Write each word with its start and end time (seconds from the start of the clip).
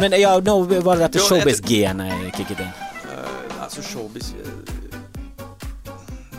Men 0.00 0.14
ja, 0.20 0.40
nå 0.44 0.54
var 0.62 0.96
det 0.96 1.08
dette 1.08 1.22
showbiz-genet 1.26 2.30
kicket 2.36 2.60
inn. 2.62 2.70
Uh, 3.08 3.62
altså 3.64 3.82
showbiz 3.82 4.30
eh, 4.38 4.52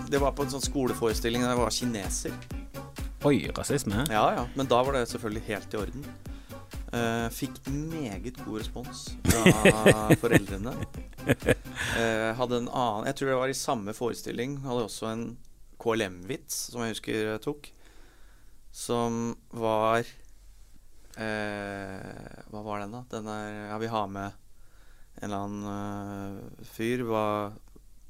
Det 0.07 0.21
var 0.21 0.31
på 0.37 0.45
en 0.45 0.53
sånn 0.53 0.63
skoleforestilling 0.63 1.43
der 1.43 1.51
jeg 1.51 1.59
var 1.59 1.75
kineser. 1.75 2.37
Oi, 3.27 3.35
rasisme? 3.51 4.05
Ja, 4.07 4.23
ja. 4.37 4.45
Men 4.55 4.69
da 4.71 4.79
var 4.85 4.95
det 4.95 5.09
selvfølgelig 5.11 5.43
helt 5.49 5.75
i 5.75 5.81
orden. 5.81 6.07
Uh, 6.89 7.27
fikk 7.35 7.59
meget 7.67 8.39
god 8.45 8.61
respons 8.63 9.03
fra 9.27 9.43
foreldrene. 10.23 10.73
Uh, 11.27 12.31
hadde 12.39 12.63
en 12.63 12.71
annen 12.71 13.05
Jeg 13.11 13.19
tror 13.19 13.29
det 13.29 13.37
var 13.43 13.51
i 13.51 13.59
samme 13.59 13.93
forestilling. 13.97 14.55
Hadde 14.63 14.87
også 14.87 15.11
en 15.11 15.25
KLM-vits 15.83 16.69
som 16.71 16.85
jeg 16.85 16.95
husker 16.95 17.19
jeg 17.33 17.43
tok. 17.43 17.69
Som 18.71 19.35
var 19.51 20.07
eh, 21.17 22.43
Hva 22.51 22.61
var 22.65 22.79
den, 22.83 22.91
da? 22.91 23.03
Den 23.09 23.27
er 23.27 23.49
Ja, 23.71 23.77
vi 23.81 23.87
har 23.87 24.07
med 24.07 24.31
en 25.21 25.25
eller 25.27 25.37
annen 25.37 26.37
uh, 26.39 26.63
fyr. 26.63 27.03
Hva 27.03 27.51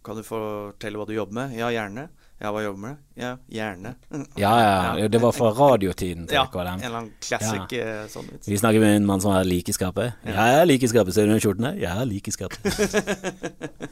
Kan 0.06 0.20
du 0.20 0.24
fortelle 0.24 1.00
hva 1.00 1.06
du 1.10 1.14
jobber 1.16 1.34
med? 1.34 1.56
Ja, 1.58 1.72
gjerne. 1.74 2.08
Ja, 2.40 2.54
hva 2.56 2.62
jobber 2.64 2.78
du 2.78 2.84
med? 2.86 3.00
Ja, 3.20 3.32
gjerne. 3.52 3.96
Ja, 4.40 4.52
ja, 4.62 4.76
ja. 5.02 5.08
Det 5.12 5.20
var 5.20 5.34
fra 5.36 5.50
radiotiden 5.52 6.28
til 6.30 6.38
Ja, 6.38 6.46
en 6.48 6.80
eller 6.80 7.00
annen 7.02 7.10
classic 7.20 7.74
ja. 7.76 8.06
sånn 8.08 8.30
vits. 8.32 8.48
Vi 8.48 8.60
snakker 8.62 8.80
med 8.80 8.96
en 9.02 9.10
mann 9.10 9.20
som 9.20 9.34
har 9.36 9.44
like 9.44 9.74
i 9.74 9.76
skapet. 9.76 10.16
Ja, 10.24 10.46
jeg 10.54 10.62
har 10.62 10.70
like 10.70 10.88
i 10.88 10.92
skapet. 10.94 11.18
Ser 11.18 11.28
du 11.28 11.34
den 11.34 11.44
skjorten 11.44 11.68
her? 11.68 11.82
Jeg 11.82 11.92
har 12.00 12.08
like 12.08 12.32
i 12.32 12.36
skapet. 12.38 12.64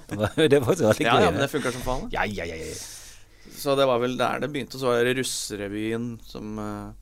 det 0.07 0.61
var 0.61 0.69
faktisk 0.69 0.87
veldig 0.87 1.09
Ja, 1.09 1.17
gøy. 1.17 1.25
ja, 1.25 1.33
men 1.33 1.43
det 1.43 1.49
funker 1.51 1.75
som 1.75 1.83
faen. 1.89 2.07
Ja, 2.15 2.23
ja, 2.23 2.47
ja, 2.47 2.55
ja. 2.55 2.71
Så 3.57 3.75
det 3.75 3.89
var 3.89 3.99
vel 3.99 4.15
der 4.19 4.39
det 4.45 4.51
begynte. 4.53 4.79
Så 4.79 4.93
var 4.93 5.03
det 5.03 5.17
Russerevyen 5.19 6.11
som 6.23 6.55
uh, 6.61 6.93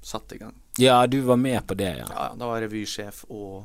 satte 0.00 0.38
i 0.38 0.40
gang. 0.40 0.56
Ja, 0.78 1.06
du 1.06 1.20
var 1.20 1.36
med 1.36 1.66
på 1.66 1.74
det, 1.78 1.90
ja. 1.98 2.06
Ja, 2.10 2.28
Da 2.38 2.46
var 2.46 2.60
revysjef 2.64 3.24
og 3.30 3.64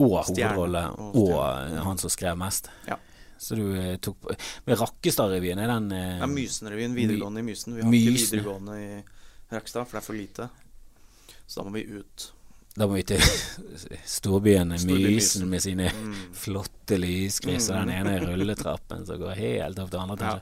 Og 0.00 0.10
hovedrolle. 0.26 0.84
Og 0.98 1.16
Og 1.34 1.78
han 1.84 1.98
som 1.98 2.10
skrev 2.10 2.36
mest. 2.38 2.70
Ja. 2.88 2.96
Så 3.38 3.56
du 3.58 3.74
eh, 3.76 3.96
tok 3.98 4.16
på 4.22 4.34
Men 4.66 4.76
Rakkestad-revyen, 4.80 5.58
er 5.60 5.66
den 5.68 5.92
eh, 5.92 6.18
ja, 6.20 6.26
Mysenrevyen. 6.26 6.94
Videregående 6.94 7.40
i 7.40 7.42
Mysen. 7.50 7.74
Vi 7.76 7.82
har 7.82 7.92
ikke 7.92 8.14
videregående 8.14 8.78
i 8.80 9.02
Rakkestad, 9.52 9.86
for 9.86 9.98
det 9.98 10.02
er 10.02 10.06
for 10.06 10.14
lite. 10.18 10.48
Så 11.46 11.60
da 11.60 11.68
må 11.68 11.74
vi 11.76 11.84
ut. 12.00 12.30
Da 12.74 12.86
må 12.88 12.94
vi 12.96 13.02
til 13.06 13.20
storbyen 14.16 14.68
Mysen 14.74 14.90
Mysen. 15.02 15.48
med 15.50 15.62
sine 15.62 15.90
Mm. 15.92 16.14
flotte 16.34 16.96
lyskryss 16.98 17.68
og 17.70 17.76
Mm. 17.76 17.86
den 17.86 18.06
ene 18.06 18.14
rulletrappen 18.26 19.06
som 19.06 19.18
går 19.20 19.34
helt 19.36 19.78
opp 19.78 19.90
til 19.90 20.00
andre 20.00 20.16
etasje. 20.16 20.40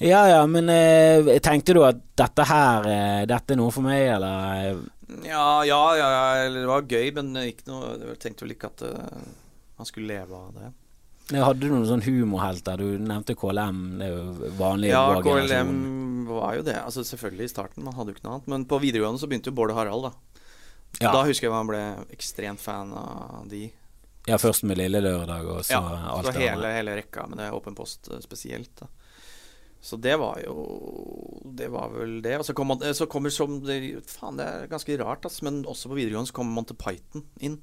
Ja 0.00 0.26
ja, 0.28 0.46
men 0.46 0.68
eh, 0.68 1.38
tenkte 1.40 1.74
du 1.74 1.82
at 1.84 1.96
dette 2.16 2.44
her 2.44 2.84
eh, 2.86 3.26
Dette 3.26 3.52
er 3.52 3.56
noe 3.56 3.70
for 3.70 3.82
meg, 3.82 4.02
eller? 4.16 4.82
Ja, 5.26 5.64
ja, 5.68 5.80
ja, 5.98 6.08
eller 6.44 6.64
det 6.64 6.70
var 6.70 6.86
gøy, 6.88 7.08
men 7.16 7.32
ikke 7.42 7.68
noe 7.70 7.94
Jeg 8.00 8.18
tenkte 8.22 8.46
vel 8.46 8.54
ikke 8.56 8.70
at 8.72 8.84
uh, 8.86 9.26
han 9.78 9.88
skulle 9.88 10.10
leve 10.10 10.38
av 10.38 10.54
det. 10.56 10.70
Nei, 11.32 11.40
Hadde 11.42 11.64
du 11.64 11.72
noen 11.72 11.88
sånn 11.88 12.04
humorhelter? 12.04 12.80
Du 12.82 12.98
nevnte 13.00 13.36
KLM, 13.38 13.82
det 14.00 14.08
er 14.08 14.16
jo 14.16 14.52
vanlig 14.58 14.90
Ja. 14.92 15.04
KLM 15.24 15.72
var 16.28 16.56
jo 16.58 16.64
det. 16.66 16.78
Altså 16.80 17.04
Selvfølgelig 17.06 17.48
i 17.48 17.52
starten, 17.52 17.84
man 17.86 17.96
hadde 17.96 18.12
jo 18.12 18.18
ikke 18.18 18.26
noe 18.26 18.38
annet. 18.38 18.50
Men 18.52 18.66
på 18.68 18.80
videregående 18.82 19.22
så 19.22 19.28
begynte 19.30 19.52
jo 19.52 19.56
Bård 19.56 19.72
og 19.74 19.80
Harald, 19.80 20.08
da. 20.10 20.42
Ja. 21.00 21.12
Da 21.12 21.22
husker 21.24 21.48
jeg 21.48 21.54
man 21.54 21.70
ble 21.70 21.80
ekstremt 22.12 22.60
fan 22.60 22.92
av 22.92 23.46
de. 23.48 23.70
ja, 24.28 24.36
først 24.38 24.66
med 24.68 24.76
Lille 24.78 25.00
Lørdag, 25.00 25.46
og 25.48 25.64
så 25.64 25.78
Ja, 25.78 26.10
alt 26.12 26.28
det 26.28 26.42
hele, 26.42 26.68
hele 26.76 26.96
rekka 26.98 27.24
med 27.30 27.40
det 27.40 27.48
Åpen 27.56 27.74
post 27.74 28.10
eh, 28.12 28.20
spesielt. 28.20 28.74
Da. 28.78 28.90
Så 29.82 29.98
det 29.98 30.14
var 30.22 30.38
jo 30.44 30.54
Det 31.58 31.66
var 31.72 31.90
vel 31.90 32.20
det. 32.22 32.36
Og 32.38 32.46
så, 32.46 32.54
kom 32.54 32.70
man, 32.72 32.82
eh, 32.86 32.94
så 32.94 33.08
kommer 33.10 33.34
som 33.34 33.58
det, 33.66 33.80
Faen, 34.08 34.38
det 34.38 34.46
er 34.46 34.70
ganske 34.70 34.96
rart, 35.02 35.26
ass, 35.26 35.42
men 35.42 35.64
også 35.66 35.90
på 35.90 35.98
videregående 35.98 36.30
så 36.30 36.38
kommer 36.38 36.56
Monty 36.60 36.76
Python 36.78 37.26
inn. 37.42 37.58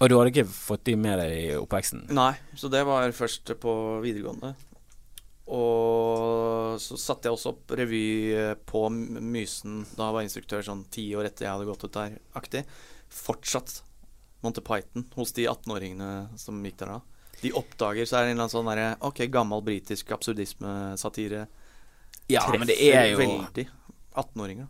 Og 0.00 0.08
du 0.08 0.16
hadde 0.16 0.30
ikke 0.32 0.48
fått 0.48 0.86
de 0.88 0.94
med 0.96 1.18
deg 1.20 1.34
i 1.34 1.46
oppveksten? 1.58 2.06
Nei, 2.16 2.32
så 2.56 2.70
det 2.72 2.86
var 2.88 3.12
først 3.12 3.52
på 3.60 3.74
videregående. 4.00 4.54
Og 5.50 6.78
så 6.80 6.96
satte 6.96 7.26
jeg 7.26 7.34
også 7.34 7.52
opp 7.52 7.74
revy 7.74 8.06
eh, 8.38 8.54
på 8.54 8.86
Mysen 8.94 9.82
da 9.96 10.06
jeg 10.06 10.16
var 10.16 10.24
instruktør 10.24 10.64
sånn 10.64 10.86
ti 10.94 11.08
år 11.18 11.26
etter 11.28 11.48
jeg 11.48 11.56
hadde 11.56 11.68
gått 11.68 11.84
ut 11.84 11.96
der, 11.98 12.16
aktig. 12.38 12.62
Fortsatt 13.10 13.80
Monty 14.44 14.62
Python 14.64 15.08
hos 15.18 15.34
de 15.36 15.50
18-åringene 15.50 16.38
som 16.40 16.62
gikk 16.64 16.78
der 16.80 16.94
da. 16.94 17.00
De 17.42 17.52
oppdager 17.56 18.04
så 18.06 18.18
er 18.18 18.26
det 18.26 18.32
en 18.32 18.36
eller 18.36 18.46
annen 18.48 18.52
sånn 18.56 18.68
derre 18.68 18.88
Ok, 19.08 19.22
gammel 19.32 19.62
britisk 19.64 20.10
absurdisme-satire. 20.16 21.46
Ja, 22.30 22.44
men 22.52 22.66
det 22.68 22.76
Treffer 22.76 23.00
er 23.00 23.10
jo 23.10 23.18
veldig 23.24 23.68
18-åringer. 24.14 24.68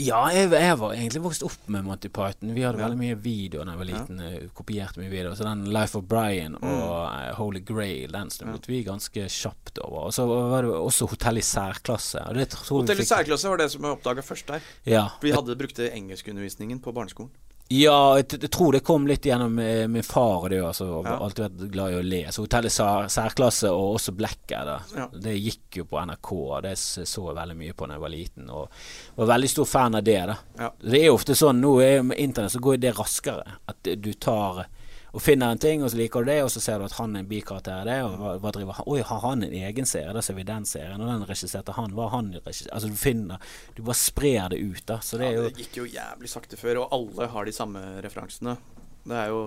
Ja, 0.00 0.22
jeg, 0.32 0.48
jeg 0.56 0.76
var 0.80 0.94
egentlig 0.96 1.20
vokst 1.22 1.42
opp 1.44 1.66
med 1.70 1.84
Monty 1.84 2.08
Python. 2.08 2.54
Vi 2.56 2.62
hadde 2.64 2.80
Ja. 2.80 2.86
veldig 2.88 2.98
mye 2.98 3.16
video 3.20 3.62
da 3.62 3.74
jeg 3.74 3.78
var 3.82 3.88
liten. 3.90 4.22
Ja. 4.24 4.48
Kopierte 4.56 4.98
mye 5.02 5.10
video. 5.12 5.34
Så 5.36 5.44
den 5.44 5.66
Life 5.70 5.98
of 5.98 6.06
Brian 6.08 6.56
Mm. 6.56 6.64
og 6.64 7.12
mm. 7.12 7.34
Holy 7.36 7.60
Grail, 7.60 8.10
den 8.10 8.30
stumlet 8.30 8.66
vi 8.66 8.82
ganske 8.84 9.28
kjapt 9.28 9.78
over. 9.84 10.08
Og 10.08 10.12
så 10.16 10.26
var 10.26 10.62
det 10.62 10.70
også 10.72 11.08
Hotell 11.10 11.38
i 11.38 11.44
særklasse. 11.44 12.24
Hotell 12.70 13.00
i 13.00 13.04
særklasse 13.04 13.48
var 13.48 13.58
det 13.58 13.70
som 13.70 13.82
jeg 13.82 13.98
oppdaga 13.98 14.22
først 14.22 14.46
der. 14.46 14.60
Ja, 14.86 15.08
Vi 15.20 15.30
hadde 15.30 15.56
brukte 15.56 15.90
engelskundervisningen 15.92 16.80
på 16.80 16.92
barneskolen. 16.92 17.30
Ja 17.72 17.96
jeg, 18.18 18.26
jeg 18.44 18.50
tror 18.52 18.74
det 18.76 18.80
kom 18.86 19.06
litt 19.08 19.24
gjennom 19.28 19.58
eh, 19.62 19.84
min 19.88 20.04
far 20.06 20.48
det 20.52 20.60
altså, 20.64 20.88
Ja. 21.06 21.16
alltid 21.24 21.44
vært 21.46 21.72
glad 21.72 21.92
i 21.92 21.98
å 21.98 22.02
le. 22.06 22.20
Så 22.34 22.44
Hotell 22.44 22.68
i 22.68 22.72
sær, 22.72 23.08
særklasse 23.12 23.70
og 23.72 23.96
også 23.96 24.14
Blackadder. 24.18 24.84
Ja. 24.96 25.06
Det 25.26 25.34
gikk 25.38 25.80
jo 25.80 25.86
på 25.90 26.00
NRK. 26.06 26.32
Det 26.66 26.74
så 26.82 27.26
jeg 27.28 27.38
veldig 27.38 27.56
mye 27.62 27.76
på 27.78 27.88
da 27.88 27.96
jeg 27.96 28.04
var 28.04 28.14
liten. 28.14 28.50
Og 28.50 28.84
var 29.22 29.32
veldig 29.34 29.50
stor 29.54 29.68
fan 29.72 29.98
av 29.98 30.04
det. 30.06 30.18
Ja. 30.58 30.70
Det 30.82 31.00
er 31.00 31.08
jo 31.10 31.16
ofte 31.18 31.36
sånn 31.38 31.60
nå 31.62 31.76
er 31.84 32.02
med 32.06 32.20
internett 32.22 32.54
så 32.54 32.62
går 32.62 32.80
det 32.82 32.94
raskere. 32.98 33.58
At 33.70 33.92
du 33.96 34.12
tar 34.12 34.64
og 35.12 35.20
finner 35.22 35.52
en 35.52 35.58
ting, 35.60 35.82
og 35.84 35.90
så 35.92 35.98
liker 36.00 36.24
du 36.24 36.30
det, 36.30 36.38
og 36.42 36.50
så 36.50 36.60
ser 36.64 36.78
du 36.80 36.86
at 36.86 36.94
han 36.96 37.16
er 37.16 37.20
en 37.20 37.28
bikarakter 37.28 37.82
i 37.82 37.88
det, 37.90 37.96
og 38.06 38.14
hva, 38.16 38.30
hva 38.40 38.52
driver 38.56 38.78
han 38.78 38.86
Oi, 38.88 39.00
har 39.04 39.20
han 39.26 39.42
en 39.44 39.52
egen 39.52 39.84
serie? 39.88 40.12
Da 40.16 40.22
ser 40.24 40.38
vi 40.38 40.44
den 40.48 40.64
serien, 40.64 41.00
og 41.04 41.10
den 41.10 41.26
regisserte 41.28 41.74
han. 41.76 41.92
Hva 41.92 42.06
han 42.14 42.30
regissert? 42.38 42.70
Altså 42.72 42.88
du 42.88 42.96
finner 42.96 43.42
Du 43.76 43.82
bare 43.82 43.98
sprer 44.00 44.48
det 44.54 44.58
ut, 44.62 44.80
da. 44.88 45.00
Så 45.04 45.20
det 45.20 45.26
er 45.28 45.34
ja, 45.34 45.42
jo 45.42 45.48
det 45.50 45.66
gikk 45.66 45.76
jo 45.82 45.84
jævlig 45.92 46.30
sakte 46.32 46.56
før, 46.56 46.80
og 46.86 46.96
alle 46.96 47.28
har 47.34 47.44
de 47.44 47.52
samme 47.52 47.82
referansene. 48.04 48.56
Det 49.04 49.18
er 49.24 49.28
jo 49.34 49.42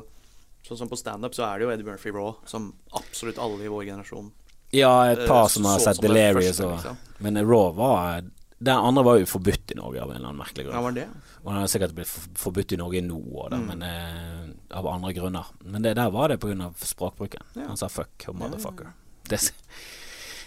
Sånn 0.65 0.79
som 0.79 0.89
på 0.89 0.97
standup 0.97 1.35
så 1.37 1.43
er 1.45 1.59
det 1.59 1.65
jo 1.67 1.71
Eddie 1.75 1.85
Murphy 1.85 2.09
Raw, 2.09 2.31
som 2.49 2.71
absolutt 2.97 3.37
alle 3.37 3.67
i 3.67 3.69
vår 3.69 3.83
generasjon 3.85 4.31
Ja, 4.73 4.93
et 5.11 5.19
eh, 5.21 5.27
par 5.29 5.45
som 5.53 5.65
har 5.69 5.77
sett 5.83 5.99
Delirious 6.01 6.57
og 6.65 6.71
liksom. 6.79 6.97
Men 7.21 7.37
Raw 7.45 7.67
var 7.77 8.23
Den 8.57 8.73
andre 8.73 9.03
var 9.05 9.19
jo 9.21 9.27
forbudt 9.29 9.75
i 9.75 9.77
Norge 9.77 10.01
av 10.01 10.09
en 10.09 10.15
eller 10.17 10.31
annen 10.31 10.39
merkelig 10.41 10.65
grunn. 10.65 10.73
Ja, 10.73 10.81
var 10.81 10.95
det? 10.97 11.05
Og 11.43 11.51
den 11.51 11.59
har 11.61 11.69
sikkert 11.69 11.93
blitt 11.93 12.09
forbudt 12.41 12.73
i 12.73 12.79
Norge 12.81 13.01
nå 13.05 13.19
òg, 13.21 13.53
Mm. 13.53 13.67
men 13.67 13.83
eh, 13.85 14.54
av 14.75 14.87
andre 14.91 15.13
grunner. 15.15 15.51
Men 15.63 15.85
det 15.85 15.95
der 15.97 16.11
var 16.11 16.29
det 16.29 16.39
pga. 16.43 16.71
språkbruken. 16.77 17.43
Ja. 17.53 17.69
Han 17.69 17.77
sa 17.79 17.89
fuck 17.89 18.27
og 18.27 18.35
motherfucker. 18.39 18.91
Det, 19.25 19.39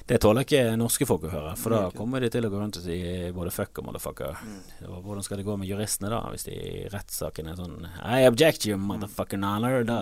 det 0.09 0.19
tåler 0.22 0.44
ikke 0.47 0.77
norske 0.81 1.06
folk 1.09 1.27
å 1.28 1.33
høre, 1.33 1.55
for 1.61 1.75
da 1.75 1.81
kommer 1.93 2.22
de 2.22 2.31
til 2.33 2.47
å 2.47 2.50
gå 2.53 2.61
rundt 2.61 2.78
og 2.81 2.84
si 2.87 2.99
både 3.34 3.53
fuck 3.53 3.81
og 3.81 3.88
motherfucker. 3.88 4.38
Mm. 4.41 4.61
Og 4.88 5.00
hvordan 5.06 5.27
skal 5.27 5.41
det 5.41 5.47
gå 5.49 5.56
med 5.61 5.69
juristene 5.69 6.12
da, 6.12 6.21
hvis 6.33 6.47
de 6.49 6.55
i 6.55 6.84
rettssaken 6.93 7.50
er 7.50 7.59
sånn 7.59 7.88
I 8.05 8.28
object 8.28 8.69
you, 8.69 8.78
motherfucker 8.81 9.41
Nanner. 9.41 9.83
Da 9.88 9.99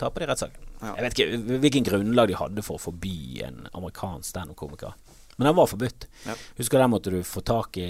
taper 0.00 0.24
de 0.24 0.30
rettssaken. 0.32 0.70
Jeg 0.84 1.06
vet 1.06 1.18
ikke 1.18 1.58
hvilken 1.62 1.86
grunnlag 1.86 2.30
de 2.30 2.38
hadde 2.40 2.64
for 2.66 2.80
å 2.80 2.84
forby 2.88 3.44
en 3.46 3.66
amerikansk 3.72 4.32
standup-komiker. 4.32 4.96
Men 5.36 5.48
den 5.48 5.56
var 5.56 5.66
forbudt. 5.66 6.06
Ja. 6.26 6.36
Husker 6.58 6.78
den 6.78 6.92
måtte 6.92 7.10
du 7.10 7.18
få 7.26 7.40
tak 7.40 7.78
i 7.82 7.88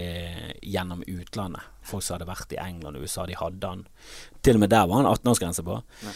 gjennom 0.63 1.03
utlandet. 1.07 1.63
Folk 1.85 2.05
som 2.05 2.17
hadde 2.17 2.29
vært 2.31 2.55
i 2.57 2.61
England 2.63 2.97
og 2.97 3.05
USA, 3.05 3.27
de 3.29 3.37
hadde 3.37 3.61
den. 3.61 3.85
Til 4.41 4.59
og 4.59 4.65
med 4.65 4.73
der 4.73 4.87
var 4.89 5.03
han 5.03 5.11
18-årsgrense 5.11 5.65
på. 5.67 5.81
Ja. 6.05 6.15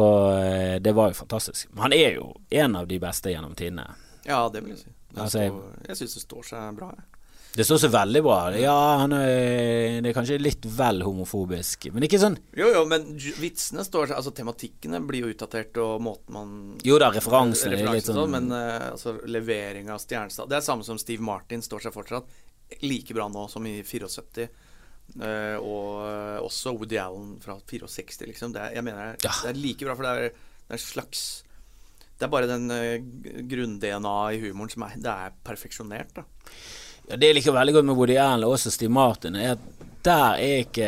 Og 0.00 0.26
eh, 0.38 0.76
det 0.82 0.92
var 0.94 1.10
jo 1.10 1.18
fantastisk. 1.22 1.70
Men 1.72 1.88
han 1.88 1.96
er 1.96 2.18
jo 2.18 2.28
en 2.62 2.76
av 2.76 2.86
de 2.90 3.00
beste 3.02 3.32
gjennom 3.32 3.56
tidene. 3.58 3.88
Ja, 4.26 4.44
det 4.52 4.62
vil 4.62 4.76
jeg 4.76 4.84
si. 4.84 4.92
Altså, 5.16 5.46
står, 5.48 5.88
jeg 5.88 5.98
syns 5.98 6.18
det 6.18 6.22
står 6.26 6.46
seg 6.52 6.76
bra. 6.76 6.92
Jeg. 6.94 7.19
Det 7.56 7.64
står 7.66 7.80
så 7.82 7.88
veldig 7.90 8.20
bra. 8.22 8.36
Ja, 8.54 8.74
han 9.00 9.14
er, 9.16 9.96
det 10.04 10.12
er 10.12 10.14
kanskje 10.14 10.36
litt 10.38 10.66
vel 10.70 11.02
homofobisk, 11.02 11.88
men 11.90 12.06
ikke 12.06 12.20
sånn 12.22 12.36
Jo, 12.54 12.68
jo, 12.76 12.84
men 12.86 13.08
vitsene 13.42 13.82
står 13.86 14.12
Altså, 14.14 14.30
tematikkene 14.36 15.00
blir 15.02 15.24
jo 15.26 15.32
utdatert, 15.34 15.80
og 15.82 15.98
måten 16.04 16.36
man 16.36 16.52
Jo 16.86 17.00
da, 17.02 17.10
referansene 17.14 17.74
er 17.74 17.82
litt 17.82 17.88
Referansene 17.88 18.20
sånn 18.20 18.36
Men 18.36 18.54
uh, 18.54 18.92
altså, 18.92 19.16
levering 19.26 19.90
av 19.90 19.98
Stjernestad 20.02 20.50
Det 20.52 20.60
er 20.60 20.66
samme 20.68 20.86
som 20.86 21.00
Steve 21.02 21.26
Martin 21.26 21.64
står 21.66 21.88
seg 21.88 21.96
fortsatt 21.96 22.30
like 22.86 23.14
bra 23.16 23.26
nå 23.26 23.48
som 23.50 23.64
i 23.66 23.80
74. 23.82 24.44
Uh, 25.18 25.56
og 25.58 26.04
eh, 26.06 26.36
også 26.38 26.70
Woody 26.76 27.00
Allen 27.02 27.32
fra 27.42 27.56
64, 27.66 28.28
liksom. 28.30 28.52
Det 28.54 28.62
er, 28.62 28.76
jeg 28.78 28.86
mener 28.86 29.16
Ja. 29.24 29.32
det 29.42 29.50
er 29.50 29.58
like 29.58 29.88
bra, 29.88 29.96
for 29.98 30.06
det 30.06 30.12
er, 30.12 30.36
det 30.68 30.76
er 30.76 30.78
en 30.78 30.84
slags 30.84 31.24
Det 32.14 32.28
er 32.28 32.30
bare 32.30 32.46
den 32.46 32.70
uh, 32.70 33.42
grunn-DNA 33.50 34.14
i 34.36 34.38
humoren 34.44 34.70
som 34.70 34.86
er 34.86 34.94
Det 35.02 35.16
er 35.26 35.34
perfeksjonert, 35.50 36.14
da. 36.20 36.24
Ja, 37.10 37.16
Det 37.18 37.30
jeg 37.32 37.40
liker 37.40 37.56
veldig 37.56 37.74
godt 37.74 37.88
med 37.90 37.98
Woody 37.98 38.16
Allen 38.22 38.46
og 38.46 38.54
også 38.54 38.70
Steve 38.70 38.92
Martin, 38.94 39.36
er 39.36 39.56
at 39.56 39.68
der 40.00 40.38
er 40.40 40.62
ikke 40.62 40.86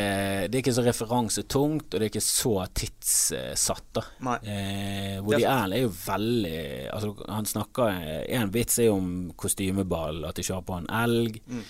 Det 0.48 0.54
er 0.56 0.60
ikke 0.62 0.72
så 0.72 0.84
referansetungt, 0.86 1.88
og 1.90 2.00
det 2.00 2.06
er 2.06 2.10
ikke 2.12 2.24
så 2.24 2.54
tidssatt, 2.72 3.88
da. 3.92 4.04
Eh, 4.40 5.18
Woody. 5.20 5.42
Allen 5.44 5.76
er 5.76 5.82
jo 5.82 5.90
veldig 6.06 6.62
Altså 6.94 7.10
Han 7.28 7.44
snakker 7.44 7.98
En 8.38 8.52
vits 8.54 8.78
er 8.78 8.88
jo 8.88 8.94
om 8.96 9.10
kostymeball, 9.36 10.24
at 10.24 10.38
de 10.38 10.46
kjører 10.46 10.64
på 10.64 10.78
en 10.78 10.88
elg. 11.02 11.42
Mm. 11.46 11.64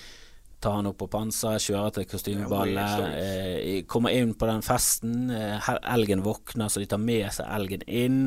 Tar 0.62 0.78
han 0.78 0.88
opp 0.88 1.00
på 1.02 1.08
panser, 1.10 1.58
kjører 1.62 1.94
til 1.96 2.06
kostymeballet. 2.10 3.04
Eh, 3.18 3.78
kommer 3.90 4.14
inn 4.14 4.34
på 4.38 4.46
den 4.48 4.62
festen. 4.62 5.30
Eh, 5.34 5.70
elgen 5.94 6.22
våkner, 6.22 6.70
så 6.70 6.82
de 6.82 6.86
tar 6.90 7.02
med 7.02 7.26
seg 7.34 7.48
elgen 7.50 7.82
inn. 7.86 8.20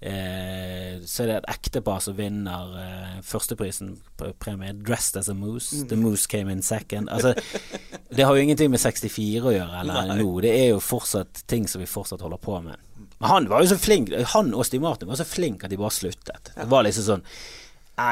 Eh, 0.00 1.00
så 1.04 1.24
er 1.24 1.30
det 1.32 1.38
et 1.40 1.50
ektepar 1.56 2.00
som 2.04 2.16
vinner 2.18 2.76
eh, 2.80 3.16
førsteprisen 3.26 3.96
på 4.20 4.30
premie. 4.40 4.72
'Dressed 4.72 5.18
as 5.20 5.28
a 5.28 5.34
Moose'. 5.34 5.82
The 5.90 5.98
Moose 5.98 6.30
came 6.30 6.52
in 6.52 6.62
second. 6.62 7.10
Altså, 7.10 7.34
det 8.16 8.24
har 8.24 8.36
jo 8.36 8.46
ingenting 8.46 8.70
med 8.70 8.80
64 8.80 9.42
å 9.50 9.56
gjøre 9.56 9.82
eller 9.82 10.14
nå. 10.14 10.30
Det 10.46 10.54
er 10.54 10.68
jo 10.70 10.80
fortsatt 10.84 11.42
ting 11.50 11.66
som 11.68 11.82
vi 11.82 11.90
fortsatt 11.90 12.22
holder 12.22 12.40
på 12.40 12.60
med. 12.64 12.86
Men 13.20 13.28
han 13.34 13.48
var 13.50 13.64
jo 13.64 13.74
så 13.74 13.80
flink. 13.80 14.14
Han 14.32 14.54
og 14.54 14.64
Stig 14.64 14.80
Martin 14.80 15.10
var 15.10 15.18
så 15.20 15.26
flink 15.28 15.64
at 15.64 15.72
de 15.72 15.80
bare 15.80 15.92
sluttet. 15.92 16.54
Det 16.54 16.68
var 16.70 16.86
liksom 16.86 17.04
sånn 17.04 17.26
«Nei, 17.26 17.59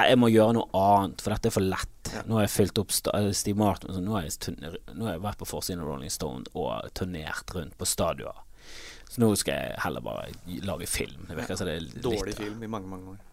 jeg 0.08 0.18
må 0.20 0.28
gjøre 0.32 0.54
noe 0.58 0.68
annet, 0.74 1.22
for 1.24 1.34
dette 1.34 1.50
er 1.50 1.54
for 1.54 1.64
lett. 1.64 2.10
Nå 2.26 2.38
har 2.38 2.46
jeg 2.46 2.54
fylt 2.56 2.80
opp 2.82 2.92
eh, 3.14 3.30
Steve 3.36 3.58
Martin 3.60 3.92
så 3.94 4.00
nå, 4.04 4.16
har 4.16 4.26
jeg 5.14 5.22
vært 5.24 5.40
på 5.42 5.48
forsiden 5.48 5.82
av 5.84 5.90
Rolling 5.92 6.10
Stone 6.12 6.44
og 6.54 6.90
turnert 6.98 7.54
rundt 7.56 7.76
på 7.78 7.88
stadioner. 7.88 8.44
Så 9.08 9.22
nå 9.22 9.30
skal 9.40 9.54
jeg 9.56 9.80
heller 9.84 10.04
bare 10.04 10.28
lage 10.68 10.86
film. 10.90 11.24
Det 11.28 11.36
virker 11.38 11.56
som 11.56 11.68
det 11.68 11.78
er 11.78 11.86
litt 11.86 12.02
Dårlig 12.04 12.34
film 12.36 12.62
i 12.64 12.68
mange, 12.68 12.88
mange 12.90 13.14
år. 13.14 13.24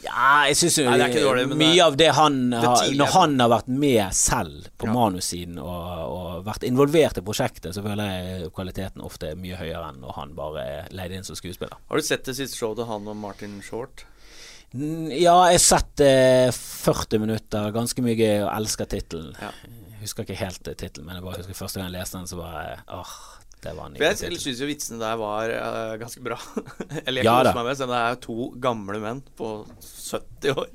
Ja, 0.00 0.46
jeg 0.48 0.56
syns 0.56 0.78
det 0.80 0.84
det 0.88 1.56
mye 1.58 1.74
er- 1.76 1.82
av 1.84 1.96
det 2.00 2.06
han 2.16 2.36
har 2.54 2.76
tidlig, 2.80 2.96
Når 3.02 3.10
han 3.12 3.34
har 3.42 3.50
vært 3.52 3.68
med 3.68 4.14
selv 4.16 4.68
på 4.80 4.86
Ja. 4.88 4.92
manussiden 4.94 5.58
og, 5.58 6.14
og 6.14 6.44
vært 6.46 6.64
involvert 6.64 7.18
i 7.18 7.24
prosjektet, 7.26 7.74
så 7.76 7.82
føler 7.84 8.08
jeg 8.08 8.52
kvaliteten 8.56 9.02
ofte 9.04 9.30
er 9.30 9.36
mye 9.36 9.58
høyere 9.60 9.90
enn 9.90 10.00
når 10.00 10.14
han 10.16 10.32
bare 10.34 10.64
er 10.64 10.88
leid 10.96 11.12
inn 11.12 11.24
som 11.28 11.36
skuespiller. 11.36 11.76
Har 11.90 11.96
du 11.96 12.02
sett 12.02 12.24
det 12.24 12.36
siste 12.38 12.56
showet 12.56 12.86
han 12.88 13.06
og 13.06 13.16
Martin 13.20 13.60
Short? 13.60 14.06
Ja, 14.72 15.34
jeg 15.50 15.58
har 15.58 15.62
sett 15.64 16.00
eh, 16.04 16.50
40 16.54 17.18
minutter, 17.24 17.70
ganske 17.74 18.02
mye 18.04 18.14
gøy, 18.14 18.36
og 18.44 18.50
elsker 18.54 18.86
tittelen. 18.90 19.32
Ja. 19.42 19.50
Husker 20.00 20.22
ikke 20.24 20.38
helt 20.38 20.68
eh, 20.70 20.76
tittelen, 20.78 21.08
men 21.08 21.18
jeg 21.18 21.24
bare 21.26 21.40
husker 21.42 21.58
første 21.58 21.80
gang 21.80 21.90
jeg 21.90 21.96
leste 21.98 22.20
den, 22.20 22.28
så 22.30 22.38
bare 22.38 22.76
Åh, 22.86 23.14
det 23.60 23.74
var 23.76 23.90
en 23.90 23.96
For 23.98 24.06
nydelig 24.06 24.30
jeg 24.30 24.42
syns 24.44 24.62
jo 24.62 24.68
vitsene 24.70 25.00
der 25.02 25.18
var 25.20 25.50
uh, 25.52 25.96
ganske 26.00 26.22
bra. 26.24 26.38
Eller 27.06 27.20
jeg 27.20 27.26
Ja 27.26 27.34
koser 27.42 27.58
meg 27.58 27.66
med, 27.66 27.80
selv 27.80 27.90
om 27.90 27.96
det 27.96 28.00
er 28.04 28.14
jo 28.14 28.20
to 28.28 28.46
gamle 28.68 29.02
menn 29.02 29.24
på 29.40 29.50
70 29.82 30.54
år. 30.54 30.70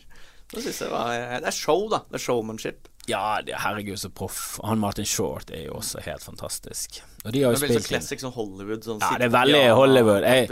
Jeg 0.55 0.91
var, 0.91 1.15
Det 1.41 1.49
er 1.49 1.55
show, 1.55 1.87
da. 1.89 2.03
Det 2.11 2.19
er 2.19 2.25
showmanship. 2.27 2.91
Ja, 3.09 3.23
herregud, 3.63 3.97
så 4.01 4.09
proff. 4.13 4.59
Han 4.65 4.79
Martin 4.81 5.05
Short 5.05 5.49
er 5.53 5.65
jo 5.67 5.79
også 5.79 6.01
helt 6.05 6.23
fantastisk. 6.25 6.99
Og 7.23 7.33
de 7.33 7.41
har 7.45 7.53
Det 7.55 7.61
er 7.61 7.65
veldig 7.65 7.79
sånn 7.79 7.83
spilt 7.85 7.89
classic 7.91 8.21
sånn 8.21 8.33
Hollywood. 8.35 8.85
Sånn 8.85 9.01
Ja, 9.01 9.11
det 9.21 9.27
er 9.29 9.33
veldig 9.33 9.65
Hollywood. 9.77 10.23
Jeg- 10.23 10.49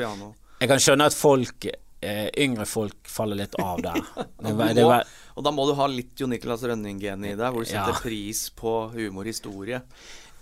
Jeg 0.64 0.70
kan 0.70 0.80
skjønne 0.80 1.06
at 1.12 1.14
folk 1.18 1.66
eh, 2.04 2.28
yngre 2.44 2.66
folk 2.70 3.08
faller 3.10 3.40
litt 3.40 3.56
av 3.64 3.82
der. 3.86 4.02
Det, 4.44 4.52
er 4.52 4.74
det, 4.78 4.84
er 4.84 5.08
Og 5.40 5.46
da 5.48 5.52
må 5.56 5.66
du 5.70 5.74
ha 5.80 5.88
litt 5.88 6.20
Jo 6.20 6.28
Nicolas 6.28 6.62
Rønning-gen 6.68 7.24
i 7.26 7.32
deg, 7.34 7.48
hvor 7.56 7.64
du 7.64 7.70
setter 7.70 7.96
Ja. 7.96 8.02
pris 8.04 8.50
på 8.60 8.74
humor, 8.94 9.24
historie. 9.26 9.80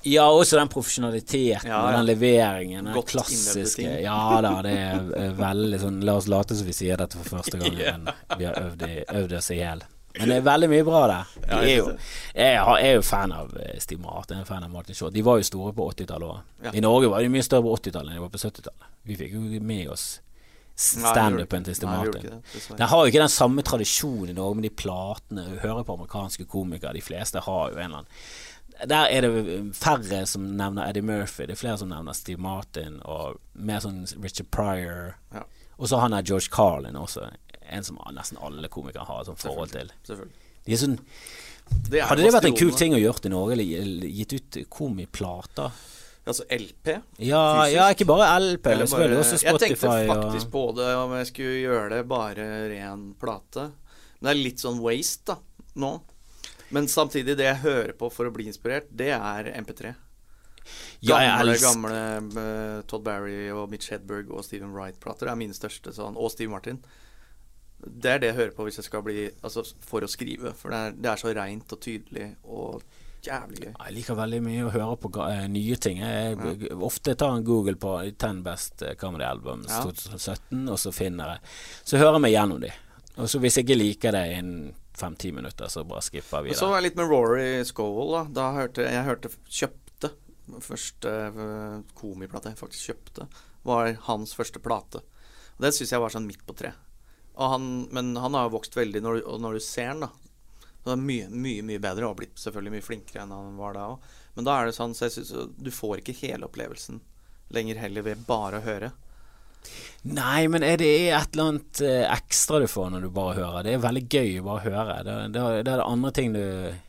ja, 0.04 0.24
også 0.34 0.58
den 0.58 0.68
profesjonaliteten 0.74 1.70
Ja, 1.70 1.84
og 1.86 1.94
den 1.94 2.08
leveringen. 2.10 2.86
Den 2.90 3.04
klassiske. 3.06 3.86
Ja 4.02 4.42
da, 4.42 4.56
det 4.66 4.72
er 4.74 5.12
eh, 5.20 5.32
veldig 5.38 5.80
sånn 5.84 6.00
La 6.08 6.16
oss 6.18 6.28
late 6.28 6.58
som 6.58 6.66
vi 6.66 6.74
sier 6.74 6.98
dette 6.98 7.20
for 7.22 7.38
første 7.38 7.60
gang, 7.62 7.78
yeah. 7.80 7.98
men 8.02 8.38
vi 8.40 8.48
har 8.50 8.58
øvd, 8.64 8.88
i- 8.90 9.06
øvd 9.22 9.38
oss 9.38 9.52
i 9.54 9.60
hjel. 9.62 9.84
Men 10.18 10.28
det 10.28 10.38
er 10.42 10.44
veldig 10.44 10.68
mye 10.74 10.84
bra 10.84 11.02
der. 11.08 11.30
De 11.38 11.46
Ja, 11.48 11.60
er 11.62 11.68
jeg 11.70 11.78
jo, 11.78 11.86
jeg, 12.36 12.56
er 12.90 12.96
jo 12.98 13.04
fan 13.08 13.32
av 13.32 13.54
eh, 13.62 13.78
Steve 13.80 14.02
Martin, 14.04 14.42
jeg 14.42 14.44
er 14.44 14.50
fan 14.50 14.66
av 14.66 14.74
Martin 14.74 14.98
Short. 14.98 15.14
De 15.16 15.22
var 15.24 15.38
jo 15.40 15.46
store 15.48 15.72
på 15.78 15.86
80-tallet 15.94 16.28
òg. 16.34 16.42
Ja. 16.66 16.74
I 16.76 16.82
Norge 16.84 17.08
var 17.14 17.22
de 17.24 17.30
mye 17.32 17.46
større 17.48 17.64
på 17.70 17.78
80-tallet 17.78 18.12
enn 18.12 18.20
de 18.20 18.26
var 18.26 18.34
på 18.34 18.42
70-tallet. 18.42 18.90
Vi 19.08 19.16
fikk 19.22 19.38
jo 19.38 19.62
med 19.64 19.88
oss 19.94 20.08
standupen 20.76 21.64
til 21.64 21.76
Steve 21.76 21.92
Martin. 21.92 22.22
det. 22.22 22.78
Den 22.78 22.88
har 22.88 23.02
jo 23.02 23.12
ikke 23.12 23.22
den 23.22 23.30
samme 23.30 23.62
tradisjonen 23.62 24.30
i 24.30 24.34
Norge 24.34 24.56
med 24.56 24.64
de 24.64 24.76
platene. 24.76 25.46
Du 25.50 25.60
hører 25.60 25.84
på 25.84 25.94
amerikanske 25.98 26.46
komikere, 26.46 26.94
de 26.94 27.02
fleste 27.02 27.44
har 27.46 27.70
jo 27.72 27.78
en 27.78 27.84
eller 27.84 28.04
annen 28.04 28.88
Der 28.90 29.06
er 29.14 29.22
det 29.22 29.76
færre 29.78 30.26
som 30.26 30.48
nevner 30.58 30.90
Eddie 30.90 31.06
Murphy, 31.06 31.46
det 31.46 31.54
er 31.54 31.60
flere 31.60 31.78
som 31.78 31.90
nevner 31.90 32.14
Steve 32.18 32.42
Martin, 32.42 33.00
og 33.06 33.38
mer 33.54 33.80
sånn 33.84 34.06
Richard 34.24 34.50
Pryor. 34.50 35.14
Ja. 35.34 35.44
Og 35.78 35.90
så 35.90 36.00
han 36.02 36.14
er 36.14 36.26
George 36.26 36.50
Carlin 36.50 36.98
også, 36.98 37.28
en 37.62 37.84
som 37.84 38.00
nesten 38.14 38.38
alle 38.42 38.70
komikere 38.70 39.06
har 39.06 39.22
et 39.22 39.30
sånt 39.30 39.42
forhold 39.42 39.72
til. 39.72 39.92
De 40.66 40.78
sånn, 40.78 40.98
Det 41.90 42.02
hadde 42.04 42.24
det 42.24 42.34
vært 42.34 42.50
en 42.50 42.58
kul 42.58 42.74
ting 42.76 42.94
å 42.94 43.00
gjøre 43.00 43.26
i 43.26 43.30
Norge, 43.30 43.54
eller 43.54 44.08
gitt 44.10 44.34
ut 44.34 44.58
komiplater? 44.70 45.72
Altså 46.28 46.46
LP. 46.54 46.92
Ja, 47.26 47.66
ja, 47.72 47.88
ikke 47.90 48.06
bare 48.06 48.28
LP, 48.40 48.68
Eller 48.70 48.86
bare, 48.86 48.88
selvfølgelig 48.92 49.20
også 49.24 49.38
Spotify, 49.42 49.48
Jeg 49.48 49.78
tenkte 50.06 50.14
faktisk 50.14 50.46
og 50.48 50.52
på 50.54 50.64
det 50.78 50.90
om 51.00 51.16
jeg 51.18 51.30
skulle 51.32 51.56
gjøre 51.64 51.90
det 51.96 52.02
bare 52.12 52.46
ren 52.70 53.08
plate. 53.20 53.64
Men 54.20 54.30
det 54.30 54.36
er 54.36 54.44
litt 54.44 54.62
sånn 54.62 54.78
waste, 54.84 55.34
da, 55.34 55.38
nå. 55.82 55.90
Men 56.72 56.88
samtidig, 56.88 57.34
det 57.40 57.48
jeg 57.50 57.64
hører 57.66 57.94
på 57.98 58.12
for 58.14 58.30
å 58.30 58.34
bli 58.36 58.46
inspirert, 58.52 58.86
det 58.96 59.10
er 59.18 59.50
MP3. 59.58 59.96
Ja, 61.02 61.18
Gamle, 61.18 61.56
elsker- 61.56 61.74
gamle 61.74 62.44
eh, 62.46 62.82
Todd 62.88 63.04
Barry 63.04 63.50
og 63.50 63.72
Mitch 63.74 63.90
Hedberg 63.90 64.30
og 64.30 64.46
Steven 64.46 64.72
Wright-plater 64.76 65.28
er 65.32 65.36
mine 65.40 65.58
største 65.58 65.90
sånn. 65.98 66.14
Og 66.22 66.30
Steve 66.32 66.54
Martin. 66.54 66.78
Det 67.82 68.12
er 68.14 68.20
det 68.22 68.28
jeg 68.30 68.38
hører 68.38 68.52
på 68.54 68.68
hvis 68.68 68.78
jeg 68.78 68.86
skal 68.86 69.02
bli 69.02 69.24
Altså 69.42 69.64
for 69.82 70.06
å 70.06 70.10
skrive. 70.12 70.54
For 70.54 70.70
det 70.70 70.78
er, 70.86 70.92
det 71.02 71.10
er 71.10 71.18
så 71.24 71.34
reint 71.34 71.74
og 71.74 71.82
tydelig 71.82 72.28
og 72.46 72.84
jævlig 73.28 73.64
gøy. 73.64 73.72
Jeg 73.72 73.96
liker 73.96 74.18
veldig 74.20 74.42
mye 74.46 74.68
å 74.68 74.72
høre 74.74 74.98
på 75.02 75.12
eh, 75.28 75.48
nye 75.52 75.78
ting. 75.82 76.02
Jeg, 76.04 76.38
jeg 76.42 76.78
ofte 76.88 77.16
tar 77.20 77.38
en 77.38 77.46
Google 77.48 77.78
på 77.82 77.96
10 78.10 78.42
Best 78.46 78.86
eh, 78.86 78.96
Comedy 79.00 79.28
Albums 79.28 79.70
Ja. 79.72 79.84
2017, 79.86 80.64
og 80.68 80.80
så 80.82 80.94
finner 80.96 81.36
jeg 81.36 81.58
Så 81.84 82.02
hører 82.02 82.18
jeg 82.18 82.26
meg 82.28 82.36
gjennom 82.36 82.64
de. 82.64 82.72
Og 83.18 83.30
så 83.30 83.42
hvis 83.44 83.60
jeg 83.60 83.68
ikke 83.68 83.80
liker 83.80 84.16
det 84.16 84.26
innen 84.38 84.72
fem-ti 84.98 85.32
minutter, 85.36 85.70
så 85.72 85.84
bare 85.88 86.04
skipper 86.06 86.46
vi 86.46 86.54
Og 86.54 86.60
så 86.60 86.70
var 86.70 86.82
jeg 86.82 86.90
litt 86.90 87.00
med 87.00 87.12
Rory 87.12 87.64
Scowell, 87.68 88.12
da. 88.16 88.24
da 88.42 88.50
hørte, 88.60 88.86
jeg 88.88 89.08
hørte 89.08 89.32
Kjøpte 89.48 90.12
Første 90.60 91.12
uh, 91.32 91.80
komiplate 91.96 92.52
jeg 92.52 92.60
faktisk 92.60 92.90
kjøpte, 92.90 93.28
var 93.64 93.94
hans 94.10 94.34
første 94.36 94.60
plate. 94.60 95.00
Og 95.56 95.62
Det 95.64 95.70
syns 95.78 95.94
jeg 95.94 96.02
var 96.02 96.12
sånn 96.12 96.26
midt 96.28 96.42
på 96.48 96.56
tre. 96.58 96.74
Han, 97.40 97.88
men 97.96 98.10
han 98.20 98.36
har 98.36 98.50
jo 98.50 98.58
vokst 98.58 98.76
veldig 98.76 99.00
når, 99.06 99.22
når 99.40 99.56
du 99.56 99.64
ser 99.64 99.94
han, 99.94 100.04
da. 100.04 100.10
Så 100.82 100.90
det 100.90 100.96
er 100.96 101.06
mye, 101.06 101.30
mye 101.30 101.64
mye 101.66 101.82
bedre, 101.84 102.10
og 102.10 102.18
blitt 102.18 102.42
selvfølgelig 102.42 102.74
mye 102.74 102.86
flinkere 102.86 103.24
enn 103.24 103.34
han 103.36 103.54
var 103.60 103.78
da 103.78 103.86
òg. 103.94 104.12
Men 104.34 104.48
da 104.48 104.58
er 104.58 104.70
det 104.70 104.76
sånn, 104.78 104.96
så 104.98 105.08
jeg 105.08 105.20
synes, 105.20 105.54
du 105.62 105.72
får 105.76 106.02
ikke 106.02 106.18
hele 106.24 106.48
opplevelsen 106.48 107.02
lenger 107.54 107.82
heller 107.84 108.06
ved 108.08 108.26
bare 108.26 108.62
å 108.62 108.66
høre. 108.66 108.92
Nei, 110.10 110.48
men 110.50 110.64
er 110.66 110.80
det 110.82 110.90
et 111.14 111.36
eller 111.36 111.52
annet 111.52 111.82
eh, 111.86 112.06
ekstra 112.10 112.62
du 112.64 112.66
får 112.72 112.90
når 112.90 113.04
du 113.06 113.12
bare 113.14 113.36
hører? 113.38 113.66
Det 113.68 113.76
er 113.76 113.84
veldig 113.84 114.06
gøy 114.08 114.40
å 114.40 114.46
bare 114.48 114.64
høre. 114.66 114.96
Det, 115.06 115.18
det, 115.36 115.44
det 115.68 115.74
er 115.76 115.84
det 115.84 115.86
andre 115.86 116.12
ting 116.18 116.34
du, 116.34 116.46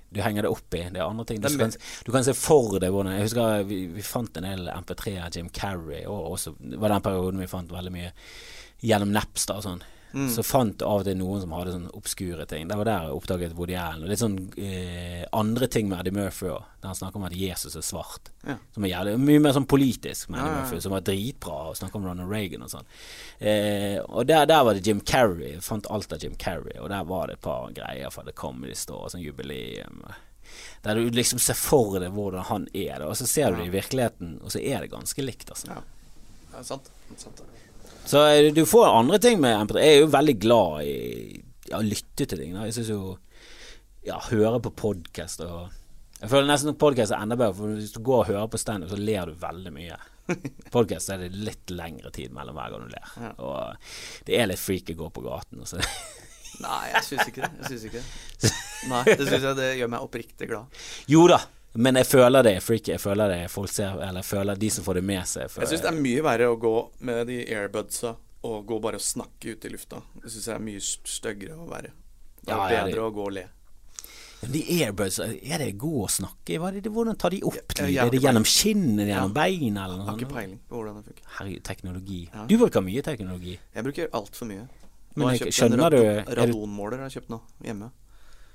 du 0.09 0.21
henger 0.25 0.47
deg 0.47 0.55
opp 0.55 0.79
i. 0.79 0.87
Det 0.89 1.03
er 1.03 1.05
andre 1.05 1.27
ting 1.29 1.43
du, 1.43 1.49
Det 1.49 1.53
er 1.59 1.65
kan, 1.67 1.77
du 2.07 2.13
kan 2.15 2.25
se 2.25 2.37
for 2.39 2.79
deg 2.81 2.95
hvordan 2.95 3.19
Jeg 3.19 3.27
husker 3.29 3.69
vi, 3.69 3.83
vi 3.93 4.07
fant 4.07 4.41
en 4.41 4.49
del 4.49 4.71
MP3 4.73 5.19
av 5.27 5.37
Jim 5.37 5.51
Carrey, 5.53 6.07
og 6.09 6.39
også 6.39 6.55
det 6.63 6.81
var 6.81 6.95
den 6.95 7.05
perioden 7.05 7.45
vi 7.45 7.51
fant 7.53 7.75
veldig 7.77 7.93
mye 7.93 8.15
gjennom 8.83 9.13
Napster 9.15 9.61
og 9.61 9.67
sånn. 9.67 9.85
Mm. 10.13 10.29
Så 10.31 10.45
fant 10.45 10.83
av 10.85 11.01
og 11.01 11.07
til 11.07 11.17
noen 11.17 11.41
som 11.43 11.55
hadde 11.57 11.75
sånn 11.75 11.89
obskure 11.97 12.45
ting. 12.49 12.67
Det 12.69 12.77
var 12.79 12.89
der 12.89 13.07
jeg 13.07 13.17
oppdaget 13.17 13.55
Woody 13.57 13.77
Allen. 13.81 14.05
Og 14.05 14.13
litt 14.13 14.21
sånn 14.21 14.37
eh, 14.61 15.23
andre 15.37 15.69
ting 15.73 15.89
med 15.89 16.03
Eddie 16.03 16.17
Murphy 16.17 16.51
òg, 16.53 16.67
der 16.83 16.91
han 16.91 16.99
snakker 16.99 17.21
om 17.21 17.29
at 17.29 17.37
Jesus 17.37 17.77
er 17.79 17.87
svart. 17.87 18.33
Ja. 18.47 18.59
Som 18.75 18.87
er 18.87 18.93
jævlig, 18.93 19.15
mye 19.23 19.45
mer 19.45 19.57
sånn 19.57 19.69
politisk 19.71 20.33
med 20.33 20.43
Eddie 20.43 20.53
ja. 20.53 20.59
Murphy, 20.61 20.81
som 20.85 20.97
var 20.97 21.07
dritbra, 21.07 21.61
og 21.71 21.79
snakker 21.81 22.01
om 22.01 22.09
Ronald 22.11 22.33
Reagan 22.33 22.67
og 22.67 22.75
sånn. 22.75 22.91
Eh, 23.39 24.01
og 24.05 24.29
der, 24.29 24.45
der 24.51 24.67
var 24.69 24.77
det 24.77 24.85
Jim 24.87 25.01
Carrey. 25.01 25.55
Jeg 25.55 25.65
fant 25.65 25.89
alt 25.93 26.13
av 26.13 26.25
Jim 26.25 26.37
Carrey, 26.41 26.77
og 26.81 26.93
der 26.93 27.09
var 27.09 27.31
det 27.31 27.39
et 27.39 27.47
par 27.47 27.73
greier 27.77 28.13
fra 28.13 28.27
The 28.29 28.37
Comedy 28.37 28.77
Store, 28.79 29.09
sånn 29.13 29.25
jubileum. 29.25 30.05
Der 30.85 30.99
du 30.99 31.09
liksom 31.15 31.41
ser 31.41 31.57
for 31.57 31.97
deg 32.03 32.13
hvordan 32.13 32.45
han 32.51 32.65
er 32.77 33.05
og 33.07 33.15
så 33.17 33.25
ser 33.31 33.53
du 33.53 33.63
det 33.63 33.71
i 33.71 33.75
virkeligheten, 33.79 34.37
og 34.43 34.53
så 34.53 34.61
er 34.61 34.85
det 34.85 34.93
ganske 34.93 35.25
likt, 35.25 35.49
altså. 35.55 35.73
Ja. 35.73 35.81
Det 36.53 36.61
er 36.61 36.69
sant. 36.69 36.91
Det 37.09 37.17
er 37.17 37.23
sant. 37.23 37.45
Så 38.05 38.27
eh, 38.27 38.53
du 38.55 38.67
får 38.67 38.87
andre 38.87 39.19
ting 39.19 39.41
med 39.41 39.57
MP3. 39.67 39.83
Jeg 39.83 39.99
er 39.99 40.03
jo 40.03 40.11
veldig 40.13 40.35
glad 40.43 40.87
i 40.87 40.97
ja, 41.71 41.79
å 41.79 41.85
lytte 41.87 42.27
til 42.27 42.39
ting. 42.39 42.57
Da. 42.57 42.67
Jeg 42.69 42.79
syns 42.81 42.93
jo 42.93 43.03
Ja, 44.03 44.19
høre 44.29 44.59
på 44.65 44.73
podkast 44.75 45.45
og 45.47 45.71
Jeg 46.19 46.31
føler 46.31 46.49
nesten 46.51 46.73
at 46.73 46.81
podkast 46.83 47.15
er 47.15 47.23
enda 47.23 47.39
bedre, 47.39 47.55
for 47.59 47.77
hvis 47.79 47.95
du 47.95 48.01
går 48.03 48.25
og 48.25 48.29
hører 48.31 48.51
på 48.51 48.61
standup, 48.61 48.91
så 48.93 48.99
ler 48.99 49.31
du 49.31 49.39
veldig 49.43 49.73
mye. 49.75 49.97
Podkast 50.75 51.11
er 51.11 51.25
det 51.25 51.33
litt 51.35 51.73
lengre 51.75 52.13
tid 52.15 52.31
mellom 52.35 52.55
hver 52.59 52.75
gang 52.75 52.85
du 52.87 52.93
ler. 52.93 53.15
Ja. 53.25 53.33
Og 53.43 54.29
det 54.29 54.39
er 54.39 54.51
litt 54.51 54.63
freaky 54.63 54.95
å 54.95 55.01
gå 55.01 55.09
på 55.17 55.25
gaten. 55.25 55.65
Og 55.65 55.71
så. 55.71 55.83
Nei, 56.63 56.85
jeg 56.93 57.09
syns 57.09 57.33
ikke 57.33 57.43
det. 57.43 57.51
Jeg 57.59 57.73
syns 57.73 57.89
ikke 57.89 58.03
det. 58.03 58.53
Nei, 58.93 59.03
det 59.09 59.27
syns 59.27 59.49
jeg 59.49 59.59
det 59.59 59.69
gjør 59.81 59.91
meg 59.97 60.07
oppriktig 60.07 60.51
glad. 60.51 60.83
jo 61.15 61.27
da, 61.31 61.41
men 61.75 61.95
jeg 61.97 62.07
føler 62.07 62.43
det 62.43 62.57
er 62.57 62.61
freaky. 62.61 62.93
Jeg 62.93 63.01
føler 63.01 63.29
det 63.29 63.51
folk 63.51 63.71
ser 63.71 63.95
Eller 64.03 64.21
jeg 64.21 64.25
føler 64.25 64.55
de 64.57 64.71
som 64.71 64.85
får 64.85 64.95
det 64.95 65.05
med 65.05 65.25
seg. 65.27 65.49
Jeg 65.57 65.69
syns 65.69 65.81
det 65.83 65.89
er 65.93 66.01
mye 66.03 66.23
verre 66.23 66.51
å 66.53 66.59
gå 66.61 66.91
med 67.01 67.27
de 67.27 67.39
airbudsa 67.47 68.17
og 68.45 68.67
gå 68.67 68.81
bare 68.83 68.97
og 68.99 69.01
snakke 69.01 69.55
ute 69.57 69.69
i 69.69 69.73
lufta. 69.73 70.03
Det 70.23 70.31
syns 70.31 70.47
jeg 70.47 70.55
er 70.55 70.65
mye 70.67 70.81
styggere 70.83 71.57
og 71.59 71.69
verre. 71.71 71.93
Det 72.43 72.51
er 72.53 72.57
Ja, 72.57 72.69
ja, 72.69 72.85
bedre 72.85 72.95
det- 72.95 73.01
å 73.01 73.13
gå 73.15 73.27
og 73.27 73.33
le. 73.33 73.45
De 74.43 74.61
airbuds, 74.83 75.21
er 75.21 75.59
det 75.59 75.79
gode 75.79 76.09
å 76.09 76.11
snakke 76.11 76.51
i? 76.51 76.81
Det- 76.81 76.91
Hvordan 76.91 77.17
tar 77.17 77.31
de 77.31 77.41
opp 77.45 77.69
til 77.75 77.87
lyd? 77.87 77.97
Er 77.99 78.11
det 78.11 78.21
gjennom 78.21 78.43
kinnet, 78.45 79.07
gjennom 79.07 79.29
Ja. 79.31 79.43
beina, 79.43 79.85
eller 79.85 79.97
noe 79.99 80.07
har 80.07 80.19
ikke 80.19 80.33
peiling 80.35 80.59
på 80.69 80.75
hvordan 80.77 80.97
det 80.97 81.05
funker. 81.05 81.23
Herregud, 81.39 81.63
teknologi. 81.63 82.29
Ja. 82.35 82.47
Du 82.47 82.59
bruker 82.59 82.81
mye 82.83 83.03
teknologi. 83.03 83.59
Jeg 83.75 83.85
bruker 83.85 84.09
altfor 84.11 84.47
mye. 84.49 84.69
Men 85.15 85.29
jeg- 85.39 85.53
skjønner 85.53 85.87
er 85.87 85.91
du- 86.25 86.35
radonmåler 86.35 86.99
har 86.99 87.09
jeg 87.09 87.23
kjøpt 87.23 87.29
nå 87.29 87.41
hjemme. 87.65 87.91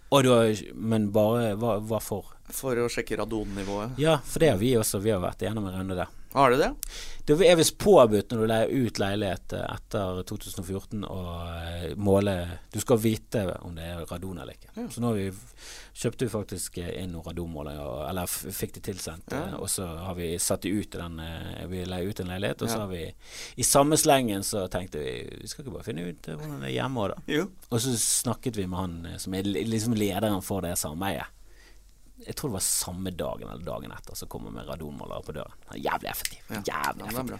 Og 0.09 0.23
da, 0.23 0.37
men 0.73 1.09
bare 1.11 1.55
hva, 1.59 1.77
hva 1.83 1.99
for? 2.03 2.33
For 2.53 2.79
å 2.79 2.87
sjekke 2.91 3.17
radonnivået. 3.19 3.97
Ja, 3.99 4.17
for 4.23 4.43
det 4.43 4.53
har 4.53 4.61
vi 4.61 4.71
også. 4.79 5.01
Vi 5.03 5.11
har 5.11 5.19
vært 5.23 5.43
igjennom 5.43 5.67
en 5.67 5.75
runde 5.81 5.97
der. 5.99 6.13
Har 6.37 6.53
du 6.53 6.57
det? 6.61 6.71
Det 7.27 7.35
er 7.43 7.57
visst 7.59 7.75
påbudt 7.81 8.31
når 8.31 8.39
du 8.39 8.47
leier 8.47 8.69
ut 8.87 8.99
leilighet 9.01 9.53
eh, 9.57 9.63
etter 9.73 10.21
2014 10.29 11.01
å 11.11 11.17
eh, 11.51 11.89
måle 11.99 12.35
Du 12.71 12.77
skal 12.79 13.01
vite 13.03 13.41
om 13.67 13.73
det 13.75 13.83
er 13.83 14.05
radon 14.07 14.39
eller 14.39 14.55
ikke. 14.55 14.69
Ja. 14.77 14.85
Så 14.93 15.03
nå 15.03 15.09
har 15.11 15.17
vi 15.17 15.25
kjøpte 15.97 16.27
vi 16.27 16.31
faktisk 16.31 16.77
inn 16.85 17.11
noen 17.11 17.25
radonmålere, 17.25 17.87
eller 18.11 18.29
fikk 18.31 18.77
de 18.77 18.83
tilsendt. 18.85 19.33
Ja. 19.33 19.41
eh, 19.49 19.57
Og 19.59 19.67
så 19.73 19.87
har 20.05 20.15
vi 20.15 20.29
satt 20.39 20.63
de 20.63 20.71
ut 20.77 20.95
i 20.95 21.01
den 21.01 21.19
eh, 21.25 21.65
Vi 21.73 21.83
leier 21.89 22.13
ut 22.13 22.21
en 22.23 22.31
leilighet, 22.31 22.63
og 22.63 22.71
så 22.71 22.83
har 22.85 22.91
vi 22.93 23.03
I 23.59 23.67
samme 23.67 23.99
slengen 23.99 24.45
så 24.47 24.67
tenkte 24.71 25.01
vi 25.03 25.17
Vi 25.41 25.51
skal 25.51 25.65
ikke 25.65 25.75
bare 25.75 25.87
finne 25.89 26.07
ut 26.07 26.29
eh, 26.31 26.37
hvordan 26.39 26.61
det 26.63 26.71
er 26.71 26.77
hjemme 26.77 27.03
òg, 27.07 27.15
da. 27.17 27.23
Jo. 27.41 27.47
Og 27.73 27.81
så 27.83 27.97
snakket 27.99 28.61
vi 28.61 28.69
med 28.71 28.79
han 28.85 28.95
eh, 29.11 29.17
som 29.19 29.35
er 29.35 29.51
liksom 29.51 29.97
lederen 29.99 30.39
for 30.45 30.63
det 30.63 30.77
sameiet. 30.79 31.33
Jeg 32.25 32.33
tror 32.35 32.49
det 32.49 32.57
var 32.57 32.63
samme 32.65 33.11
dagen 33.13 33.49
eller 33.49 33.63
dagen 33.65 33.91
etter 33.93 34.15
så 34.17 34.25
kom 34.27 34.47
han 34.47 34.55
med 34.57 34.65
radonmålere 34.67 35.23
på 35.27 35.35
døren. 35.37 35.53
Han 35.67 35.77
er 35.77 35.83
Jævlig 35.85 36.09
effektiv. 36.09 36.39
Ja. 36.49 36.61
Jævlig 36.65 37.03
Ja, 37.05 37.11
effektiv. 37.11 37.27
bra. 37.27 37.39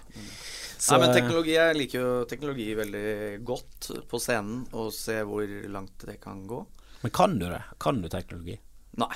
Så- 0.77 0.91
Nei, 0.97 0.99
men 1.07 1.15
teknologi, 1.15 1.51
Jeg 1.57 1.75
liker 1.75 1.99
jo 1.99 2.25
teknologi 2.25 2.67
veldig 2.75 3.43
godt 3.43 4.07
på 4.07 4.19
scenen, 4.21 4.67
og 4.73 4.91
se 4.93 5.23
hvor 5.23 5.47
langt 5.67 5.97
det 6.05 6.21
kan 6.21 6.45
gå. 6.47 6.65
Men 7.01 7.11
kan 7.11 7.39
du 7.39 7.45
det? 7.49 7.63
Kan 7.79 8.01
du 8.01 8.07
teknologi? 8.09 8.59
Nei. 8.97 9.15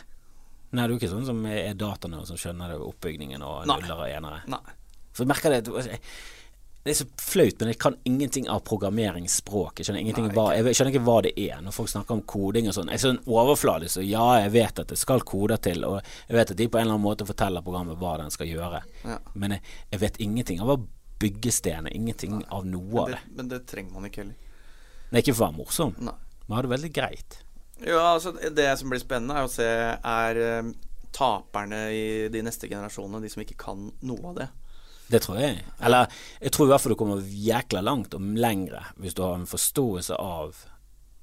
Nei, 0.71 0.87
du 0.87 0.93
er 0.95 0.99
ikke 0.99 1.11
sånn 1.13 1.25
som 1.25 1.45
er 1.45 1.73
dataene 1.73 2.25
som 2.25 2.37
skjønner 2.37 2.69
det, 2.71 2.79
oppbygningen 2.79 3.41
og 3.43 3.67
nuller 3.67 3.97
og 3.97 4.07
enere. 4.09 4.41
Nei. 4.47 4.59
For 5.13 5.25
jeg 5.25 5.27
merker 5.27 5.49
det 5.51 5.67
at- 5.67 5.99
Det 6.83 6.89
er 6.89 6.97
så 6.97 7.05
flaut, 7.21 7.59
men 7.59 7.69
jeg 7.69 7.77
kan 7.77 7.95
ingenting 8.09 8.47
av 8.50 8.63
programmeringsspråk. 8.65 9.77
Jeg 9.77 9.85
skjønner, 9.85 10.01
Nei, 10.01 10.31
hva, 10.33 10.45
jeg 10.57 10.73
skjønner 10.73 10.95
ikke 10.95 11.03
hva 11.05 11.17
det 11.21 11.33
er 11.38 11.59
når 11.61 11.75
folk 11.75 11.91
snakker 11.91 12.17
om 12.17 12.23
koding 12.25 12.71
og 12.71 12.73
sånn. 12.73 12.89
Jeg 12.89 12.97
er 12.97 13.03
sånn 13.03 13.19
overfladisk, 13.29 14.00
og 14.01 14.07
ja, 14.09 14.23
jeg 14.41 14.53
vet 14.55 14.81
at 14.81 14.89
det 14.89 14.97
skal 14.97 15.21
koder 15.21 15.61
til, 15.61 15.85
og 15.85 16.00
jeg 16.01 16.39
vet 16.39 16.55
at 16.55 16.57
de 16.57 16.65
på 16.65 16.79
en 16.79 16.88
eller 16.88 16.97
annen 16.97 17.05
måte 17.05 17.27
forteller 17.29 17.61
programmet 17.65 18.01
hva 18.01 18.15
den 18.23 18.33
skal 18.33 18.50
gjøre. 18.50 18.81
Ja. 19.05 19.19
Men 19.35 19.53
jeg, 19.57 19.65
jeg 19.93 20.03
vet 20.07 20.17
ingenting 20.25 20.63
av 20.63 20.71
hva 20.71 20.79
ingenting 21.21 21.83
Nei. 21.85 21.91
ingenting 21.93 22.39
av 22.50 22.65
noe 22.65 23.03
av 23.03 23.11
det, 23.13 23.19
men 23.38 23.50
det 23.51 23.59
trenger 23.69 23.93
man 23.93 24.07
ikke 24.07 24.23
heller. 24.23 24.50
Det 25.11 25.19
er 25.19 25.21
ikke 25.21 25.35
for 25.35 25.43
å 25.43 25.47
være 25.51 25.57
morsom, 25.59 25.93
Nei. 26.01 26.15
men 26.47 26.55
har 26.57 26.65
det 26.65 26.71
veldig 26.71 26.91
greit. 26.97 27.38
Ja, 27.81 28.01
altså 28.15 28.31
Det 28.33 28.65
som 28.79 28.89
blir 28.89 29.01
spennende, 29.01 29.38
er 29.38 29.45
å 29.45 29.51
se 29.53 29.67
er 29.69 30.41
eh, 30.41 30.71
taperne 31.13 31.83
i 31.93 32.03
de 32.33 32.41
neste 32.41 32.69
generasjonene, 32.71 33.21
de 33.21 33.29
som 33.29 33.45
ikke 33.45 33.59
kan 33.61 33.91
noe 34.01 34.33
av 34.33 34.41
det. 34.41 34.50
Det 35.11 35.21
tror 35.25 35.39
jeg. 35.41 35.61
Eller 35.83 36.07
jeg 36.39 36.53
tror 36.55 36.69
i 36.69 36.71
hvert 36.71 36.83
fall 36.83 36.93
du 36.95 36.99
kommer 36.99 37.21
jækla 37.45 37.81
langt 37.83 38.15
og 38.17 38.27
lengre 38.39 38.85
hvis 39.01 39.15
du 39.17 39.23
har 39.25 39.35
en 39.37 39.49
forståelse 39.49 40.15
av 40.17 40.55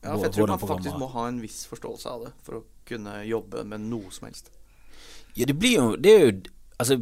Ja, 0.03 0.13
for 0.13 0.27
jeg 0.29 0.35
tror 0.37 0.53
man 0.53 0.61
faktisk 0.63 1.01
må 1.01 1.09
ha 1.15 1.27
en 1.29 1.41
viss 1.43 1.65
forståelse 1.71 2.13
av 2.13 2.27
det 2.29 2.33
for 2.47 2.61
å 2.61 2.65
kunne 2.89 3.19
jobbe 3.27 3.65
med 3.69 3.89
noe 3.89 4.13
som 4.15 4.29
helst. 4.29 4.53
Ja, 5.37 5.45
det 5.49 5.57
blir 5.59 5.75
jo 5.77 5.97
Det 5.97 6.15
er 6.15 6.25
jo 6.27 6.37
Altså, 6.79 7.01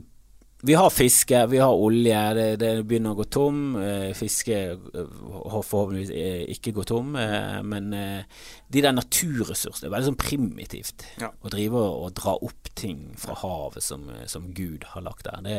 vi 0.63 0.75
har 0.75 0.91
fiske, 0.91 1.47
vi 1.47 1.59
har 1.59 1.75
olje, 1.75 2.21
det, 2.35 2.45
det 2.57 2.71
begynner 2.89 3.13
å 3.13 3.19
gå 3.19 3.27
tom. 3.29 3.59
Eh, 3.77 4.13
fiske 4.17 4.57
eh, 4.57 5.11
har 5.53 5.65
forhåpentligvis 5.67 6.13
eh, 6.17 6.45
ikke 6.55 6.73
gått 6.79 6.89
tom, 6.95 7.13
men 7.13 7.91
de 7.93 8.83
der 8.83 8.95
naturressursene 8.97 9.85
Det 9.85 9.91
er 9.91 9.95
veldig 9.95 10.09
sånn 10.09 10.21
primitivt. 10.21 11.05
Ja. 11.21 11.29
Å 11.31 11.53
drive 11.53 11.83
og, 11.85 12.09
dra 12.17 12.39
opp 12.41 12.73
ting 12.77 13.13
fra 13.21 13.37
havet 13.43 13.85
som, 13.85 14.09
som 14.27 14.49
Gud 14.57 14.89
har 14.95 15.05
lagt 15.05 15.29
der. 15.29 15.45
Det, 15.45 15.59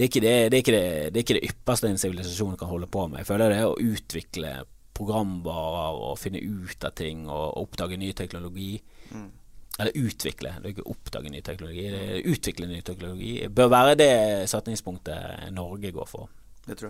det, 0.00 0.08
er 0.08 0.24
det, 0.24 0.62
er 0.64 0.72
det 1.12 1.20
er 1.20 1.22
ikke 1.22 1.38
det 1.38 1.46
ypperste 1.50 1.92
en 1.92 2.00
sivilisasjon 2.00 2.56
kan 2.60 2.72
holde 2.72 2.88
på 2.88 3.06
med. 3.06 3.22
Jeg 3.22 3.30
føler 3.34 3.52
det 3.52 3.60
er 3.60 3.70
å 3.70 3.92
utvikle 3.92 4.56
programvarer 4.94 6.00
og 6.08 6.20
finne 6.22 6.40
ut 6.40 6.84
av 6.86 6.94
ting 6.96 7.26
og 7.28 7.58
oppdage 7.60 7.98
ny 8.00 8.12
teknologi. 8.16 8.78
Mm. 9.12 9.30
Eller 9.78 9.96
utvikle, 9.98 10.52
det 10.62 10.68
er 10.68 10.74
ikke 10.76 10.86
oppdage 10.86 11.30
ny 11.34 11.40
teknologi. 11.42 11.88
Utvikle 12.30 12.68
ny 12.70 12.78
teknologi 12.86 13.32
bør 13.50 13.72
være 13.72 13.96
det 13.98 14.12
setningspunktet 14.52 15.48
Norge 15.56 15.90
går 15.96 16.06
for. 16.06 16.30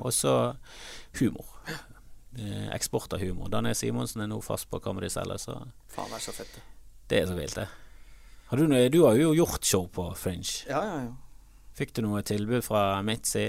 Og 0.02 0.12
så 0.12 0.34
humor. 1.18 1.48
Eh, 2.38 2.68
Eksport 2.74 3.14
av 3.16 3.22
humor. 3.24 3.48
Danne 3.48 3.72
Simonsen 3.78 4.20
er 4.24 4.28
nå 4.30 4.40
fast 4.44 4.68
på 4.70 4.82
Comedy 4.84 5.08
Cellar, 5.08 5.40
så 5.40 5.56
Faen, 5.94 6.10
det 6.12 6.18
er 6.20 6.24
så 6.26 6.34
fett, 6.34 6.52
det. 6.54 6.62
det 7.10 7.18
er 7.22 7.26
så 7.30 7.36
vilt, 7.38 7.56
det. 7.56 7.68
Har 8.50 8.60
du, 8.60 8.66
du 8.68 9.00
har 9.06 9.16
jo 9.16 9.32
gjort 9.34 9.64
show 9.64 9.86
på 9.88 10.10
Fringe. 10.18 10.64
Ja, 10.68 10.82
ja, 10.84 10.96
ja. 11.06 11.12
Fikk 11.74 11.90
du 11.96 12.04
noe 12.04 12.20
tilbud 12.22 12.62
fra 12.62 13.00
Mitzi? 13.02 13.48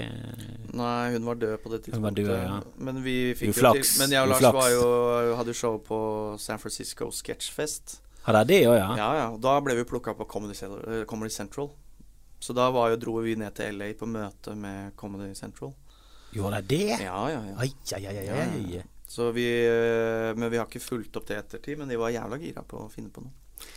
Nei, 0.74 1.12
hun 1.14 1.28
var 1.28 1.36
død 1.38 1.60
på 1.62 1.70
det 1.70 1.84
tidspunktet. 1.84 2.24
død, 2.26 2.32
ja. 2.42 2.56
Men 2.88 2.98
vi 3.04 3.34
fikk 3.38 3.52
jo 3.52 3.54
Uflaks. 3.54 3.92
til 3.92 4.02
Men 4.02 4.16
jeg 4.16 4.24
og 4.24 4.32
Lars 4.32 4.48
var 4.56 4.70
jo, 4.72 4.88
hadde 5.38 5.52
jo 5.54 5.58
show 5.60 5.76
på 5.86 5.98
San 6.42 6.58
Francisco 6.58 7.12
Sketchfest. 7.14 8.00
Har 8.26 8.42
det 8.44 8.62
òg, 8.66 8.74
ja? 8.74 8.88
Ja, 8.98 9.08
ja. 9.20 9.26
Da 9.38 9.58
ble 9.62 9.76
vi 9.78 9.84
plukka 9.86 10.16
på 10.18 10.26
Comedy, 10.26 10.56
eh, 10.58 11.04
Comedy 11.06 11.30
Central. 11.30 11.70
Så 12.42 12.52
da 12.52 12.70
var 12.74 12.90
jo, 12.90 12.96
dro 13.00 13.20
vi 13.22 13.36
ned 13.38 13.54
til 13.54 13.78
LA 13.78 13.92
på 13.94 14.08
møte 14.10 14.56
med 14.58 14.96
Comedy 14.98 15.30
Central. 15.38 15.72
Gjorde 16.34 16.60
de 16.66 16.80
det? 16.90 16.98
Ja, 17.04 17.20
ja, 17.30 17.40
ja. 17.46 17.54
Ai, 17.62 17.70
ai, 17.94 18.02
ai, 18.02 18.16
ai, 18.18 18.26
Ja, 18.26 18.44
ja, 18.74 18.82
Så 19.06 19.30
vi, 19.32 19.46
eh, 19.46 20.34
men 20.34 20.50
vi 20.50 20.58
har 20.58 20.66
ikke 20.66 20.82
fulgt 20.82 21.16
opp 21.16 21.28
det 21.28 21.36
i 21.36 21.38
ettertid, 21.38 21.78
men 21.78 21.88
de 21.88 21.96
var 21.96 22.10
jævla 22.10 22.38
gira 22.42 22.66
på 22.66 22.82
å 22.82 22.90
finne 22.90 23.14
på 23.14 23.22
noe. 23.22 23.32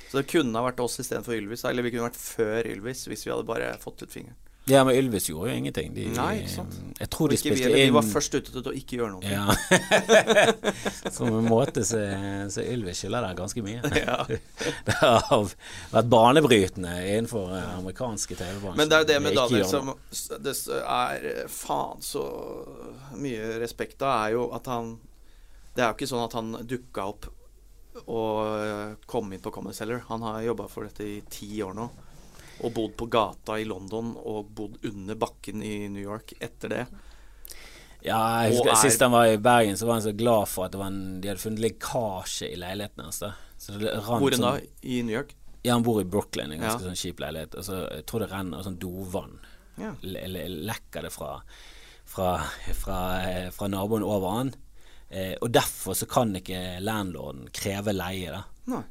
Så 0.09 0.17
det 0.17 0.27
kunne 0.27 0.57
ha 0.57 0.65
vært 0.65 0.81
oss 0.83 0.97
istedenfor 0.99 1.37
Ylvis, 1.37 1.63
eller 1.69 1.85
vi 1.85 1.93
kunne 1.93 2.09
vært 2.09 2.19
før 2.19 2.65
Ylvis 2.67 3.05
hvis 3.07 3.27
vi 3.27 3.31
hadde 3.31 3.47
bare 3.47 3.69
fått 3.79 4.01
ut 4.01 4.11
fingeren. 4.11 4.35
Ja, 4.69 4.83
men 4.85 4.95
Ylvis 4.95 5.29
gjorde 5.29 5.49
jo 5.51 5.57
ingenting. 5.57 5.93
De, 5.95 6.05
Nei, 6.13 6.43
ikke 6.43 6.51
sant. 6.53 6.75
Jeg 6.99 7.09
tror 7.13 7.31
de 7.31 7.37
vi, 7.37 7.41
spilte 7.41 7.69
inn 7.71 7.89
vi 7.89 7.95
var 7.95 8.05
først 8.05 8.35
ute 8.37 8.53
til 8.53 8.69
å 8.69 8.73
ikke 8.75 8.99
gjøre 8.99 9.11
noe. 9.15 9.23
Ja. 9.25 9.47
Som 11.15 11.39
en 11.39 11.47
måte 11.49 11.83
så, 11.87 12.01
så 12.53 12.63
Ylvis 12.63 13.01
skylder 13.01 13.29
der 13.29 13.39
ganske 13.39 13.63
mye. 13.65 13.81
Ja. 13.99 14.21
Det 14.87 14.95
har 15.01 15.49
vært 15.91 16.09
banebrytende 16.11 16.93
innenfor 17.03 17.51
eh, 17.57 17.71
amerikanske 17.79 18.37
TV-bransjer. 18.37 18.77
Men 18.79 18.91
det 18.91 18.95
er 18.97 19.03
jo 19.03 19.07
det 19.09 19.17
med 19.25 19.35
Daniel 19.35 19.65
som 19.67 19.91
Det 20.45 20.53
er 20.79 21.25
eh, 21.33 21.41
faen 21.51 22.05
så 22.05 22.23
mye 23.19 23.57
respekt 23.61 24.05
av, 24.05 24.27
er 24.27 24.37
jo 24.37 24.45
at 24.55 24.69
han 24.71 24.95
Det 25.75 25.83
er 25.83 25.91
jo 25.91 25.97
ikke 25.97 26.09
sånn 26.13 26.25
at 26.25 26.37
han 26.37 26.55
dukka 26.69 27.09
opp 27.11 27.29
og 28.05 28.37
eh, 28.63 28.93
kom 29.09 29.33
inn 29.33 29.41
på 29.43 29.51
Comedy 29.51 29.75
Cellar. 29.75 30.05
Han 30.07 30.23
har 30.23 30.41
jobba 30.45 30.69
for 30.71 30.87
dette 30.87 31.03
i 31.03 31.19
ti 31.29 31.49
år 31.65 31.75
nå. 31.75 31.89
Og 32.63 32.73
bodd 32.75 32.95
på 32.99 33.07
gata 33.09 33.55
i 33.59 33.63
London 33.65 34.15
og 34.17 34.49
bodd 34.55 34.77
under 34.89 35.15
bakken 35.15 35.61
i 35.63 35.87
New 35.87 36.03
York 36.03 36.33
etter 36.43 36.69
det. 36.73 36.85
Ja, 38.03 38.19
jeg 38.43 38.53
husker 38.55 38.71
er- 38.71 38.75
Sist 38.83 39.01
han 39.03 39.11
var 39.11 39.27
i 39.27 39.37
Bergen, 39.37 39.75
så 39.77 39.85
var 39.85 39.93
han 39.99 40.03
så 40.03 40.13
glad 40.15 40.47
for 40.47 40.65
at 40.65 40.71
det 40.71 40.79
var 40.79 40.87
en, 40.87 41.19
de 41.21 41.27
hadde 41.27 41.41
funnet 41.43 41.59
lekkasje 41.65 42.51
i 42.53 42.55
leiligheten 42.59 43.03
hans. 43.03 43.21
Altså. 43.23 43.33
Så 43.59 43.73
Hvor 44.07 44.31
enn 44.33 44.41
da? 44.45 44.53
I 44.83 45.01
New 45.03 45.15
York? 45.15 45.35
Ja, 45.63 45.73
han 45.73 45.83
bor 45.83 45.99
i 46.01 46.05
Brooklyn, 46.07 46.51
en 46.51 46.61
ganske 46.61 46.83
Ja. 46.85 46.89
sånn 46.91 46.95
kjip 46.99 47.19
leilighet. 47.19 47.55
Og 47.55 47.63
så 47.67 47.79
jeg 47.91 48.05
tror 48.05 48.19
det 48.23 48.29
renner 48.31 48.63
sånn 48.63 48.77
dovann. 48.79 49.39
Ja. 49.77 49.93
Le- 50.01 50.27
le- 50.27 50.47
Lekker 50.47 51.01
det 51.03 51.11
fra, 51.11 51.41
fra, 52.05 52.37
fra, 52.73 52.99
eh, 53.27 53.49
fra 53.51 53.67
naboen 53.67 54.03
over 54.03 54.29
han. 54.37 54.53
Eh, 55.11 55.35
og 55.41 55.51
derfor 55.51 55.93
så 55.95 56.07
kan 56.07 56.33
ikke 56.35 56.79
landlorden 56.81 57.49
kreve 57.51 57.91
leie, 57.93 58.31
da. 58.31 58.43
Nei. 58.67 58.83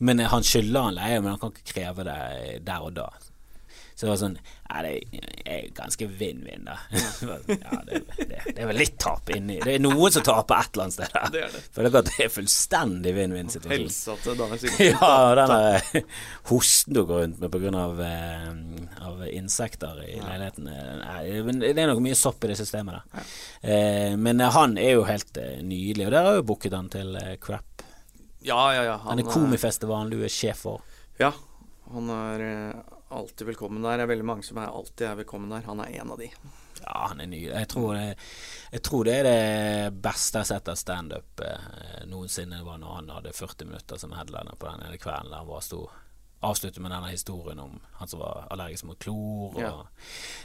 Men 0.00 0.20
eh, 0.20 0.30
han 0.32 0.46
skylder 0.46 0.88
han 0.88 0.96
leie, 0.98 1.20
men 1.20 1.34
han 1.34 1.42
kan 1.42 1.52
ikke 1.56 1.72
kreve 1.74 2.06
det 2.08 2.20
der 2.66 2.86
og 2.86 2.94
da. 2.96 3.10
Så 4.00 4.06
det 4.06 4.12
var 4.14 4.20
sånn 4.22 4.36
Ja, 4.70 4.80
det 4.86 4.90
er 5.44 5.64
ganske 5.76 6.06
vinn-vinn, 6.06 6.62
da. 6.64 6.76
ja, 6.94 7.80
det, 7.88 7.98
det, 8.16 8.38
det 8.46 8.62
er 8.62 8.68
vel 8.70 8.78
litt 8.80 8.94
tap 9.02 9.28
inni 9.34 9.58
Det 9.60 9.74
er 9.74 9.82
noen 9.82 10.14
som 10.14 10.24
taper 10.24 10.62
et 10.62 10.70
eller 10.72 10.86
annet 10.86 10.94
sted 10.96 11.12
der. 11.12 11.26
Det 11.34 11.42
er 11.44 11.52
det. 11.52 11.60
For 11.74 11.84
det 11.84 11.90
er 12.00 12.06
det 12.06 12.14
er 12.24 12.30
fullstendig 12.32 13.12
vinn-vinn-situasjon. 13.18 13.74
Helsa 13.76 14.14
til 14.24 14.38
Daniel 14.40 14.62
Simonsen. 14.62 14.86
Ja, 14.94 15.10
og 15.26 15.34
den 15.42 15.52
eh, 16.00 16.24
hosten 16.48 16.96
du 16.96 17.02
går 17.10 17.20
rundt 17.26 17.42
med 17.44 17.52
pga. 17.52 17.74
Av, 17.82 18.00
av 19.10 19.20
insekter 19.28 20.00
i 20.06 20.16
leiligheten 20.16 20.70
eh, 20.72 20.90
Nei, 21.02 21.60
det 21.60 21.74
er 21.76 21.90
nok 21.92 22.00
mye 22.06 22.16
sopp 22.18 22.48
i 22.48 22.54
det 22.54 22.56
systemet 22.62 22.96
da. 23.02 23.26
Eh, 23.60 24.16
men 24.16 24.40
eh, 24.40 24.54
han 24.56 24.78
er 24.80 24.94
jo 24.96 25.04
helt 25.10 25.36
eh, 25.44 25.58
nydelig, 25.60 26.08
og 26.08 26.16
der 26.16 26.30
har 26.30 26.40
jo 26.40 26.46
booket 26.54 26.78
han 26.78 26.88
til 26.96 27.12
eh, 27.20 27.34
Crap. 27.42 27.68
Ja, 28.40 28.60
ja, 28.74 28.82
ja. 28.86 28.96
Han, 29.04 29.16
Denne 29.18 29.30
komifestivalen 29.30 30.10
du 30.12 30.22
er 30.24 30.32
sjef 30.32 30.62
for. 30.64 30.80
Ja, 31.20 31.32
han 31.92 32.08
er 32.14 32.44
eh, 32.46 32.96
alltid 33.12 33.50
velkommen 33.50 33.82
der. 33.84 33.98
Det 34.00 34.06
er 34.06 34.12
veldig 34.14 34.26
mange 34.30 34.46
som 34.46 34.60
er 34.62 34.70
alltid 34.72 35.06
er 35.10 35.18
velkommen 35.20 35.52
der. 35.52 35.64
Han 35.66 35.82
er 35.84 35.92
en 36.00 36.12
av 36.14 36.20
de. 36.22 36.30
Ja, 36.80 36.94
han 37.10 37.20
er 37.20 37.28
ny. 37.28 37.42
Jeg 37.50 37.68
tror 37.68 37.92
det, 37.98 38.14
jeg 38.72 38.82
tror 38.86 39.04
det 39.04 39.16
er 39.20 39.26
det 39.28 39.98
beste 40.00 40.38
jeg 40.40 40.46
har 40.46 40.50
sett 40.54 40.70
av 40.72 40.78
standup 40.80 41.42
eh, 41.44 42.04
noensinne, 42.08 42.62
var 42.64 42.78
når 42.80 42.94
han 43.00 43.10
hadde 43.18 43.34
40 43.36 43.68
minutter 43.68 44.00
som 44.00 44.14
headliner 44.16 44.56
på 44.56 44.70
den 44.70 44.86
ene 44.86 45.00
kvelden 45.02 45.28
der 45.34 45.42
han 45.42 45.50
var 45.50 45.66
stor. 45.66 45.90
Avsluttet 46.40 46.80
med 46.80 46.94
denne 46.94 47.10
historien 47.12 47.58
om 47.60 47.74
han 47.98 48.08
som 48.08 48.22
var 48.22 48.46
allergisk 48.54 48.86
mot 48.88 48.96
klor. 49.02 49.50
Og, 49.52 49.58
Ja. 49.60 49.74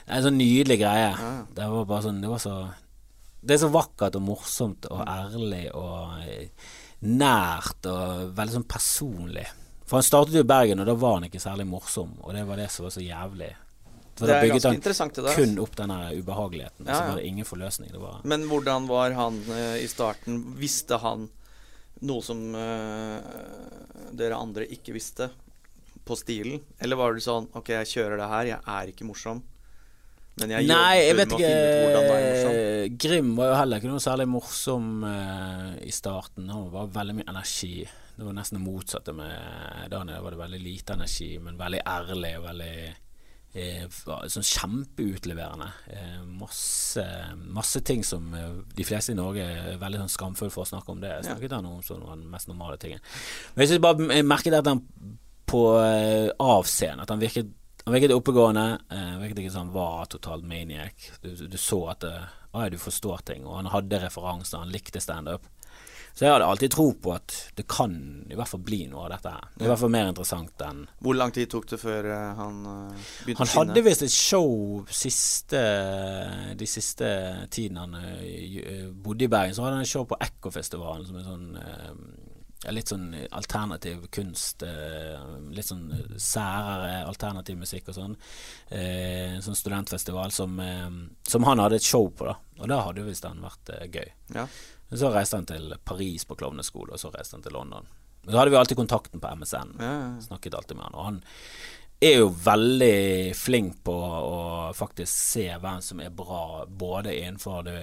Det 0.04 0.10
er 0.12 0.18
en 0.20 0.26
sånn 0.28 0.42
nydelig 0.42 0.82
greie. 0.84 1.14
Ja. 1.16 1.30
Det 1.56 1.70
var 1.72 1.88
bare 1.88 2.04
sånn 2.10 2.20
Det 2.20 2.28
var 2.34 2.42
så 2.44 2.56
Det 3.40 3.56
er 3.56 3.62
så 3.64 3.70
vakkert 3.72 4.18
og 4.20 4.26
morsomt 4.26 4.90
og 4.92 5.06
ærlig 5.08 5.70
og 5.72 6.20
eh, 6.26 6.50
nært 7.06 7.88
og 7.90 8.34
veldig 8.38 8.60
sånn 8.60 8.68
personlig. 8.70 9.46
For 9.86 10.00
han 10.00 10.06
startet 10.08 10.38
jo 10.38 10.42
i 10.42 10.50
Bergen, 10.50 10.82
og 10.82 10.90
da 10.90 10.96
var 10.98 11.20
han 11.20 11.28
ikke 11.28 11.42
særlig 11.42 11.68
morsom, 11.70 12.16
og 12.26 12.34
det 12.34 12.44
var 12.48 12.58
det 12.58 12.72
som 12.74 12.88
var 12.88 12.96
så 12.96 13.04
jævlig. 13.06 13.52
For 14.16 14.30
Det 14.30 14.36
er 14.36 14.48
ganske 14.48 14.70
han 14.70 14.78
interessant 14.80 15.18
det 15.18 15.24
der. 15.26 15.36
kun 15.36 15.58
opp 15.60 15.76
den 15.76 15.92
ubehageligheten, 15.92 16.86
Ja, 16.86 16.92
Ja, 16.92 16.98
så 16.98 17.08
var 17.10 17.16
det 17.20 17.26
ingen 17.28 17.46
forløsning. 17.46 17.92
Det 17.92 18.00
var 18.00 18.22
Men 18.24 18.48
hvordan 18.48 18.88
var 18.88 19.12
han 19.12 19.42
uh, 19.50 19.76
i 19.78 19.88
starten? 19.88 20.56
Visste 20.58 20.98
han 20.98 21.30
noe 22.02 22.22
som 22.24 22.56
uh, 22.56 23.20
dere 24.12 24.40
andre 24.40 24.66
ikke 24.72 24.94
visste 24.96 25.30
på 26.06 26.16
stilen? 26.16 26.62
Eller 26.80 26.96
var 26.96 27.14
det 27.14 27.26
sånn 27.26 27.50
OK, 27.54 27.70
jeg 27.70 27.92
kjører 27.92 28.18
det 28.18 28.30
her, 28.32 28.46
jeg 28.46 28.62
er 28.66 28.94
ikke 28.94 29.06
morsom. 29.06 29.44
Men 30.42 30.52
jeg 30.52 30.68
Nei, 30.68 30.96
jeg 31.00 31.16
vet 31.20 31.36
ikke. 31.38 31.52
morsom. 31.96 32.58
Grim 33.06 33.30
var 33.38 33.52
jo 33.52 33.60
heller 33.62 33.80
ikke 33.80 33.92
noe 33.94 34.04
særlig 34.04 34.26
morsom 34.28 34.90
uh, 35.08 35.70
i 35.80 35.94
starten. 35.96 36.50
Han 36.52 36.68
var 36.74 36.92
veldig 36.96 37.16
mye 37.22 37.30
energi. 37.32 37.86
Det 38.16 38.24
var 38.24 38.36
nesten 38.36 38.60
det 38.60 38.66
motsatte 38.66 39.16
med 39.16 39.90
Daniel. 39.92 40.22
var 40.24 40.36
det 40.36 40.44
veldig 40.44 40.62
lite 40.64 40.96
energi, 40.96 41.32
men 41.40 41.58
veldig 41.60 41.82
ærlig 41.88 42.32
og 42.40 42.46
veldig 42.46 42.76
eh, 43.56 43.88
sånn 44.32 44.48
kjempeutleverende. 44.52 45.68
Eh, 45.92 46.22
masse, 46.40 47.04
masse 47.44 47.82
ting 47.88 48.06
som 48.08 48.32
eh, 48.36 48.62
de 48.76 48.88
fleste 48.88 49.12
i 49.12 49.20
Norge 49.20 49.44
er 49.44 49.82
veldig 49.82 50.06
sånn 50.06 50.16
skamfulle 50.16 50.54
for 50.54 50.64
å 50.64 50.72
snakke 50.72 50.96
om 50.96 51.04
det. 51.04 51.12
Jeg 51.18 51.30
snakket 51.30 51.58
han 51.58 51.68
om 51.70 51.84
som 51.84 52.04
den 52.08 52.24
mest 52.32 52.52
normale 52.52 52.80
tingen. 52.82 53.04
Men 53.54 53.66
jeg 53.66 53.74
synes 53.74 53.84
bare 53.84 54.10
jeg 54.16 54.28
merket 54.32 54.60
at 54.60 54.72
han 54.72 54.84
på 55.46 55.66
eh, 55.84 56.32
avscenen 56.42 57.04
at 57.04 57.12
han 57.14 57.22
virket 57.22 57.52
han 57.86 57.94
virket 57.94 58.16
oppegående. 58.16 58.80
Eh, 58.92 59.18
virket 59.22 59.44
ikke 59.44 59.54
som 59.54 59.68
han 59.68 59.76
var 59.76 60.06
totalt 60.10 60.46
maniac. 60.48 61.12
Du, 61.22 61.30
du 61.36 61.58
så 61.62 61.84
at 61.94 62.02
det, 62.02 62.16
ja, 62.54 62.70
du 62.70 62.80
forstår 62.82 63.22
ting, 63.28 63.46
og 63.46 63.60
han 63.60 63.70
hadde 63.70 64.02
referanser, 64.08 64.64
han 64.64 64.74
likte 64.74 65.04
standup. 65.04 65.46
Så 66.16 66.24
jeg 66.24 66.32
hadde 66.32 66.48
alltid 66.48 66.72
tro 66.72 66.86
på 66.96 67.12
at 67.12 67.34
det 67.60 67.66
kan 67.68 67.96
i 68.32 68.38
hvert 68.40 68.48
fall 68.48 68.62
bli 68.64 68.86
noe 68.88 69.04
av 69.04 69.18
dette 69.18 69.34
her. 69.34 69.50
Det 69.52 69.66
er 69.66 69.68
i 69.68 69.72
hvert 69.74 69.82
fall 69.82 69.92
mer 69.92 70.12
interessant 70.14 70.62
enn 70.64 70.86
Hvor 71.04 71.18
lang 71.20 71.34
tid 71.36 71.50
tok 71.52 71.68
det 71.74 71.80
før 71.82 72.08
eh, 72.08 72.30
han 72.38 72.62
eh, 72.72 73.10
begynte 73.26 73.42
Han 73.42 73.52
hadde 73.52 73.84
visst 73.84 74.06
et 74.08 74.16
show 74.16 74.86
siste, 74.88 75.64
de 76.56 76.70
siste 76.72 77.10
tiden 77.52 77.82
han 77.84 77.98
eh, 78.00 78.88
bodde 78.96 79.28
i 79.28 79.32
Bergen. 79.34 79.58
Så 79.58 79.66
hadde 79.66 79.82
han 79.82 79.84
et 79.84 79.92
show 79.92 80.08
på 80.08 80.20
Ekkofestivalen 80.24 81.04
som 81.10 81.20
er 81.20 81.28
sånn 81.28 81.60
eh, 81.60 81.92
litt 82.72 82.90
sånn 82.90 83.12
alternativ 83.32 84.08
kunst. 84.16 84.64
eh, 84.64 85.20
litt 85.52 85.66
sånn 85.68 85.90
særere 86.18 87.06
alternativ 87.06 87.58
musikk 87.58 87.90
og 87.90 87.96
sånn. 87.96 88.16
Eh, 88.72 89.36
en 89.36 89.42
sånn 89.46 89.56
studentfestival 89.60 90.32
som, 90.32 90.60
eh, 90.60 90.90
som 91.24 91.44
han 91.44 91.60
hadde 91.60 91.76
et 91.76 91.84
show 91.84 92.10
på, 92.10 92.26
da. 92.26 92.36
Og 92.60 92.68
da 92.72 92.82
hadde 92.82 93.04
jo 93.04 93.10
visst 93.10 93.24
han 93.28 93.42
vært 93.44 93.70
eh, 93.76 93.88
gøy. 93.88 94.10
Ja. 94.34 94.48
Så 94.94 95.12
reiste 95.14 95.38
han 95.38 95.46
til 95.46 95.74
Paris 95.84 96.26
på 96.26 96.38
klovneskole, 96.38 96.94
og 96.94 97.00
så 97.00 97.12
reiste 97.14 97.36
han 97.36 97.44
til 97.44 97.54
London. 97.54 97.86
Men 98.24 98.34
så 98.34 98.40
hadde 98.40 98.52
vi 98.52 98.58
alltid 98.58 98.78
kontakten 98.78 99.22
på 99.22 99.36
MSN. 99.38 99.76
Ja, 99.80 99.94
ja. 99.94 100.22
Snakket 100.22 100.56
alltid 100.58 100.78
med 100.78 100.86
han. 100.88 100.96
Og 100.96 101.06
han 101.06 101.22
er 102.00 102.18
jo 102.20 102.30
veldig 102.30 103.36
flink 103.38 103.78
på 103.88 103.94
å 103.96 104.40
faktisk 104.76 105.12
se 105.12 105.46
hvem 105.62 105.84
som 105.84 106.02
er 106.04 106.12
bra, 106.16 106.66
både 106.68 107.14
innenfor 107.16 107.64
det 107.68 107.80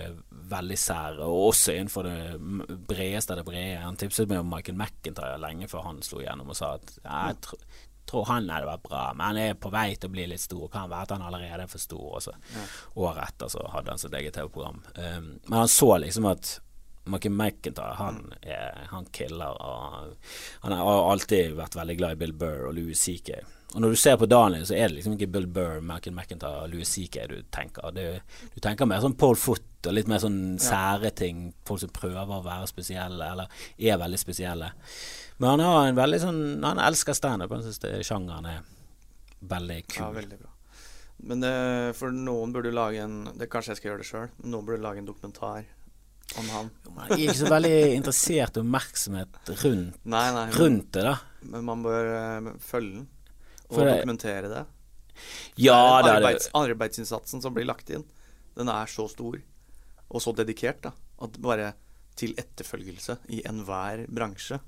veldig 0.53 0.79
sære, 0.79 1.25
og 1.27 1.49
også 1.53 1.77
innenfor 1.77 2.09
det 2.09 2.77
bredeste 2.89 3.35
av 3.35 3.41
det 3.41 3.47
brede. 3.49 3.81
Han 3.83 3.97
tipset 4.01 4.29
meg 4.31 4.43
om 4.43 4.53
Michael 4.53 4.79
McIntyre 4.79 5.41
lenge 5.41 5.71
før 5.71 5.89
han 5.89 6.03
slo 6.05 6.21
igjennom, 6.23 6.53
og 6.53 6.59
sa 6.59 6.77
at 6.79 6.95
jeg 6.99 7.41
tr 7.47 7.65
tror 8.13 8.27
han 8.27 8.49
hadde 8.51 8.67
vært 8.67 8.83
bra, 8.83 9.03
men 9.15 9.29
han 9.29 9.39
er 9.39 9.61
på 9.63 9.71
vei 9.73 9.93
til 9.95 10.11
å 10.11 10.13
bli 10.13 10.25
litt 10.33 10.43
stor. 10.43 10.67
Kan 10.73 10.91
være 10.91 11.07
at 11.07 11.13
han 11.15 11.23
allerede 11.23 11.65
er 11.65 11.71
for 11.71 11.81
stor. 11.81 12.19
Også. 12.19 12.35
Ja. 12.53 12.65
året 13.07 13.23
etter 13.29 13.53
så 13.55 13.63
hadde 13.73 13.95
han 13.95 14.03
sitt 14.03 14.17
eget 14.19 14.35
TV-program. 14.37 14.83
Um, 14.97 15.29
men 15.47 15.59
han 15.61 15.71
så 15.71 15.89
liksom 16.03 16.27
at 16.29 16.51
Michael 17.05 17.35
McIntyre, 17.35 17.95
han, 17.99 18.21
er, 18.43 18.83
han 18.91 19.07
killer. 19.15 19.55
Og 19.55 20.67
han 20.67 20.77
har 20.77 21.11
alltid 21.15 21.57
vært 21.59 21.79
veldig 21.79 21.99
glad 22.03 22.19
i 22.19 22.21
Bill 22.25 22.37
Burr 22.43 22.69
og 22.69 22.77
Louis 22.77 22.99
CK. 22.99 23.37
Og 23.73 23.81
når 23.81 23.95
du 23.95 23.97
ser 23.97 24.19
på 24.21 24.27
Daniel, 24.29 24.67
så 24.69 24.75
er 24.77 24.89
det 24.91 24.99
liksom 24.99 25.15
ikke 25.17 25.31
Bill 25.33 25.47
Burr, 25.49 25.79
Michael 25.81 26.15
McIntyre 26.17 26.65
og 26.67 26.73
Louis 26.75 26.89
CK 26.93 27.23
du 27.31 27.39
tenker. 27.55 27.89
Du, 27.97 28.03
du 28.53 28.61
tenker 28.61 28.89
mer 28.89 29.01
sånn 29.01 29.17
Paul 29.17 29.39
Foot 29.41 29.89
og 29.89 29.97
litt 29.97 30.11
mer 30.13 30.21
sånn 30.23 30.59
sære 30.61 31.11
ting. 31.17 31.47
Folk 31.67 31.81
som 31.81 31.93
prøver 31.97 32.37
å 32.37 32.43
være 32.45 32.69
spesielle, 32.69 33.31
eller 33.33 33.65
er 33.81 34.01
veldig 34.03 34.21
spesielle. 34.21 34.69
Men 35.41 35.55
han 35.55 35.65
har 35.65 35.89
en 35.89 35.97
veldig 35.99 36.19
sånn 36.23 36.41
Han 36.63 36.79
elsker 36.79 37.17
standup. 37.17 37.51
Han 37.57 37.65
syns 37.65 37.81
sjangeren 38.07 38.47
er 38.51 38.61
veldig 39.51 39.79
Ja, 39.81 39.87
kul. 39.97 40.19
veldig 40.21 40.39
bra. 40.43 40.51
Men 41.23 41.47
uh, 41.47 41.93
for 41.95 42.15
noen 42.15 42.53
burde 42.55 42.73
lage 42.75 43.03
en 43.03 43.25
det 43.39 43.47
Kanskje 43.51 43.73
jeg 43.73 43.81
skal 43.81 43.91
gjøre 43.93 44.03
det 44.03 44.09
sjøl. 44.11 44.29
Noen 44.45 44.67
burde 44.69 44.83
lage 44.85 45.03
en 45.03 45.09
dokumentar 45.09 45.65
om 46.41 46.49
han. 46.53 46.71
Jeg 46.85 47.17
er 47.17 47.25
ikke 47.27 47.41
så 47.43 47.51
veldig 47.53 47.75
interessert 47.97 48.57
i 48.57 48.63
oppmerksomhet 48.63 49.51
rundt, 49.65 49.99
Nei, 50.09 50.23
nei. 50.33 50.47
Rundt 50.57 50.89
det, 50.97 51.03
da. 51.05 51.17
men 51.53 51.67
man 51.69 51.83
bør 51.85 52.09
uh, 52.15 52.53
følge 52.63 53.01
den. 53.01 53.11
For 53.73 53.89
å 53.89 53.97
dokumentere 53.97 54.51
det. 54.53 54.65
Ja 55.61 56.01
det 56.03 56.11
er 56.11 56.19
arbeids, 56.19 56.49
arbeidsinnsatsen 56.57 57.43
som 57.45 57.55
blir 57.55 57.69
lagt 57.69 57.91
inn, 57.93 58.05
den 58.57 58.71
er 58.73 58.89
så 58.91 59.07
stor 59.11 59.41
og 60.13 60.21
så 60.21 60.33
dedikert 60.37 60.83
da, 60.85 60.93
at 61.25 61.39
bare 61.41 61.73
til 62.21 62.35
etterfølgelse 62.41 63.17
i 63.33 63.41
enhver 63.49 64.05
bransje. 64.13 64.59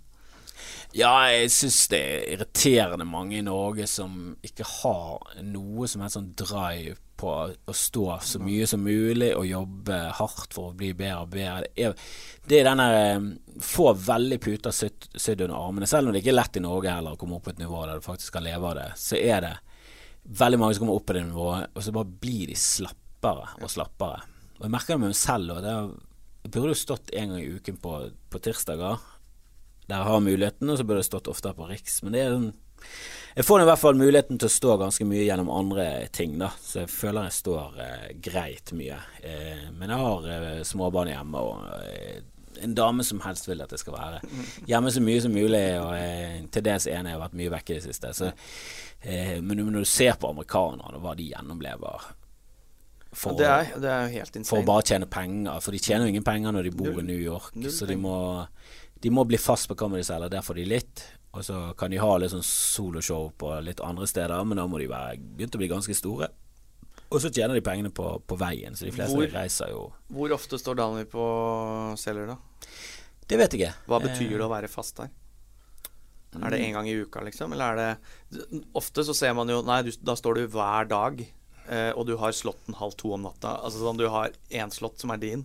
Ja, 0.96 1.12
jeg 1.32 1.50
syns 1.54 1.80
det 1.92 2.00
er 2.00 2.28
irriterende 2.36 3.06
mange 3.08 3.38
i 3.38 3.44
Norge 3.46 3.86
som 3.90 4.36
ikke 4.44 4.66
har 4.80 5.34
noe 5.42 5.88
som 5.90 6.04
helst 6.04 6.18
sånn 6.18 6.30
drive 6.38 6.96
på 7.16 7.30
å 7.54 7.74
stå 7.78 8.06
så 8.26 8.40
mye 8.42 8.66
som 8.66 8.82
mulig 8.82 9.30
og 9.38 9.46
jobbe 9.46 9.98
hardt 10.18 10.54
for 10.56 10.72
å 10.72 10.76
bli 10.76 10.90
bedre 10.98 11.20
og 11.22 11.30
bedre. 11.30 11.68
Det 11.74 11.84
er, 11.86 11.94
det 12.50 12.58
er 12.60 12.68
denne 12.68 12.88
eh, 12.98 13.28
Få 13.62 13.92
veldig 13.94 14.40
puter 14.42 14.74
sydd 14.74 15.04
sydd 15.14 15.44
under 15.46 15.54
armene. 15.60 15.86
Selv 15.86 16.10
om 16.10 16.14
det 16.14 16.24
ikke 16.24 16.32
er 16.32 16.40
lett 16.40 16.58
i 16.58 16.62
Norge 16.64 16.90
heller 16.90 17.14
å 17.14 17.20
komme 17.20 17.38
opp 17.38 17.44
på 17.46 17.52
et 17.54 17.60
nivå 17.62 17.84
der 17.86 18.00
du 18.00 18.06
faktisk 18.06 18.34
kan 18.34 18.42
leve 18.46 18.66
av 18.72 18.74
det, 18.80 18.88
så 18.98 19.14
er 19.20 19.44
det 19.46 19.52
veldig 20.40 20.58
mange 20.58 20.74
som 20.74 20.82
kommer 20.84 20.98
opp 20.98 21.06
på 21.06 21.14
det 21.14 21.22
nivået, 21.28 21.70
og 21.70 21.84
så 21.86 21.94
bare 21.94 22.16
blir 22.24 22.50
de 22.50 22.56
slappere 22.58 23.46
og 23.60 23.70
slappere. 23.70 24.24
Og 24.58 24.66
jeg 24.66 24.74
merker 24.74 24.94
det 24.96 25.00
med 25.04 25.12
meg 25.12 25.20
selv. 25.20 25.54
Er- 25.60 25.94
jeg 26.44 26.52
burde 26.52 26.74
jo 26.74 26.76
stått 26.82 27.14
en 27.16 27.30
gang 27.30 27.40
i 27.40 27.52
uken 27.56 27.78
på, 27.80 27.92
på 28.28 28.40
tirsdager, 28.44 28.98
der 29.88 30.00
jeg 30.00 30.08
har 30.10 30.20
muligheten, 30.24 30.70
og 30.70 30.78
så 30.80 30.86
burde 30.86 31.02
jeg 31.02 31.10
stått 31.10 31.28
oftere 31.32 31.56
på 31.58 31.68
Riks. 31.68 32.02
Men 32.04 32.16
det 32.16 32.22
er 32.24 32.34
sånn 32.34 32.52
Jeg 33.34 33.44
får 33.48 33.62
i 33.62 33.66
hvert 33.66 33.80
fall 33.80 33.96
muligheten 33.98 34.38
til 34.38 34.46
å 34.46 34.52
stå 34.54 34.76
ganske 34.78 35.04
mye 35.08 35.24
gjennom 35.24 35.48
andre 35.50 35.86
ting, 36.14 36.36
da. 36.38 36.52
Så 36.62 36.84
jeg 36.84 36.92
føler 36.92 37.26
jeg 37.26 37.36
står 37.40 37.80
eh, 37.82 38.06
greit 38.22 38.70
mye. 38.78 38.98
Eh, 39.26 39.64
men 39.74 39.90
jeg 39.90 39.98
har 40.04 40.28
eh, 40.36 40.62
småbarn 40.68 41.10
hjemme, 41.10 41.42
og 41.42 41.64
eh, 41.82 42.20
en 42.62 42.74
dame 42.78 43.02
som 43.02 43.18
helst 43.24 43.48
vil 43.48 43.64
at 43.64 43.72
jeg 43.74 43.82
skal 43.82 43.96
være 43.96 44.20
hjemme 44.70 44.92
så 44.94 45.00
mye 45.02 45.22
som 45.24 45.34
mulig, 45.34 45.64
og 45.82 45.96
eh, 45.98 46.44
til 46.54 46.62
dels 46.68 46.86
enig 46.86 47.10
jeg 47.10 47.18
har 47.18 47.24
vært 47.24 47.40
mye 47.40 47.54
vekke 47.56 47.74
i 47.74 47.80
det 47.80 47.86
siste. 47.88 48.12
Så, 48.14 48.30
eh, 49.02 49.40
men 49.42 49.64
når 49.66 49.82
du 49.82 49.90
ser 49.96 50.14
på 50.20 50.30
amerikanerne, 50.30 50.94
og 50.94 51.02
hva 51.02 51.16
de 51.18 51.26
gjennomlever 51.32 52.12
for, 53.14 53.34
det, 53.38 53.46
er, 53.46 53.74
det 53.78 53.90
er 53.90 54.08
helt 54.10 54.38
for 54.46 54.58
å 54.58 54.66
bare 54.66 54.82
tjene 54.86 55.06
penger, 55.10 55.58
for 55.62 55.74
de 55.74 55.78
tjener 55.82 56.06
jo 56.06 56.14
ingen 56.14 56.24
penger 56.26 56.54
når 56.54 56.66
de 56.66 56.72
bor 56.74 56.96
i 56.98 57.04
New 57.06 57.20
York. 57.20 57.54
Så 57.70 57.86
de 57.86 57.94
må, 57.98 58.16
de 59.04 59.10
må 59.12 59.24
bli 59.28 59.36
fast 59.40 59.68
på 59.68 59.76
Comedy 59.76 60.04
Cellar, 60.06 60.30
der 60.32 60.44
får 60.44 60.56
de 60.62 60.64
litt. 60.70 61.02
Og 61.34 61.42
så 61.44 61.58
kan 61.76 61.90
de 61.92 61.98
ha 62.00 62.12
litt 62.22 62.30
sånn 62.32 62.44
soloshow 62.46 63.28
på 63.40 63.50
litt 63.66 63.82
andre 63.84 64.06
steder, 64.08 64.44
men 64.46 64.56
da 64.60 64.64
må 64.70 64.78
de 64.80 64.86
være 64.88 65.18
begynt 65.18 65.56
å 65.58 65.60
bli 65.60 65.68
ganske 65.72 65.96
store. 65.98 66.28
Og 67.10 67.20
så 67.22 67.28
tjener 67.34 67.58
de 67.58 67.62
pengene 67.66 67.90
på, 67.94 68.06
på 68.26 68.36
veien, 68.40 68.74
så 68.78 68.86
de 68.86 68.92
fleste 68.94 69.14
Hvor- 69.18 69.30
reiser 69.34 69.70
jo 69.74 69.82
Hvor 70.14 70.32
ofte 70.34 70.58
står 70.58 70.78
Daniel 70.78 71.06
på 71.10 71.24
Selger, 72.00 72.32
da? 72.32 72.38
Det 73.28 73.38
vet 73.40 73.52
jeg 73.56 73.60
ikke. 73.60 73.74
Hva 73.90 74.00
betyr 74.02 74.30
Eh, 74.32 74.38
det 74.38 74.46
å 74.46 74.50
være 74.52 74.68
fast 74.72 74.96
der? 75.02 75.10
Er 76.34 76.50
det 76.50 76.58
én 76.64 76.72
gang 76.74 76.88
i 76.90 76.96
uka, 76.98 77.20
liksom? 77.22 77.52
Eller 77.54 77.72
er 77.72 77.76
det 78.32 78.62
Ofte 78.74 79.04
så 79.06 79.14
ser 79.14 79.34
man 79.34 79.48
jo 79.48 79.60
Nei, 79.62 79.82
du, 79.86 79.92
da 80.02 80.16
står 80.18 80.34
du 80.40 80.46
hver 80.50 80.88
dag, 80.90 81.20
eh, 81.68 81.92
og 81.94 82.06
du 82.08 82.16
har 82.18 82.32
slåtten 82.34 82.74
halv 82.80 82.96
to 82.98 83.12
om 83.14 83.22
natta. 83.22 83.60
Altså 83.62 83.78
sånn 83.84 84.00
du 84.00 84.08
har 84.10 84.30
én 84.50 84.72
slått 84.74 84.98
som 84.98 85.10
er 85.14 85.20
din. 85.22 85.44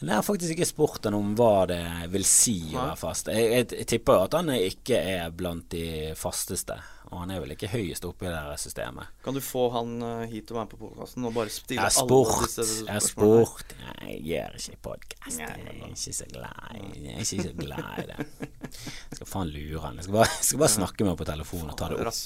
Jeg 0.00 0.16
har 0.16 0.24
faktisk 0.24 0.54
ikke 0.54 0.68
spurt 0.68 1.04
han 1.04 1.16
om 1.18 1.34
hva 1.36 1.66
det 1.68 1.82
vil 2.12 2.24
si 2.24 2.56
å 2.72 2.78
være 2.78 2.96
fast. 3.00 3.28
Jeg, 3.28 3.50
jeg, 3.52 3.66
jeg 3.82 3.88
tipper 3.90 4.16
jo 4.16 4.28
at 4.28 4.36
han 4.38 4.52
ikke 4.56 4.96
er 4.96 5.34
blant 5.36 5.66
de 5.74 6.14
fasteste. 6.16 6.78
Og 7.10 7.18
han 7.24 7.30
er 7.34 7.40
vel 7.42 7.50
ikke 7.56 7.66
høyest 7.72 8.04
oppe 8.06 8.28
i 8.28 8.30
det 8.30 8.58
systemet. 8.62 9.08
Kan 9.24 9.34
du 9.34 9.40
få 9.42 9.64
han 9.74 9.96
eh, 10.06 10.26
hit 10.30 10.50
og 10.52 10.60
være 10.60 10.66
med 10.68 10.70
på 10.70 10.78
podkasten 10.84 11.24
og 11.26 11.32
bare 11.34 11.50
stille 11.50 11.82
Jeg 11.82 11.96
har 11.96 12.04
alle 12.04 12.44
disse 12.44 12.62
disse 12.62 12.84
jeg 12.86 13.02
spørsmålene? 13.06 13.46
spurt 13.48 13.74
Nei, 13.80 14.10
jeg 14.12 14.20
gjør 14.28 14.58
ikke 14.60 14.78
podkast. 14.86 15.40
Jeg 15.40 15.48
er 15.50 15.80
ikke 15.88 16.14
så 16.20 16.28
glad 16.30 16.76
i 16.76 16.84
Jeg 17.02 17.16
er 17.16 17.24
ikke 17.24 17.48
så 17.48 17.54
glad 17.58 17.88
i 17.98 18.06
det. 18.12 18.28
Jeg 18.70 19.18
skal 19.18 19.30
faen 19.32 19.50
lure 19.56 19.82
han. 19.86 19.98
Jeg 19.98 20.06
skal 20.06 20.16
bare, 20.20 20.28
jeg 20.36 20.46
skal 20.50 20.62
bare 20.62 20.74
snakke 20.76 21.04
med 21.04 21.10
han 21.12 21.20
på 21.24 21.28
telefonen 21.32 21.72
og 21.74 21.80
ta 21.80 21.90
det 21.90 21.98
opp. 21.98 22.22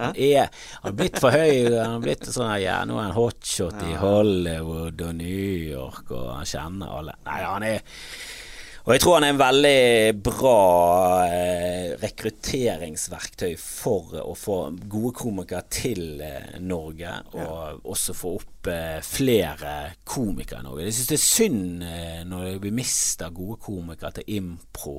Han 0.00 0.20
er 0.28 0.50
Han 0.50 0.84
har 0.90 0.98
blitt 1.00 1.22
for 1.24 1.32
høy. 1.40 1.54
Han 1.78 1.96
har 1.96 2.04
blitt 2.04 2.28
sånn 2.28 2.52
ja, 2.60 2.76
nå 2.84 3.00
er 3.00 3.08
han 3.08 3.16
hotshot 3.16 3.80
i 3.88 3.96
Hollywood 4.04 5.00
og 5.08 5.16
New 5.16 5.48
York, 5.72 6.12
og 6.12 6.28
han 6.36 6.48
kjenner 6.52 6.92
alle. 7.00 7.16
Nei, 7.24 7.40
han 7.46 7.66
er 7.72 7.80
og 8.80 8.94
jeg 8.94 9.02
tror 9.02 9.18
han 9.18 9.26
er 9.26 9.34
en 9.34 9.40
veldig 9.40 10.22
bra 10.24 10.56
eh, 11.28 11.92
rekrutteringsverktøy 12.00 13.52
for 13.60 14.16
å 14.22 14.32
få 14.38 14.56
gode 14.80 15.12
komikere 15.20 15.66
til 15.68 16.22
eh, 16.24 16.56
Norge, 16.64 17.12
og 17.36 17.84
også 17.92 18.16
få 18.16 18.34
opp 18.38 18.70
eh, 18.72 18.98
flere 19.04 19.74
komikere 20.08 20.64
i 20.64 20.68
Norge. 20.70 20.88
Jeg 20.88 20.96
syns 20.96 21.12
det 21.12 21.18
er 21.18 21.26
synd 21.28 21.88
når 22.30 22.60
vi 22.64 22.74
mister 22.74 23.32
gode 23.36 23.60
komikere 23.60 24.20
til 24.20 24.36
impro 24.40 24.98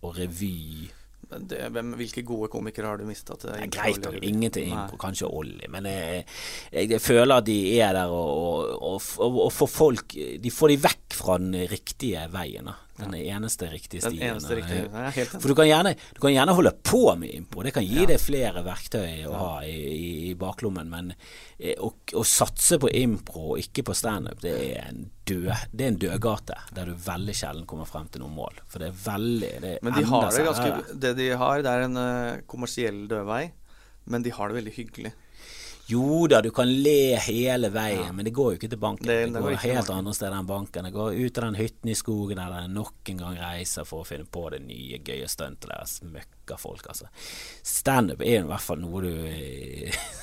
og 0.00 0.16
revy. 0.16 0.90
Men 1.30 1.46
Det, 1.46 1.62
hvem, 1.72 1.92
hvilke 1.94 2.24
gode 2.26 2.50
komikere 2.50 2.90
har 2.90 2.98
du 2.98 3.06
mista 3.06 3.36
til 3.38 3.52
Det 3.52 3.68
impro 3.68 3.80
greit 3.80 4.04
nok, 4.04 4.16
ingen 4.26 4.52
til 4.52 4.72
impro, 4.72 4.98
kanskje 5.00 5.28
Olli, 5.30 5.68
men 5.70 5.86
jeg, 5.86 6.24
jeg, 6.72 6.90
jeg 6.96 7.02
føler 7.04 7.36
at 7.36 7.46
de 7.46 7.58
er 7.78 7.94
der 7.96 8.12
og, 8.12 8.72
og, 8.76 9.10
og, 9.22 9.40
og 9.46 9.52
får 9.54 9.70
folk 9.70 10.16
De 10.42 10.52
får 10.52 10.74
de 10.74 10.78
vekk 10.88 11.18
fra 11.20 11.36
den 11.38 11.54
riktige 11.70 12.24
veien. 12.32 12.70
Da. 12.72 12.76
Den 13.00 13.14
eneste 13.18 13.68
riktige 13.72 14.02
Den 14.04 14.14
stien. 14.16 14.26
eneste 14.34 14.56
riktige 14.58 14.88
Nei. 14.92 15.10
For 15.26 15.48
du 15.50 15.54
kan, 15.58 15.68
gjerne, 15.68 15.94
du 16.14 16.20
kan 16.22 16.34
gjerne 16.34 16.54
holde 16.58 16.72
på 16.86 17.02
med 17.20 17.32
impro. 17.34 17.64
Det 17.66 17.72
kan 17.76 17.86
gi 17.86 18.06
deg 18.10 18.20
flere 18.22 18.62
verktøy 18.66 19.24
å 19.30 19.34
ha 19.38 19.52
i, 19.66 19.76
i, 19.90 20.10
i 20.30 20.34
baklommen. 20.38 20.90
Men 20.92 21.12
eh, 21.58 21.74
å, 21.80 21.92
å 22.14 22.24
satse 22.26 22.78
på 22.82 22.90
impro 23.02 23.54
og 23.54 23.62
ikke 23.62 23.84
på 23.90 23.96
standup, 23.96 24.40
det 24.44 24.54
er 24.74 24.90
en 24.90 25.08
død 25.30 25.50
Det 25.70 25.84
er 25.84 25.92
en 25.92 25.98
dødgate 26.02 26.56
der 26.74 26.90
du 26.90 26.94
veldig 27.06 27.34
sjelden 27.38 27.66
kommer 27.70 27.86
frem 27.86 28.08
til 28.10 28.24
noe 28.24 28.32
mål. 28.34 28.60
For 28.70 28.82
det 28.82 28.90
er 28.90 29.00
veldig 29.04 29.50
det 29.62 29.72
er 29.76 29.82
Men 29.86 29.96
de 29.98 30.04
har 30.10 30.30
det 30.34 30.44
ganske. 30.48 30.98
Det 31.06 31.14
de 31.20 31.28
har, 31.44 31.62
det 31.66 31.74
er 31.74 31.86
en 31.88 32.00
eh, 32.04 32.40
kommersiell 32.50 33.04
dødvei, 33.10 33.44
men 34.10 34.24
de 34.26 34.32
har 34.34 34.50
det 34.50 34.58
veldig 34.62 34.76
hyggelig. 34.78 35.12
Jo 35.90 36.26
da, 36.30 36.40
du 36.44 36.50
kan 36.54 36.68
le 36.70 37.16
hele 37.24 37.70
veien, 37.74 38.14
men 38.14 38.24
det 38.24 38.32
går 38.36 38.52
jo 38.52 38.58
ikke 38.60 38.70
til 38.70 38.78
banken. 38.78 39.06
Det- 39.06 39.26
Det, 39.26 39.32
det 39.34 39.42
går 39.42 39.56
helt 39.62 39.74
banken. 39.86 39.98
andre 39.98 40.14
steder 40.14 40.36
enn 40.38 40.46
banken. 40.46 40.84
Det 40.84 40.92
går 40.92 41.14
ut 41.26 41.38
av 41.38 41.44
den 41.44 41.54
hytten 41.54 41.90
i 41.90 41.94
skogen 41.94 42.36
der 42.36 42.50
de 42.60 42.68
nok 42.68 43.08
en 43.10 43.16
gang 43.24 43.36
reiser 43.36 43.84
for 43.86 44.02
å 44.04 44.06
finne 44.06 44.24
på 44.30 44.50
det 44.50 44.60
nye, 44.62 44.98
gøye 45.02 45.26
stuntet 45.28 45.68
deres. 45.68 46.00
Møkkafolk, 46.50 46.88
altså. 46.90 47.06
Standup 47.62 48.22
er 48.24 48.40
i 48.40 48.48
hvert 48.48 48.64
fall 48.64 48.82
noe 48.82 49.04
du 49.04 49.12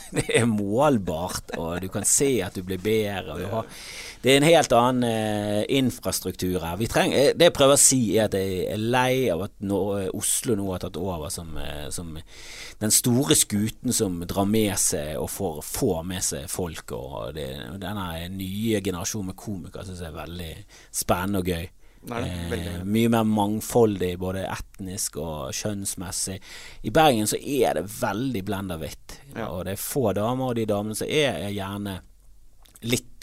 Det 0.08 0.24
er 0.40 0.46
målbart, 0.48 1.52
og 1.60 1.82
du 1.84 1.90
kan 1.92 2.06
se 2.08 2.38
at 2.40 2.56
du 2.56 2.62
blir 2.64 2.80
bedre. 2.80 3.34
Og 3.34 3.42
du 3.42 3.48
har, 3.52 3.66
det 4.24 4.32
er 4.32 4.38
en 4.40 4.46
helt 4.48 4.72
annen 4.72 5.04
eh, 5.04 5.66
infrastruktur 5.76 6.62
her. 6.64 6.78
Vi 6.80 6.88
trenger, 6.88 7.18
eh, 7.18 7.34
det 7.36 7.50
jeg 7.50 7.56
prøver 7.58 7.76
å 7.76 7.82
si, 7.82 8.00
er 8.16 8.30
at 8.30 8.38
jeg 8.40 8.70
er 8.72 8.80
lei 8.80 9.28
av 9.34 9.44
at 9.50 9.58
nå, 9.68 9.82
Oslo 10.16 10.56
nå 10.56 10.70
har 10.72 10.86
tatt 10.86 10.96
over 11.02 11.28
som, 11.34 11.52
eh, 11.60 11.90
som 11.92 12.16
den 12.80 12.96
store 12.96 13.36
skuten 13.36 13.92
som 13.92 14.16
drar 14.24 14.48
med 14.48 14.80
seg 14.80 15.18
og 15.20 15.28
får, 15.34 15.60
får 15.68 16.00
med 16.08 16.24
seg 16.24 16.48
folk. 16.56 16.96
Og 16.96 17.36
det, 17.36 17.50
denne 17.84 18.08
nye 18.32 18.80
generasjonen 18.80 19.34
med 19.34 19.42
komikere 19.44 19.90
syns 19.90 20.06
jeg 20.06 20.14
er 20.14 20.22
veldig 20.22 20.54
spennende 21.04 21.44
og 21.44 21.52
gøy. 21.52 21.68
Veldig, 22.08 22.60
Eh, 22.68 22.84
mye 22.86 23.10
mer 23.10 23.24
mangfoldig, 23.28 24.18
både 24.20 24.46
etnisk 24.48 25.18
og 25.18 25.52
kjønnsmessig. 25.54 26.40
I 26.84 26.90
Bergen 26.96 27.28
så 27.28 27.36
er 27.42 27.74
det 27.82 27.86
veldig 28.00 28.44
blenda 28.48 28.78
hvitt, 28.80 29.20
Ja. 29.36 29.48
og 29.50 29.66
det 29.66 29.74
er 29.74 29.82
få 29.84 30.14
damer, 30.16 30.50
og 30.50 30.56
de 30.56 30.66
damene 30.66 30.96
som 30.96 31.08
er, 31.08 31.34
er 31.48 31.52
gjerne 31.52 32.00
litt 32.84 33.14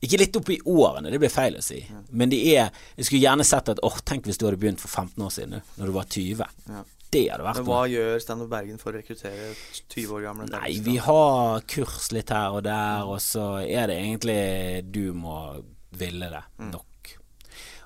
Ikke 0.00 0.18
litt 0.20 0.36
opp 0.36 0.48
i 0.50 0.60
årene, 0.64 1.10
det 1.10 1.18
blir 1.18 1.28
feil 1.32 1.56
å 1.58 1.62
si, 1.62 1.80
men 2.12 2.28
de 2.30 2.38
er 2.54 2.70
Jeg 2.96 3.04
skulle 3.08 3.22
gjerne 3.24 3.44
sett 3.44 3.68
at 3.68 3.80
åh, 3.82 3.96
tenk 4.06 4.24
hvis 4.28 4.38
du 4.38 4.44
hadde 4.46 4.58
begynt 4.60 4.78
for 4.80 4.88
15 4.88 5.24
år 5.24 5.30
siden, 5.34 5.62
når 5.76 5.86
du 5.86 5.92
var 5.92 6.04
20. 6.04 6.46
Ja. 6.68 6.84
Det 7.10 7.22
hadde 7.30 7.42
vært 7.42 7.56
Men 7.56 7.64
hva 7.64 7.80
gjør 7.88 8.20
Standup 8.20 8.50
Bergen 8.52 8.78
for 8.78 8.92
å 8.92 8.96
rekruttere 9.00 9.54
20 9.88 10.12
år 10.12 10.22
gamle 10.28 10.46
Nei, 10.52 10.78
vi 10.84 10.96
har 10.98 11.60
kurs 11.62 12.12
litt 12.12 12.28
her 12.30 12.50
og 12.52 12.62
der, 12.68 13.02
og 13.08 13.18
så 13.18 13.58
er 13.66 13.86
det 13.88 13.96
egentlig 13.98 14.92
du 14.92 15.12
må 15.14 15.64
ville 15.98 16.28
det 16.30 16.44
Mm. 16.60 16.70
nok. 16.72 16.84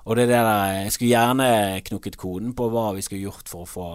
Og 0.03 0.17
det 0.17 0.25
er 0.25 0.33
det 0.33 0.41
der 0.43 0.73
Jeg 0.83 0.91
skulle 0.91 1.13
gjerne 1.13 1.47
knukket 1.87 2.17
koden 2.19 2.51
på 2.57 2.67
hva 2.71 2.89
vi 2.95 3.03
skulle 3.05 3.23
gjort 3.23 3.49
for 3.49 3.63
å 3.63 3.69
få, 3.69 3.87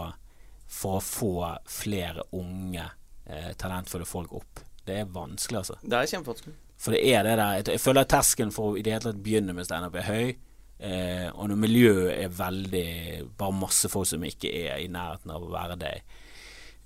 for 0.68 0.98
å 0.98 1.04
få 1.04 1.32
flere 1.68 2.24
unge, 2.32 2.86
eh, 3.26 3.52
talentfulle 3.60 4.08
folk 4.08 4.32
opp. 4.32 4.64
Det 4.88 5.02
er 5.02 5.10
vanskelig, 5.12 5.58
altså. 5.58 5.76
Det 5.82 5.98
er 5.98 6.12
kjempevanskelig. 6.14 6.54
For 6.78 6.94
det 6.94 7.00
er 7.10 7.26
det 7.26 7.36
der 7.36 7.72
Jeg 7.72 7.80
føler 7.80 8.06
at 8.06 8.12
terskelen 8.12 8.52
for 8.54 8.72
å 8.72 8.78
i 8.78 8.84
det 8.86 8.94
hele 8.94 9.04
tatt 9.08 9.22
begynne 9.22 9.52
med 9.56 9.66
standup 9.66 9.98
er 9.98 10.06
høy. 10.08 10.36
Eh, 10.78 11.28
og 11.34 11.48
når 11.50 11.58
miljøet 11.58 12.10
er 12.14 12.28
veldig 12.30 12.90
Bare 13.34 13.50
masse 13.50 13.88
folk 13.90 14.06
som 14.06 14.22
ikke 14.22 14.46
er 14.46 14.76
i 14.78 14.86
nærheten 14.86 15.32
av 15.34 15.42
å 15.42 15.50
være 15.50 15.76
deg. 15.80 16.18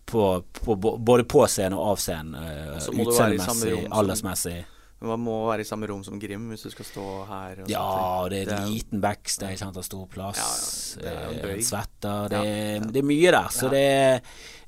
På, 0.08 0.40
på, 0.56 0.74
både 0.80 1.26
på 1.28 1.44
scenen 1.46 1.76
og 1.78 1.92
av 1.92 2.00
scenen. 2.00 2.35
Eh, 2.35 2.88
Utseendemessig, 3.04 3.85
aldersmessig. 3.92 4.62
Men 5.03 5.11
man 5.17 5.23
må 5.25 5.37
være 5.49 5.65
i 5.65 5.67
samme 5.67 5.88
rom 5.91 6.05
som 6.07 6.19
Grim 6.23 6.45
hvis 6.53 6.62
du 6.62 6.71
skal 6.71 6.87
stå 6.87 7.05
her. 7.27 7.62
Ja, 7.67 7.83
og 8.23 8.29
det 8.31 8.45
er 8.45 8.53
en 8.55 8.69
liten 8.71 9.01
backstage, 9.03 9.57
sant, 9.59 9.75
det 9.75 9.83
har 9.83 9.87
stor 9.88 10.05
plass. 10.12 10.43
Ja, 11.03 11.09
ja, 11.11 11.23
det 11.33 11.41
er 11.43 11.55
eh, 11.57 11.62
svetter. 11.67 12.29
Det, 12.31 12.43
Ja, 12.47 12.85
det 12.95 13.01
er 13.03 13.09
mye 13.09 13.33
der. 13.35 13.49
Så 13.51 13.71
det, 13.73 13.83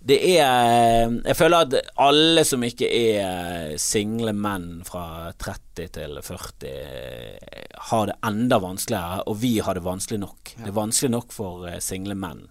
det 0.02 0.18
er 0.32 1.14
Jeg 1.14 1.38
føler 1.38 1.68
at 1.68 1.76
alle 2.02 2.42
som 2.48 2.66
ikke 2.66 2.88
er 2.90 3.76
single 3.78 4.34
menn 4.34 4.82
fra 4.88 5.30
30 5.38 5.94
til 5.94 6.18
40, 6.18 6.66
eh, 6.72 7.70
har 7.92 8.10
det 8.10 8.18
enda 8.26 8.58
vanskeligere, 8.58 9.22
og 9.30 9.38
vi 9.44 9.54
har 9.62 9.78
det 9.78 9.86
vanskelig 9.86 10.18
nok. 10.26 10.56
Det 10.58 10.66
er 10.72 10.76
vanskelig 10.82 11.14
nok 11.14 11.32
for 11.38 11.68
eh, 11.70 11.78
single 11.84 12.18
menn 12.18 12.42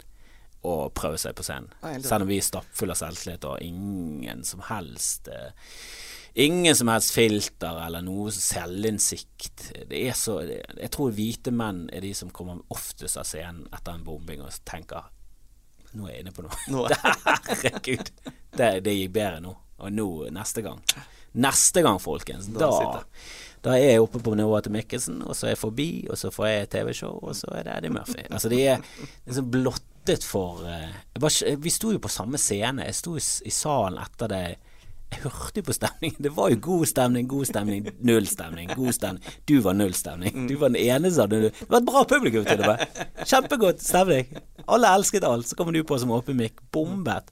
å 0.64 0.88
prøve 0.96 1.20
seg 1.20 1.36
på 1.36 1.44
scenen. 1.44 1.68
Selv 2.00 2.24
om 2.24 2.30
vi 2.32 2.38
er 2.40 2.48
stappfulle 2.48 2.96
av 2.96 3.02
selvtillit 3.04 3.44
og 3.50 3.60
ingen 3.66 4.46
som 4.48 4.64
helst 4.70 5.28
eh, 5.28 5.52
Ingen 6.36 6.76
som 6.76 6.88
helst 6.90 7.12
filter 7.14 7.78
eller 7.86 8.02
noe 8.02 8.32
selvinnsikt. 8.34 9.68
Det 9.90 10.00
er 10.10 10.16
så 10.18 10.40
Jeg 10.48 10.90
tror 10.94 11.12
hvite 11.14 11.52
menn 11.54 11.84
er 11.94 12.02
de 12.02 12.14
som 12.18 12.32
kommer 12.34 12.62
oftest 12.74 13.20
av 13.22 13.28
scenen 13.30 13.68
etter 13.74 13.94
en 13.94 14.06
bombing 14.08 14.42
og 14.42 14.56
tenker 14.66 15.06
Nå 15.94 16.08
er 16.08 16.16
jeg 16.16 16.24
inne 16.24 16.32
på 16.34 16.42
noe. 16.42 16.58
Nå- 16.74 16.88
Herregud. 17.52 18.08
Det, 18.58 18.70
det 18.82 18.96
gikk 18.98 19.12
bedre 19.14 19.44
nå. 19.46 19.52
Og 19.84 19.92
nå, 19.94 20.08
neste 20.34 20.64
gang. 20.66 20.80
Neste 21.38 21.84
gang, 21.86 22.00
folkens. 22.02 22.48
Da 22.50 22.66
Da, 22.66 23.04
da 23.62 23.76
er 23.78 23.92
jeg 23.92 24.02
oppe 24.02 24.18
på 24.26 24.34
nivået 24.38 24.66
til 24.66 24.74
Mikkelsen, 24.74 25.22
og 25.22 25.38
så 25.38 25.48
er 25.48 25.54
jeg 25.54 25.62
forbi, 25.62 25.88
og 26.10 26.18
så 26.18 26.32
får 26.34 26.48
jeg 26.50 26.70
TV-show, 26.74 27.20
og 27.22 27.38
så 27.38 27.54
er 27.60 27.68
det 27.68 27.76
Eddie 27.78 27.94
Murphy. 27.94 28.26
Altså, 28.34 28.50
de 28.50 28.60
er 28.74 28.82
liksom 29.28 29.52
blottet 29.54 30.26
for 30.26 30.66
uh, 30.66 30.98
bare, 31.22 31.54
Vi 31.62 31.70
sto 31.78 31.94
jo 31.94 32.02
på 32.02 32.10
samme 32.12 32.42
scene. 32.42 32.90
Jeg 32.90 32.98
sto 32.98 33.14
i, 33.22 33.24
i 33.46 33.54
salen 33.54 34.02
etter 34.02 34.34
det. 34.34 34.44
Jeg 35.14 35.22
hørte 35.24 35.62
jo 35.62 35.68
på 35.68 35.76
stemningen. 35.78 36.20
Det 36.26 36.32
var 36.34 36.50
jo 36.54 36.60
god 36.66 36.86
stemning, 36.90 37.28
god 37.30 37.46
stemning, 37.50 37.88
null 38.02 38.28
stemning. 38.30 38.72
God 38.74 38.94
stemning. 38.96 39.38
Du 39.50 39.56
var 39.62 39.78
null 39.78 39.94
stemning. 39.98 40.48
Du 40.50 40.56
var 40.58 40.74
den 40.74 40.82
eneste 40.82 41.16
som 41.18 41.28
hadde 41.28 41.42
null. 41.44 41.56
Det 41.60 41.70
var 41.70 41.82
et 41.84 41.90
bra 41.90 42.04
publikum 42.10 42.46
til 42.48 42.64
og 42.64 42.72
med. 42.74 43.02
Kjempegodt 43.30 43.84
stemning. 43.86 44.38
Alle 44.68 44.94
elsket 44.98 45.28
alt. 45.28 45.50
Så 45.50 45.60
kommer 45.60 45.76
du 45.76 45.84
på 45.88 46.00
som 46.02 46.14
åpen 46.16 46.40
mikk. 46.40 46.64
Bombet. 46.74 47.30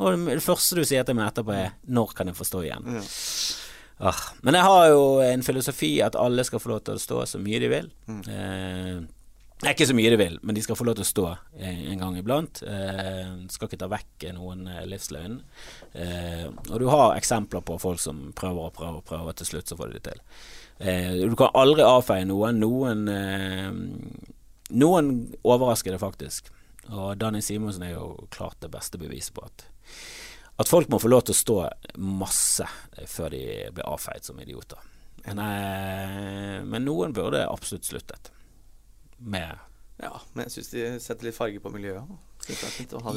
Og 0.00 0.16
det 0.30 0.40
første 0.44 0.78
du 0.78 0.84
sier 0.88 1.04
til 1.04 1.18
meg 1.18 1.28
etterpå 1.28 1.52
er 1.52 1.74
'Når 1.86 2.14
kan 2.16 2.26
jeg 2.26 2.36
få 2.36 2.44
stå 2.48 2.62
igjen?' 2.64 3.02
Ah, 4.00 4.16
men 4.42 4.54
jeg 4.54 4.64
har 4.64 4.86
jo 4.88 5.20
en 5.20 5.42
filosofi 5.42 6.00
at 6.00 6.16
alle 6.16 6.44
skal 6.44 6.58
få 6.58 6.70
lov 6.70 6.80
til 6.80 6.94
å 6.94 6.98
stå 7.02 7.26
så 7.28 7.38
mye 7.38 7.60
de 7.60 7.68
vil. 7.68 7.90
Mm. 8.08 8.22
Eh, 9.60 9.68
er 9.68 9.74
ikke 9.74 9.88
så 9.90 9.96
mye 9.96 10.10
de 10.12 10.18
vil, 10.20 10.38
men 10.42 10.56
de 10.56 10.62
skal 10.64 10.78
få 10.78 10.86
lov 10.88 10.96
til 10.96 11.04
å 11.04 11.10
stå 11.10 11.24
en, 11.60 11.80
en 11.92 12.00
gang 12.00 12.16
iblant. 12.16 12.62
Eh, 12.64 13.32
skal 13.52 13.68
ikke 13.68 13.80
ta 13.82 13.90
vekk 13.92 14.30
noen 14.36 14.64
eh, 14.70 14.86
livsløgn. 14.88 15.36
Eh, 15.92 16.46
og 16.48 16.76
du 16.80 16.86
har 16.88 17.16
eksempler 17.18 17.64
på 17.66 17.76
folk 17.82 18.00
som 18.00 18.30
prøver 18.36 18.70
og 18.70 18.74
prøver 18.78 19.02
og 19.02 19.06
prøver, 19.10 19.36
til 19.36 19.50
slutt 19.52 19.68
så 19.72 19.76
får 19.76 19.92
de 19.92 19.98
det 19.98 20.04
til. 20.08 20.24
Eh, 20.80 21.12
du 21.28 21.36
kan 21.36 21.52
aldri 21.60 21.84
avfeie 21.84 22.24
noen. 22.28 22.62
Noen, 22.62 23.04
eh, 23.12 23.68
noen 24.80 25.12
overrasker 25.44 25.92
det 25.92 26.00
faktisk. 26.00 26.48
Og 26.88 27.12
Danny 27.20 27.44
Simonsen 27.44 27.84
er 27.84 27.98
jo 27.98 28.14
klart 28.32 28.62
det 28.64 28.72
beste 28.72 29.00
beviset 29.00 29.36
på 29.36 29.44
at 29.44 29.68
at 30.60 30.68
folk 30.68 30.90
må 30.92 30.98
få 31.00 31.08
lov 31.08 31.22
til 31.24 31.32
å 31.32 31.38
stå 31.38 31.54
masse 32.04 32.66
før 33.08 33.30
de 33.32 33.44
blir 33.72 33.86
avfeid 33.88 34.26
som 34.26 34.40
idioter. 34.42 34.76
Men, 35.24 35.38
eh, 35.40 36.58
men 36.68 36.84
noen 36.84 37.14
burde 37.16 37.46
absolutt 37.48 37.88
sluttet 37.88 38.28
med 39.20 39.58
ja, 40.00 40.16
men 40.32 40.46
jeg 40.46 40.54
syns 40.54 40.70
de 40.72 40.84
setter 41.02 41.28
litt 41.28 41.36
farge 41.36 41.60
på 41.60 41.70
miljøet. 41.74 42.08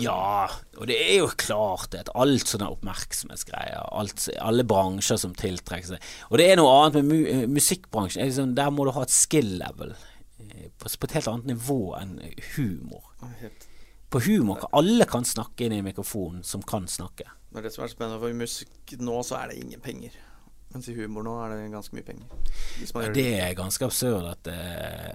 Ja, 0.03 0.49
og 0.75 0.87
det 0.89 0.97
er 0.99 1.21
jo 1.21 1.29
klart 1.39 1.95
at 1.95 2.11
alt 2.11 2.49
sånne 2.49 2.67
oppmerksomhetsgreier, 2.73 3.85
alt, 3.95 4.25
alle 4.43 4.65
bransjer 4.67 5.21
som 5.21 5.31
tiltrekker 5.39 5.93
seg 5.93 6.09
Og 6.27 6.41
det 6.41 6.49
er 6.51 6.59
noe 6.59 6.73
annet 6.75 6.97
med 6.99 7.07
mu 7.07 7.29
eh, 7.31 7.45
musikkbransjen. 7.47 8.27
Liksom, 8.27 8.51
der 8.59 8.73
må 8.75 8.85
du 8.85 8.91
ha 8.97 9.05
et 9.07 9.15
skill 9.15 9.55
level 9.61 9.95
eh, 9.95 10.67
på, 10.75 10.91
på 10.91 11.07
et 11.07 11.15
helt 11.17 11.31
annet 11.31 11.53
nivå 11.53 11.79
enn 12.01 12.17
humor. 12.57 13.15
På 14.11 14.21
humor 14.27 14.59
kan 14.65 14.75
alle 14.83 15.07
kan 15.09 15.25
snakke 15.25 15.65
inn 15.65 15.79
i 15.79 15.85
mikrofonen 15.87 16.43
som 16.45 16.61
kan 16.67 16.85
snakke. 16.91 17.29
Er 17.55 17.63
det 17.63 17.71
som 17.73 17.87
er 17.87 17.95
spennende, 17.95 18.19
for 18.19 18.35
musikk 18.35 18.97
nå 18.99 19.23
så 19.23 19.39
er 19.39 19.53
det 19.53 19.63
ingen 19.63 19.81
penger. 19.81 20.19
Mens 20.73 20.89
i 20.89 20.95
humor 20.97 21.25
nå 21.25 21.33
er 21.43 21.53
det 21.53 21.71
ganske 21.73 21.93
mye 21.93 22.05
penger. 22.07 22.27
Det 23.13 23.27
er 23.37 23.53
ganske 23.57 23.85
absurd 23.85 24.25
at 24.31 24.49
eh, 24.49 25.11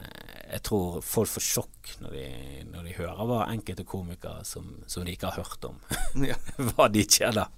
jeg 0.49 0.63
tror 0.65 1.01
folk 1.05 1.29
får 1.29 1.45
sjokk 1.45 1.91
når 2.05 2.15
de, 2.15 2.27
når 2.71 2.87
de 2.87 2.95
hører 2.97 3.29
hva 3.29 3.41
enkelte 3.53 3.85
komikere 3.89 4.45
som, 4.49 4.69
som 4.89 5.05
de 5.05 5.17
ikke 5.17 5.33
har 5.33 5.43
hørt 5.43 5.67
om, 5.69 5.81
hva 6.71 6.89
de 6.95 7.05
tjener. 7.05 7.51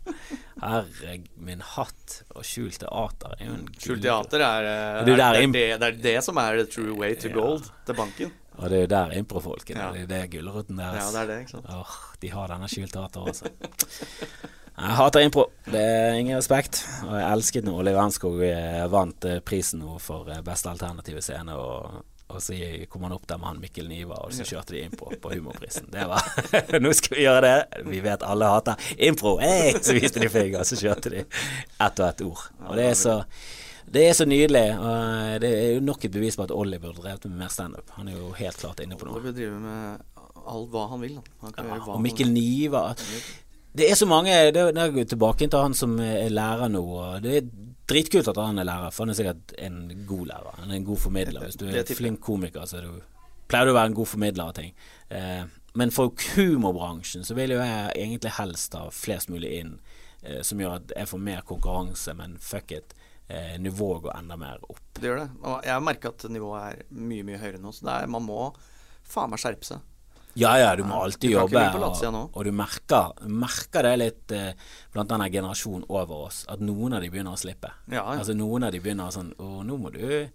Herre 0.61 1.19
min 1.41 1.63
hatt 1.77 2.21
og 2.35 2.45
skjulte 2.47 2.89
ater 2.89 3.37
er 3.39 3.47
jo 3.47 3.57
en 3.59 3.69
Skjult 3.81 4.03
teater 4.05 4.45
er, 4.45 4.71
eh, 4.71 5.03
Det 5.07 5.17
er 5.17 5.41
er, 5.41 5.51
det 5.53 5.89
er 5.91 5.99
det 6.09 6.17
som 6.27 6.41
er 6.43 6.63
the 6.63 6.69
true 6.69 6.97
way 6.99 7.15
to 7.17 7.29
Ja. 7.31 7.37
gold 7.37 7.69
til 7.87 7.99
banken. 8.01 8.33
Og 8.61 8.69
det 8.69 8.77
er 8.77 8.83
jo 8.83 8.91
der 8.93 9.13
improfolkene 9.17 9.81
Ja. 9.81 9.93
Det 9.93 10.03
er 10.03 10.09
det 10.11 10.31
gulroten 10.35 10.77
deres. 10.77 11.05
Ja, 11.05 11.11
det 11.15 11.21
er 11.21 11.27
det, 11.31 11.39
ikke 11.45 11.55
sant. 11.57 11.69
Or, 11.73 11.95
de 12.21 12.33
har 12.33 12.49
denne 12.49 12.69
skjulte 12.69 13.05
ater 13.05 13.29
også. 13.31 13.53
Jeg 14.81 14.97
hater 14.97 15.21
impro. 15.27 15.43
Det 15.69 15.81
er 15.81 16.15
ingen 16.17 16.39
respekt. 16.39 16.79
Og 17.05 17.13
jeg 17.19 17.27
elsket 17.35 17.67
når 17.67 17.83
Oliver 17.83 18.01
Ernskog 18.01 18.39
eh, 18.47 18.87
vant 18.93 19.27
eh, 19.29 19.41
prisen 19.45 19.83
nå 19.85 19.99
for 20.01 20.31
eh, 20.33 20.41
beste 20.47 20.71
alternative 20.73 21.21
scene. 21.25 21.53
Og, 21.53 21.99
og 22.31 22.39
så 22.41 22.57
kom 22.89 23.05
han 23.05 23.13
opp 23.13 23.27
der 23.29 23.41
med 23.43 23.51
han 23.51 23.61
Mikkel 23.61 23.91
Niva, 23.91 24.23
og 24.25 24.33
så 24.33 24.47
kjørte 24.49 24.73
de 24.77 24.85
impro 24.87 25.11
på 25.21 25.33
humorprisen. 25.35 25.91
Det 25.93 26.07
var 26.09 26.25
Nå 26.85 26.93
skal 26.97 27.19
vi 27.19 27.27
gjøre 27.27 27.43
det! 27.45 27.83
Vi 27.91 28.01
vet 28.07 28.25
alle 28.25 28.49
hater 28.55 28.91
impro! 29.11 29.35
Hey! 29.43 29.75
Så 29.85 29.97
viste 29.99 30.23
de 30.23 30.31
finger, 30.33 30.63
og 30.63 30.71
så 30.71 30.79
kjørte 30.81 31.13
de 31.13 31.25
ett 31.27 32.01
og 32.01 32.07
ett 32.09 32.25
ord. 32.31 32.47
Og 32.71 32.79
det 32.81 32.87
er 32.93 32.97
så 33.03 33.19
Det 33.91 34.05
er 34.07 34.15
så 34.15 34.25
nydelig. 34.31 34.65
Og 34.79 35.41
det 35.43 35.51
er 35.59 35.71
jo 35.75 35.85
nok 35.85 36.05
et 36.07 36.15
bevis 36.15 36.37
på 36.39 36.45
at 36.47 36.53
Ollie 36.55 36.79
burde 36.81 37.03
drevet 37.03 37.25
med 37.27 37.41
mer 37.43 37.51
standup. 37.53 37.91
Han 37.99 38.09
er 38.09 38.17
jo 38.17 38.31
helt 38.39 38.57
klart 38.63 38.81
inne 38.85 38.97
på 38.97 39.09
noe. 39.11 39.21
bør 39.25 39.35
drive 39.35 39.59
med 39.61 40.27
alt 40.47 40.71
hva 40.73 40.85
han 40.95 41.03
vil. 41.05 41.17
Han 41.43 41.53
kan 41.53 41.67
Ja, 41.67 41.75
gjøre 41.75 41.85
hva 41.89 41.97
og 41.99 42.05
Mikkel 42.07 42.31
Niva. 42.33 42.85
Det 43.77 43.87
er 43.87 43.95
så 43.95 44.07
mange 44.09 44.33
Det 44.51 44.65
det 44.75 44.83
er 44.83 45.05
tilbake 45.05 45.47
til 45.47 45.63
han 45.63 45.75
som 45.75 45.99
er 46.03 46.31
lærer 46.31 46.69
nå. 46.73 46.85
Det 47.23 47.37
er 47.37 47.51
dritkult 47.91 48.29
at 48.31 48.39
han 48.39 48.59
er 48.59 48.67
lærer, 48.67 48.91
for 48.95 49.05
han 49.05 49.15
er 49.15 49.19
sikkert 49.19 49.55
en 49.59 50.05
god 50.07 50.27
lærer. 50.27 50.59
Han 50.63 50.71
er 50.71 50.81
en 50.81 50.85
god 50.85 50.99
formidler. 50.99 51.47
Hvis 51.47 51.59
du 51.59 51.67
er 51.69 51.81
en 51.83 51.97
flink 51.97 52.21
komiker, 52.21 52.67
så 52.67 52.83
du, 52.83 53.01
pleier 53.51 53.67
du 53.67 53.73
å 53.75 53.79
være 53.79 53.93
en 53.93 53.99
god 53.99 54.11
formidler 54.11 54.51
av 54.51 54.57
ting. 54.59 54.75
Eh, 55.09 55.43
men 55.79 55.93
for 55.95 56.15
humorbransjen 56.35 57.27
så 57.27 57.37
vil 57.39 57.55
jo 57.55 57.61
jeg 57.63 57.93
egentlig 57.95 58.35
helst 58.39 58.75
ha 58.79 58.89
flest 58.95 59.31
mulig 59.31 59.53
inn, 59.61 59.77
eh, 60.23 60.41
som 60.47 60.61
gjør 60.63 60.79
at 60.81 60.97
jeg 60.97 61.11
får 61.11 61.23
mer 61.31 61.47
konkurranse, 61.47 62.15
men 62.19 62.39
fuck 62.43 62.75
it. 62.75 62.95
Eh, 63.31 63.55
nivået 63.63 64.03
går 64.03 64.17
enda 64.19 64.37
mer 64.39 64.59
opp. 64.67 64.83
Det 64.99 65.07
gjør 65.07 65.21
det. 65.23 65.29
Og 65.47 65.61
jeg 65.63 65.71
har 65.71 65.85
merka 65.87 66.11
at 66.11 66.27
nivået 66.35 66.63
er 66.65 66.81
mye, 66.91 67.27
mye 67.27 67.39
høyere 67.39 67.63
nå. 67.63 67.71
Så 67.75 67.87
er, 67.87 68.11
man 68.11 68.27
må 68.27 68.49
faen 69.07 69.31
meg 69.31 69.43
skjerpe 69.43 69.69
seg. 69.69 69.85
Ja, 70.39 70.53
ja, 70.59 70.75
du 70.77 70.85
må 70.87 71.01
alltid 71.03 71.33
Du 71.33 71.37
jobbe. 71.37 71.63
Og, 71.81 72.31
og 72.37 72.45
du 72.47 72.51
merker, 72.55 73.15
merker 73.27 73.87
det 73.89 73.95
litt 73.99 74.35
eh, 74.37 74.53
blant 74.95 75.11
denne 75.11 75.27
generasjonen 75.33 75.87
over 75.89 76.27
oss, 76.29 76.45
at 76.51 76.63
noen 76.63 76.95
av 76.97 77.03
de 77.03 77.11
begynner 77.11 77.35
å 77.35 77.41
slippe. 77.41 77.73
Ja, 77.91 78.05
ja. 78.05 78.19
Altså 78.21 78.37
Noen 78.39 78.69
av 78.69 78.75
de 78.75 78.83
begynner 78.83 79.11
sånn 79.15 79.33
Å, 79.39 79.49
nå 79.67 79.79
må 79.81 79.91
du 79.95 80.29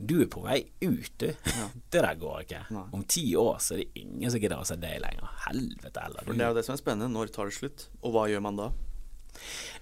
Du 0.00 0.14
er 0.22 0.28
på 0.32 0.44
vei 0.44 0.60
ut, 0.80 1.10
du. 1.18 1.26
Det 1.92 2.04
der 2.04 2.20
går 2.20 2.44
ikke. 2.46 2.62
Nei. 2.72 2.84
Om 2.96 3.02
ti 3.10 3.24
år 3.36 3.58
så 3.60 3.74
er 3.76 3.82
det 3.82 4.04
ingen 4.04 4.30
som 4.30 4.40
gidder 4.40 4.62
å 4.62 4.68
se 4.68 4.78
deg 4.80 5.00
lenger. 5.02 5.34
Helvete 5.48 6.06
heller. 6.06 6.24
For 6.24 6.38
det 6.38 6.46
er 6.46 6.54
jo 6.54 6.60
det 6.60 6.64
som 6.68 6.76
er 6.76 6.80
spennende. 6.80 7.10
Når 7.12 7.34
tar 7.34 7.50
det 7.50 7.58
slutt? 7.58 7.88
Og 8.00 8.14
hva 8.14 8.28
gjør 8.30 8.46
man 8.46 8.62
da? 8.62 8.70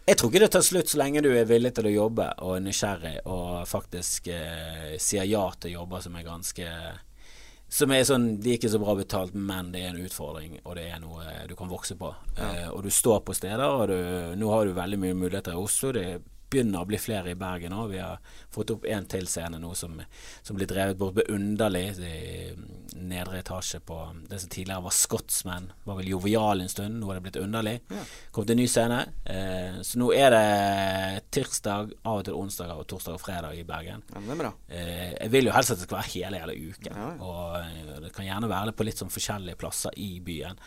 Jeg 0.09 0.17
tror 0.17 0.31
ikke 0.33 0.41
det 0.41 0.49
tar 0.55 0.65
slutt 0.65 0.89
så 0.89 0.99
lenge 1.03 1.21
du 1.25 1.29
er 1.35 1.45
villig 1.49 1.71
til 1.77 1.89
å 1.89 1.93
jobbe 1.93 2.27
og 2.45 2.55
er 2.57 2.63
nysgjerrig 2.65 3.15
og 3.29 3.67
faktisk 3.69 4.31
eh, 4.33 4.95
sier 5.01 5.27
ja 5.29 5.43
til 5.61 5.75
jobber 5.75 6.01
som 6.05 6.17
er 6.17 6.25
ganske 6.25 6.69
som 7.69 7.93
er 7.93 8.05
sånn, 8.09 8.41
De 8.41 8.53
er 8.53 8.59
ikke 8.59 8.71
så 8.73 8.81
bra 8.81 8.95
betalt, 8.97 9.35
men 9.37 9.73
det 9.75 9.83
er 9.85 9.93
en 9.93 10.01
utfordring, 10.01 10.59
og 10.65 10.79
det 10.79 10.87
er 10.89 11.03
noe 11.03 11.25
du 11.49 11.55
kan 11.59 11.69
vokse 11.69 11.99
på. 12.01 12.11
Eh, 12.41 12.69
og 12.73 12.83
du 12.87 12.91
står 12.93 13.21
på 13.27 13.37
steder, 13.37 13.65
og 13.69 13.91
du, 13.93 13.99
nå 14.41 14.51
har 14.53 14.65
du 14.65 14.77
veldig 14.77 15.01
mye 15.03 15.19
muligheter 15.19 15.53
i 15.53 15.61
Oslo. 15.61 15.93
Det 15.93 16.07
begynner 16.51 16.83
å 16.83 16.89
bli 16.89 16.99
flere 17.01 17.33
i 17.33 17.39
Bergen 17.39 17.77
òg. 17.77 17.93
Vi 17.93 18.03
har 18.03 18.19
fått 18.55 18.73
opp 18.75 18.87
en 18.89 19.07
til 19.11 19.29
scene 19.31 19.61
nå 19.61 19.75
som, 19.79 19.99
som 20.43 20.59
blir 20.59 20.71
drevet 20.71 20.99
bort 20.99 21.19
beunderlig 21.19 21.39
Underlig. 21.39 21.99
I 21.99 22.99
nedre 22.99 23.39
etasje 23.39 23.81
på 23.81 23.97
det 24.29 24.41
som 24.41 24.51
tidligere 24.51 24.83
var 24.83 24.95
Scotsman. 24.95 25.71
Var 25.85 25.99
vel 26.01 26.11
jovial 26.13 26.61
en 26.61 26.71
stund, 26.71 26.99
nå 26.99 27.09
har 27.09 27.19
det 27.19 27.25
blitt 27.29 27.41
Underlig. 27.41 27.77
Ja. 27.93 28.05
til 28.35 28.55
en 28.55 28.61
ny 28.61 28.67
scene. 28.71 28.99
Eh, 29.25 29.81
så 29.87 30.01
nå 30.01 30.11
er 30.17 30.35
det 30.35 31.23
tirsdag, 31.35 31.93
av 32.05 32.21
og 32.21 32.27
til 32.29 32.39
onsdager 32.39 32.79
og 32.79 32.89
torsdag 32.91 33.19
og 33.19 33.23
fredag 33.23 33.59
i 33.59 33.65
Bergen. 33.69 34.03
Ja, 34.13 34.23
det 34.25 34.35
er 34.35 34.43
bra. 34.43 34.53
Eh, 34.69 35.13
jeg 35.15 35.33
vil 35.35 35.51
jo 35.51 35.57
helst 35.57 35.75
at 35.75 35.81
det 35.81 35.89
skal 35.89 36.01
være 36.01 36.15
hele 36.15 36.43
hele 36.43 36.57
uken. 36.59 36.93
Ja, 36.93 37.09
ja. 37.09 37.17
Og 37.25 37.59
eh, 37.63 37.99
det 38.07 38.13
kan 38.17 38.29
gjerne 38.29 38.51
være 38.51 38.75
på 38.77 38.87
litt 38.89 39.01
sånn 39.01 39.13
forskjellige 39.13 39.61
plasser 39.61 39.95
i 39.97 40.11
byen. 40.25 40.59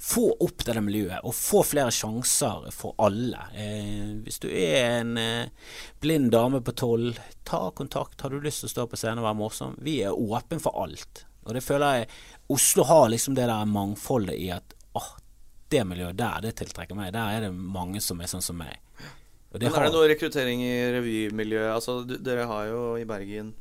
Få 0.00 0.26
opp 0.42 0.64
det 0.66 0.80
miljøet, 0.84 1.22
og 1.24 1.32
få 1.34 1.62
flere 1.64 1.92
sjanser 1.94 2.66
for 2.74 2.96
alle. 3.00 3.46
Eh, 3.56 4.16
hvis 4.24 4.40
du 4.42 4.48
er 4.50 5.00
en 5.00 5.14
eh, 5.20 5.70
blind 6.02 6.32
dame 6.34 6.60
på 6.64 6.74
tolv, 6.76 7.20
ta 7.46 7.70
kontakt. 7.76 8.20
Har 8.20 8.34
du 8.34 8.42
lyst 8.42 8.64
til 8.64 8.68
å 8.68 8.74
stå 8.74 8.86
på 8.90 8.98
scenen 9.00 9.22
og 9.22 9.28
være 9.30 9.38
morsom? 9.38 9.78
Vi 9.80 10.00
er 10.04 10.12
åpne 10.12 10.60
for 10.60 10.76
alt. 10.82 11.24
Og 11.44 11.54
det 11.56 11.64
føler 11.64 12.00
jeg 12.00 12.08
Oslo 12.52 12.84
har 12.88 13.10
liksom 13.12 13.36
det 13.36 13.46
der 13.48 13.68
mangfoldet 13.68 14.36
i 14.40 14.50
at 14.52 14.74
åh, 14.98 15.12
det 15.72 15.84
miljøet 15.88 16.18
der, 16.18 16.42
det 16.44 16.56
tiltrekker 16.60 16.98
meg. 16.98 17.12
Der 17.14 17.38
er 17.38 17.46
det 17.46 17.52
mange 17.54 18.02
som 18.04 18.20
er 18.20 18.30
sånn 18.30 18.44
som 18.44 18.58
meg. 18.60 18.80
Og 19.54 19.60
det 19.60 19.70
Men 19.70 19.78
er 19.78 19.86
det 19.86 19.94
noe 19.94 20.10
rekruttering 20.10 20.64
i 20.66 20.74
revymiljøet? 20.96 21.70
Altså, 21.76 22.00
du, 22.02 22.16
dere 22.18 22.48
har 22.50 22.66
jo 22.72 22.82
i 22.98 23.06
Bergen 23.08 23.54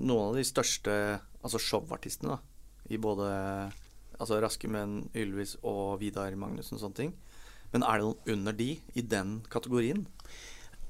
noen 0.00 0.30
av 0.30 0.38
de 0.40 0.44
største 0.48 0.94
altså 1.42 1.60
showartistene, 1.60 2.38
da. 2.38 2.40
I 2.92 2.98
både 3.00 3.28
altså 4.22 4.40
Raske 4.42 4.70
menn, 4.70 5.02
Ylvis 5.18 5.56
og 5.62 5.98
Vidar 6.00 6.34
Magnussen 6.38 6.78
og 6.78 6.84
sånne 6.86 6.98
ting. 6.98 7.12
Men 7.72 7.84
er 7.88 8.00
det 8.00 8.08
noen 8.08 8.34
under 8.36 8.56
de 8.56 8.70
i 8.94 9.04
den 9.14 9.38
kategorien? 9.52 10.06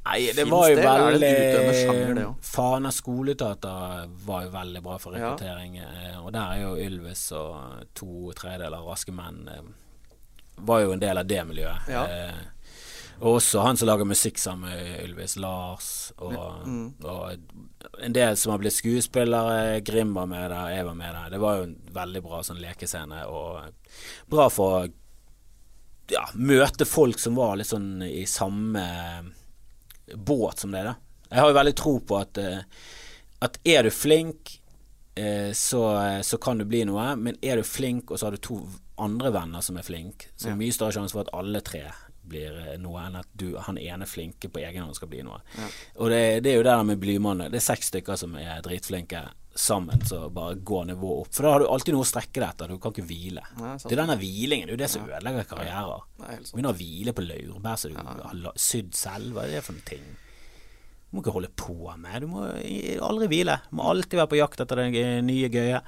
Nei, 0.03 0.33
det 0.35 0.42
Finns 0.42 0.51
var 0.51 0.64
jo 0.66 0.79
det, 0.79 0.87
veldig 0.88 1.75
sjanger, 1.79 2.14
det? 2.18 2.25
Fana 2.42 2.90
skoleetater 2.90 4.09
var 4.27 4.49
jo 4.49 4.51
veldig 4.51 4.81
bra 4.83 4.97
for 4.99 5.14
rekruttering. 5.14 5.77
Ja. 5.79 6.16
Og 6.25 6.33
der 6.35 6.57
er 6.57 6.64
jo 6.64 6.73
Ylvis 6.88 7.29
og 7.38 7.85
to 7.95 8.33
tredjedeler 8.35 8.81
av 8.81 8.88
Raske 8.90 9.14
menn 9.14 9.45
eh, 9.53 9.62
var 10.66 10.83
jo 10.83 10.97
en 10.97 11.03
del 11.03 11.23
av 11.23 11.29
det 11.31 11.38
miljøet. 11.47 11.87
Ja. 11.92 12.03
Eh, 12.11 12.62
Og 13.20 13.37
også 13.38 13.62
han 13.62 13.77
som 13.77 13.87
lager 13.88 14.09
musikk 14.09 14.38
sammen 14.38 14.70
med 14.70 15.05
Ylvis, 15.05 15.37
Lars, 15.37 16.12
og, 16.18 16.66
Mm. 16.66 16.94
og 17.05 17.37
en 18.03 18.12
del 18.12 18.37
som 18.37 18.51
har 18.53 18.59
blitt 18.59 18.72
skuespillere. 18.75 19.81
Grim 19.85 20.14
var 20.14 20.27
med 20.27 20.51
der, 20.51 20.68
jeg 20.75 20.85
var 20.87 20.94
med 20.94 21.14
der. 21.14 21.31
Det 21.31 21.40
var 21.40 21.57
jo 21.57 21.62
en 21.68 21.77
veldig 21.92 22.22
bra 22.22 22.40
sånn 22.42 22.61
lekescene, 22.61 23.27
og 23.29 23.62
bra 24.29 24.48
for 24.51 24.88
ja, 26.11 26.25
møte 26.35 26.85
folk 26.85 27.18
som 27.18 27.35
var 27.38 27.57
litt 27.57 27.70
sånn 27.70 28.03
i 28.03 28.25
samme 28.27 28.83
båt 30.14 30.59
som 30.59 30.72
det, 30.75 30.83
da. 30.85 30.94
Jeg 31.31 31.40
har 31.40 31.48
jo 31.48 31.57
veldig 31.57 31.77
tro 31.79 31.92
på 32.01 32.18
at, 32.20 32.38
eh, 32.38 32.64
at 33.40 33.59
er 33.64 33.83
du 33.87 33.90
flink, 33.90 34.59
eh, 35.16 35.53
så, 35.57 35.85
så 36.22 36.38
kan 36.42 36.59
du 36.59 36.64
bli 36.68 36.83
noe. 36.85 37.14
Men 37.16 37.38
er 37.42 37.57
du 37.57 37.62
flink, 37.62 38.11
og 38.11 38.18
så 38.18 38.27
har 38.27 38.37
du 38.37 38.42
to 38.44 38.59
andre 38.98 39.31
venner 39.33 39.62
som 39.64 39.79
er 39.81 39.87
flink, 39.87 40.29
så 40.37 40.48
er 40.48 40.53
det 40.57 40.61
mye 40.66 40.75
større 40.77 40.92
sjanse 40.98 41.12
for 41.16 41.25
at 41.25 41.33
alle 41.33 41.62
tre 41.64 41.87
blir 42.22 42.56
eh, 42.62 42.78
noe, 42.80 43.02
enn 43.06 43.20
at 43.20 43.28
du, 43.38 43.52
han 43.58 43.78
ene 43.80 44.08
flinke 44.08 44.50
på 44.52 44.62
egen 44.62 44.85
hånd 44.85 44.96
skal 44.98 45.11
bli 45.12 45.22
noe. 45.26 45.40
Ja. 45.58 45.68
Og 45.98 46.12
det, 46.12 46.22
det 46.46 46.52
er 46.52 46.58
jo 46.61 46.64
det 46.64 46.72
der 46.72 46.88
med 46.88 47.00
Blymannen. 47.02 47.52
Det 47.52 47.61
er 47.61 47.70
seks 47.72 47.92
stykker 47.92 48.18
som 48.20 48.37
er 48.40 48.62
dritflinke 48.64 49.26
sammen, 49.54 50.00
så 50.08 50.30
bare 50.32 50.54
går 50.64 50.87
nivået 50.92 51.26
opp. 51.26 51.35
For 51.37 51.44
da 51.44 51.52
har 51.54 51.62
du 51.62 51.68
alltid 51.68 51.96
noe 51.96 52.06
å 52.06 52.08
strekke 52.08 52.38
deg 52.40 52.48
etter. 52.48 52.72
Du 52.72 52.80
kan 52.80 52.94
ikke 52.94 53.06
hvile. 53.08 53.44
Nei. 53.61 53.76
Det 53.82 53.92
er 53.92 54.02
denne 54.04 54.18
hvilingen. 54.20 54.70
Det 54.70 54.78
er 54.78 54.82
det 54.85 54.90
som 54.94 55.04
ødelegger 55.08 55.48
karrierer. 55.50 56.08
Er. 56.24 56.42
Begynner 56.48 56.72
å 56.72 56.78
hvile 56.78 57.16
på 57.16 57.26
laurbær 57.26 57.80
som 57.82 57.92
du 57.92 58.00
har 58.00 58.61
sydd 58.70 58.96
selv. 58.96 59.35
Hva 59.37 59.46
er 59.46 59.56
det 59.58 59.64
for 59.66 59.76
noen 59.76 59.88
ting? 59.90 60.11
Du 61.12 61.18
må 61.18 61.20
ikke 61.20 61.37
holde 61.37 61.52
på 61.61 61.76
med. 62.00 62.24
Du 62.24 62.30
må 62.32 62.46
aldri 63.04 63.28
hvile. 63.28 63.58
Du 63.68 63.76
må 63.76 63.90
alltid 63.90 64.22
være 64.22 64.32
på 64.32 64.40
jakt 64.40 64.64
etter 64.64 64.80
det 64.87 65.06
nye 65.26 65.50
gøye. 65.52 65.82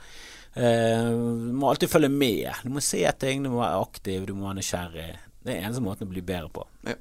Eh, 0.55 1.09
du 1.09 1.55
må 1.57 1.71
alltid 1.71 1.91
følge 1.91 2.11
med. 2.13 2.51
Du 2.63 2.75
må 2.75 2.83
se 2.85 3.01
ting, 3.19 3.43
du 3.43 3.51
må 3.51 3.63
være 3.63 3.81
aktiv, 3.81 4.27
du 4.29 4.35
må 4.37 4.51
være 4.51 4.61
nysgjerrig. 4.61 5.15
Det 5.45 5.53
er 5.53 5.67
eneste 5.67 5.85
måten 5.85 6.09
å 6.09 6.13
bli 6.15 6.25
bedre 6.25 6.51
på. 6.53 6.65
Ja. 6.89 6.97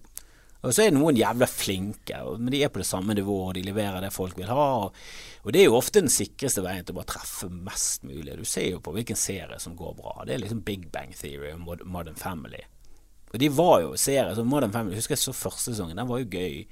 Og 0.63 0.71
så 0.71 0.85
er 0.85 0.93
noen 0.95 1.17
jævla 1.19 1.47
flinke, 1.51 2.21
men 2.39 2.51
de 2.53 2.61
er 2.63 2.69
på 2.71 2.79
det 2.79 2.87
samme 2.87 3.15
nivået, 3.17 3.49
og 3.49 3.55
de 3.57 3.65
leverer 3.65 3.99
det 4.05 4.13
folk 4.15 4.37
vil 4.39 4.47
ha. 4.47 4.67
Og, 4.85 5.01
og 5.43 5.51
det 5.51 5.59
er 5.59 5.67
jo 5.67 5.75
ofte 5.75 5.99
den 5.99 6.11
sikreste 6.11 6.63
veien 6.63 6.85
til 6.87 6.95
å 6.95 7.01
bare 7.01 7.11
treffe 7.11 7.49
mest 7.51 8.07
mulig. 8.07 8.37
Du 8.39 8.47
ser 8.47 8.69
jo 8.69 8.79
på 8.83 8.93
hvilken 8.95 9.19
serie 9.19 9.59
som 9.59 9.75
går 9.75 9.97
bra. 9.97 10.21
Det 10.23 10.37
er 10.37 10.43
liksom 10.45 10.63
Big 10.63 10.87
Bang 10.93 11.11
Theory 11.19 11.51
og 11.51 11.83
Modern 11.83 12.15
Family. 12.19 12.63
Og 13.33 13.41
de 13.41 13.49
var 13.51 13.81
jo 13.83 13.97
serier 13.99 14.31
som 14.37 14.47
Modern 14.47 14.71
Family. 14.71 14.95
Husker 14.95 15.17
jeg 15.17 15.25
så 15.25 15.35
første 15.35 15.73
sesongen, 15.73 15.99
den 15.99 16.07
var 16.07 16.23
jo 16.23 16.31
gøy. 16.31 16.63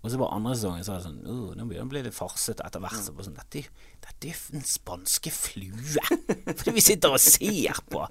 Og 0.00 0.12
så 0.12 0.20
var 0.20 0.36
andre 0.36 0.52
sesongen 0.56 0.84
så 0.84 0.94
var 0.94 1.00
det 1.00 1.08
sånn 1.08 1.18
Nå 1.24 1.64
begynner 1.68 1.74
det 1.78 1.86
å 1.86 1.90
bli 1.94 2.04
litt 2.10 2.16
farsete 2.16 2.64
etter 2.66 2.84
hvert. 2.84 3.00
Så 3.00 3.14
sånn, 3.24 3.40
dette, 3.40 3.64
dette 4.00 4.28
er 4.28 4.32
jo 4.32 4.56
den 4.56 4.64
spanske 4.66 5.30
flue. 5.32 6.04
Fordi 6.58 6.72
vi 6.76 6.82
sitter 6.84 7.14
og 7.14 7.20
ser 7.22 7.80
på. 7.90 8.06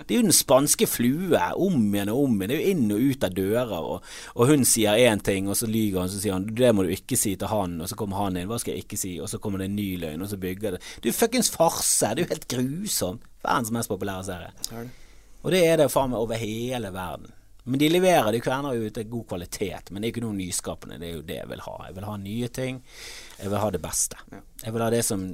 Det 0.00 0.14
er 0.14 0.18
jo 0.18 0.26
den 0.26 0.36
spanske 0.36 0.86
flue 0.88 1.40
om 1.56 1.82
igjen 1.94 2.12
og 2.12 2.22
om 2.24 2.36
igjen. 2.36 2.50
Det 2.50 2.56
er 2.56 2.60
jo 2.60 2.74
inn 2.74 2.94
og 2.94 3.06
ut 3.08 3.26
av 3.26 3.34
dører. 3.36 3.74
Og, 3.78 4.12
og 4.36 4.52
hun 4.52 4.64
sier 4.68 5.00
én 5.00 5.22
ting, 5.24 5.48
og 5.48 5.58
så 5.58 5.68
lyver 5.70 6.04
han, 6.04 6.12
så 6.12 6.20
sier 6.22 6.36
han 6.36 6.48
det 6.48 6.72
må 6.76 6.86
du 6.86 6.92
ikke 6.94 7.18
si 7.20 7.34
til 7.40 7.52
han. 7.52 7.78
Og 7.80 7.90
så 7.90 7.98
kommer 7.98 8.24
han 8.24 8.38
inn, 8.40 8.48
hva 8.50 8.60
skal 8.60 8.76
jeg 8.76 8.86
ikke 8.86 9.00
si? 9.00 9.16
Og 9.20 9.32
så 9.32 9.40
kommer 9.42 9.62
det 9.62 9.70
en 9.70 9.76
ny 9.80 9.90
løgn, 10.02 10.24
og 10.24 10.32
så 10.32 10.40
bygger 10.40 10.76
det. 10.76 10.84
Det 11.00 11.10
er 11.10 11.12
jo 11.14 11.18
fuckings 11.18 11.52
farse. 11.54 12.14
Det 12.14 12.24
er 12.24 12.26
jo 12.26 12.32
helt 12.36 12.48
grusomt. 12.54 13.28
Verdens 13.40 13.72
mest 13.72 13.92
populære 13.92 14.24
serie. 14.28 14.54
Er? 14.76 14.88
Og 15.40 15.52
det 15.54 15.62
er 15.64 15.78
det 15.80 15.92
faen 15.92 16.12
meg 16.12 16.20
over 16.20 16.40
hele 16.40 16.92
verden. 16.92 17.32
Men 17.64 17.80
de 17.80 17.88
leverer, 17.90 18.32
de 18.32 18.40
kverner 18.42 18.76
jo 18.76 18.88
ut 18.88 18.98
god 19.12 19.26
kvalitet, 19.28 19.90
men 19.90 20.00
det 20.00 20.08
er 20.08 20.14
ikke 20.14 20.24
noe 20.24 20.36
nyskapende. 20.36 20.96
Det 21.00 21.08
er 21.08 21.12
jo 21.18 21.26
det 21.28 21.36
jeg 21.36 21.50
vil 21.50 21.62
ha. 21.66 21.74
Jeg 21.86 21.96
vil 21.96 22.06
ha 22.08 22.14
nye 22.20 22.48
ting. 22.56 22.80
Jeg 23.40 23.50
vil 23.50 23.62
ha 23.62 23.70
det 23.72 23.80
beste. 23.82 24.18
Jeg 24.64 24.74
vil 24.74 24.84
ha 24.84 24.90
det 24.92 25.04
som 25.06 25.24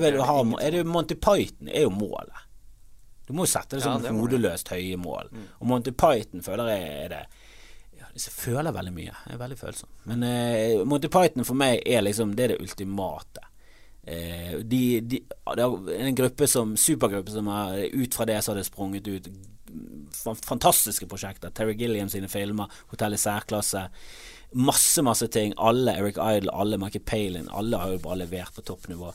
vil 0.00 0.22
ha, 0.24 0.38
er 0.62 0.72
det 0.72 0.86
Monty 0.88 1.14
Python 1.20 1.68
er 1.68 1.84
jo 1.84 1.92
målet. 1.92 2.48
Du 3.26 3.34
må 3.36 3.46
jo 3.46 3.52
sette 3.52 3.76
det 3.76 3.84
som 3.84 4.02
ja, 4.02 4.12
hodeløst 4.16 4.72
høye 4.72 4.98
mål. 5.00 5.30
Og 5.60 5.68
Monty 5.68 5.92
Python 5.92 6.44
føler 6.44 6.72
jeg 6.72 6.88
er 7.04 7.12
det 7.12 7.22
ja, 8.00 8.08
Jeg 8.16 8.34
føler 8.34 8.74
veldig 8.74 8.92
mye. 8.96 9.12
Jeg 9.12 9.36
er 9.36 9.40
veldig 9.40 9.58
følsom. 9.60 9.92
Men 10.10 10.26
eh, 10.26 10.82
Monty 10.88 11.10
Python 11.12 11.46
for 11.48 11.58
meg 11.58 11.84
er 11.86 12.04
liksom 12.04 12.34
Det 12.36 12.44
er 12.46 12.54
det 12.54 12.60
ultimate. 12.64 13.46
Eh, 14.02 14.58
de, 14.66 14.82
de, 15.06 15.20
det 15.28 15.64
er 15.64 16.06
en 16.08 16.18
gruppe 16.18 16.48
som 16.50 16.74
supergruppe 16.76 17.30
som 17.30 17.46
har 17.52 17.76
ut 17.92 18.16
fra 18.16 18.26
det 18.26 18.40
så 18.42 18.52
har 18.52 18.58
det 18.58 18.66
sprunget 18.66 19.08
ut 19.08 19.28
fantastiske 20.46 21.06
prosjekter. 21.10 21.50
Terry 21.50 21.74
Gilliam 21.78 22.08
sine 22.12 22.28
filmer, 22.28 22.70
Hotell 22.92 23.14
i 23.14 23.20
særklasse. 23.20 23.86
Masse, 24.52 25.02
masse 25.02 25.28
ting. 25.32 25.54
Alle 25.56 25.94
Eric 25.98 26.18
Idle, 26.20 26.52
alle 26.52 26.78
Michael 26.78 27.04
Palin. 27.08 27.48
Alle 27.50 27.76
har 27.80 27.94
jo 27.94 28.02
bare 28.04 28.20
levert 28.24 28.54
på 28.54 28.62
toppnivå. 28.68 29.12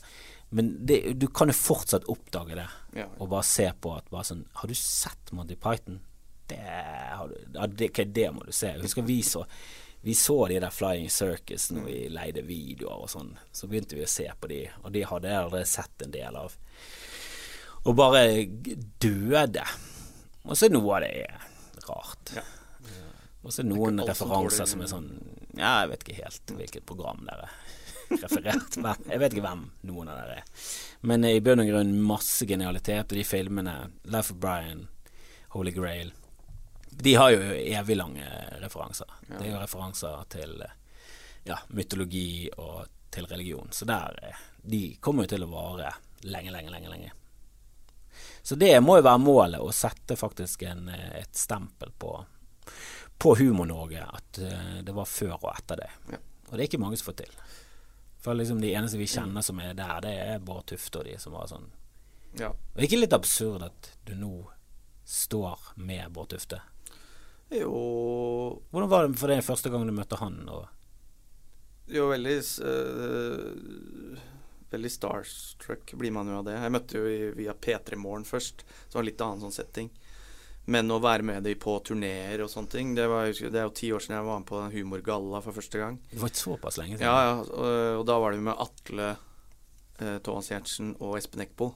Men 0.49 0.71
det, 0.87 1.01
du 1.19 1.27
kan 1.27 1.51
jo 1.51 1.57
fortsatt 1.57 2.05
oppdage 2.07 2.55
det, 2.55 2.67
Ja. 2.95 3.05
og 3.19 3.29
bare 3.29 3.43
se 3.43 3.65
på 3.81 3.91
at 3.97 4.05
bare 4.09 4.23
sånn 4.23 4.45
Har 4.53 4.67
du 4.71 4.73
sett 4.79 5.33
Monty 5.35 5.55
Python? 5.59 5.99
Det, 6.47 6.55
har 6.63 7.27
du, 7.27 7.35
ja, 7.53 7.67
det, 7.67 7.89
det 8.15 8.29
må 8.31 8.45
du 8.47 8.53
se. 8.55 8.67
Jeg 8.71 8.81
husker 8.85 9.03
vi 9.03 9.21
så 9.27 9.43
vi 10.07 10.13
så 10.15 10.47
de 10.47 10.59
der 10.61 10.71
Flying 10.71 11.09
Circus 11.11 11.65
når 11.73 11.83
vi 11.89 11.95
leide 12.13 12.43
videoer 12.47 13.01
og 13.03 13.09
sånn. 13.11 13.33
Så 13.51 13.67
begynte 13.67 13.97
vi 13.97 14.05
å 14.05 14.07
se 14.07 14.29
på 14.39 14.47
de, 14.47 14.61
og 14.85 14.93
de 14.93 15.01
hadde 15.03 15.27
jeg 15.27 15.37
allerede 15.41 15.67
sett 15.67 16.05
en 16.05 16.13
del 16.13 16.37
av. 16.39 16.53
Og 17.83 17.95
bare 17.97 18.21
døde. 19.03 19.65
Og 20.47 20.57
så 20.57 20.69
noe 20.71 20.95
av 20.95 21.03
det 21.03 21.11
er 21.25 21.47
rart. 21.87 22.33
Ja. 22.35 22.43
Og 23.43 23.53
så 23.53 23.63
noen 23.63 24.01
alt 24.01 24.11
som 24.17 24.31
referanser 24.31 24.67
som 24.67 24.83
er 24.83 24.91
sånn 24.91 25.09
Ja, 25.57 25.81
jeg 25.83 25.91
vet 25.93 26.03
ikke 26.03 26.21
helt 26.21 26.53
hvilket 26.57 26.85
program 26.89 27.23
dere 27.27 27.49
referert. 28.23 28.77
Jeg 28.77 29.21
vet 29.21 29.35
ikke 29.35 29.45
hvem 29.45 29.65
noen 29.87 30.11
av 30.11 30.19
dere 30.21 30.39
er. 30.41 30.67
Men 31.07 31.25
i 31.27 31.39
bunn 31.43 31.63
og 31.63 31.69
grunn 31.69 31.93
masse 32.07 32.47
genialitet, 32.47 33.07
og 33.07 33.19
de 33.19 33.25
filmene, 33.27 33.75
Life 34.07 34.35
of 34.35 34.41
Brian, 34.43 34.87
Holy 35.55 35.71
Grail 35.71 36.11
De 36.89 37.13
har 37.15 37.31
jo 37.31 37.41
evig 37.61 37.97
lange 37.97 38.27
referanser. 38.63 39.09
Det 39.27 39.41
er 39.45 39.51
jo 39.53 39.61
referanser 39.61 40.23
til 40.33 40.59
ja, 41.47 41.59
mytologi 41.69 42.49
og 42.57 42.87
til 43.13 43.27
religion. 43.31 43.71
Så 43.71 43.85
der 43.87 44.17
eh, 44.23 44.43
De 44.61 44.81
kommer 44.99 45.23
jo 45.23 45.35
til 45.35 45.45
å 45.45 45.51
vare 45.51 45.93
lenge, 46.27 46.51
lenge, 46.51 46.73
lenge. 46.73 46.91
lenge. 46.91 47.11
Så 48.47 48.55
det 48.55 48.71
må 48.79 48.93
jo 48.95 49.03
være 49.03 49.19
målet, 49.19 49.59
å 49.59 49.73
sette 49.75 50.15
faktisk 50.15 50.61
en, 50.63 50.85
eh, 50.87 51.17
et 51.19 51.35
stempel 51.35 51.89
på, 51.99 52.13
på 53.19 53.33
Humor-Norge. 53.35 54.05
At 54.07 54.39
eh, 54.39 54.77
det 54.87 54.93
var 54.95 55.09
før 55.11 55.33
og 55.35 55.49
etter 55.51 55.81
det. 55.81 55.89
Ja. 56.13 56.19
Og 56.47 56.53
det 56.53 56.61
er 56.61 56.69
ikke 56.69 56.79
mange 56.79 56.95
som 56.95 57.09
får 57.09 57.17
til. 57.25 57.33
For 58.23 58.39
liksom 58.39 58.61
de 58.63 58.71
eneste 58.71 59.01
vi 59.01 59.09
kjenner 59.11 59.43
som 59.43 59.59
er 59.59 59.73
der, 59.75 59.99
det 60.05 60.13
er 60.29 60.39
Bård 60.47 60.63
Tufte 60.71 61.01
og 61.01 61.09
de 61.09 61.17
som 61.19 61.35
var 61.35 61.51
sånn 61.51 61.67
Ja. 62.39 62.53
Og 62.53 62.79
er 62.79 62.87
ikke 62.87 63.01
litt 63.01 63.17
absurd 63.17 63.67
at 63.67 63.91
du 64.07 64.13
nå 64.15 64.31
står 65.03 65.73
med 65.83 66.15
Bård 66.15 66.31
Tufte? 66.31 66.61
Jo 67.51 67.75
Hvordan 68.71 68.89
var 68.95 69.07
det 69.09 69.19
for 69.19 69.31
deg 69.31 69.43
første 69.43 69.71
gang 69.75 69.83
du 69.87 69.91
møtte 69.95 70.23
han? 70.23 70.39
Og 70.47 71.91
Jo, 71.91 72.07
veldig 72.15 72.39
eh, 72.71 74.25
Veldig 74.71 74.91
starstruck 74.91 75.93
blir 75.95 76.11
man 76.11 76.27
jo 76.27 76.41
av 76.41 76.47
det. 76.47 76.57
Jeg 76.59 76.73
møtte 76.75 76.99
jo 76.99 77.31
via 77.37 77.55
P3 77.55 77.99
Morgen 77.99 78.27
først, 78.27 78.65
så 78.67 78.91
det 78.91 78.99
var 78.99 79.07
litt 79.07 79.23
annen 79.23 79.45
sånn 79.45 79.55
setting. 79.55 79.89
Men 80.67 80.91
å 80.91 80.99
være 80.99 81.23
med 81.23 81.45
dem 81.47 81.55
på 81.63 81.77
turneer 81.87 82.41
og 82.43 82.49
sånne 82.51 82.67
ting 82.73 82.89
Det, 82.97 83.05
var, 83.07 83.29
det 83.31 83.55
er 83.55 83.69
jo 83.69 83.75
ti 83.77 83.87
år 83.95 84.03
siden 84.03 84.17
jeg 84.17 84.25
var 84.27 84.41
med 84.41 84.47
på 84.49 84.63
Humorgalla 84.73 85.39
for 85.45 85.55
første 85.55 85.79
gang. 85.79 85.95
det 86.11 86.19
var 86.19 86.33
ikke 86.33 86.41
såpass 86.43 86.79
lenge 86.81 86.97
siden. 86.97 87.07
Ja, 87.07 87.21
ja, 87.23 87.37
og, 87.39 88.01
og 88.01 88.03
da 88.09 88.17
var 88.19 88.35
det 88.35 88.43
med 88.43 88.63
Atle 88.65 89.05
eh, 89.13 90.17
Thomas 90.25 90.51
Giertsen 90.51 90.91
og 90.99 91.15
Espen 91.19 91.45
Eckbo. 91.45 91.71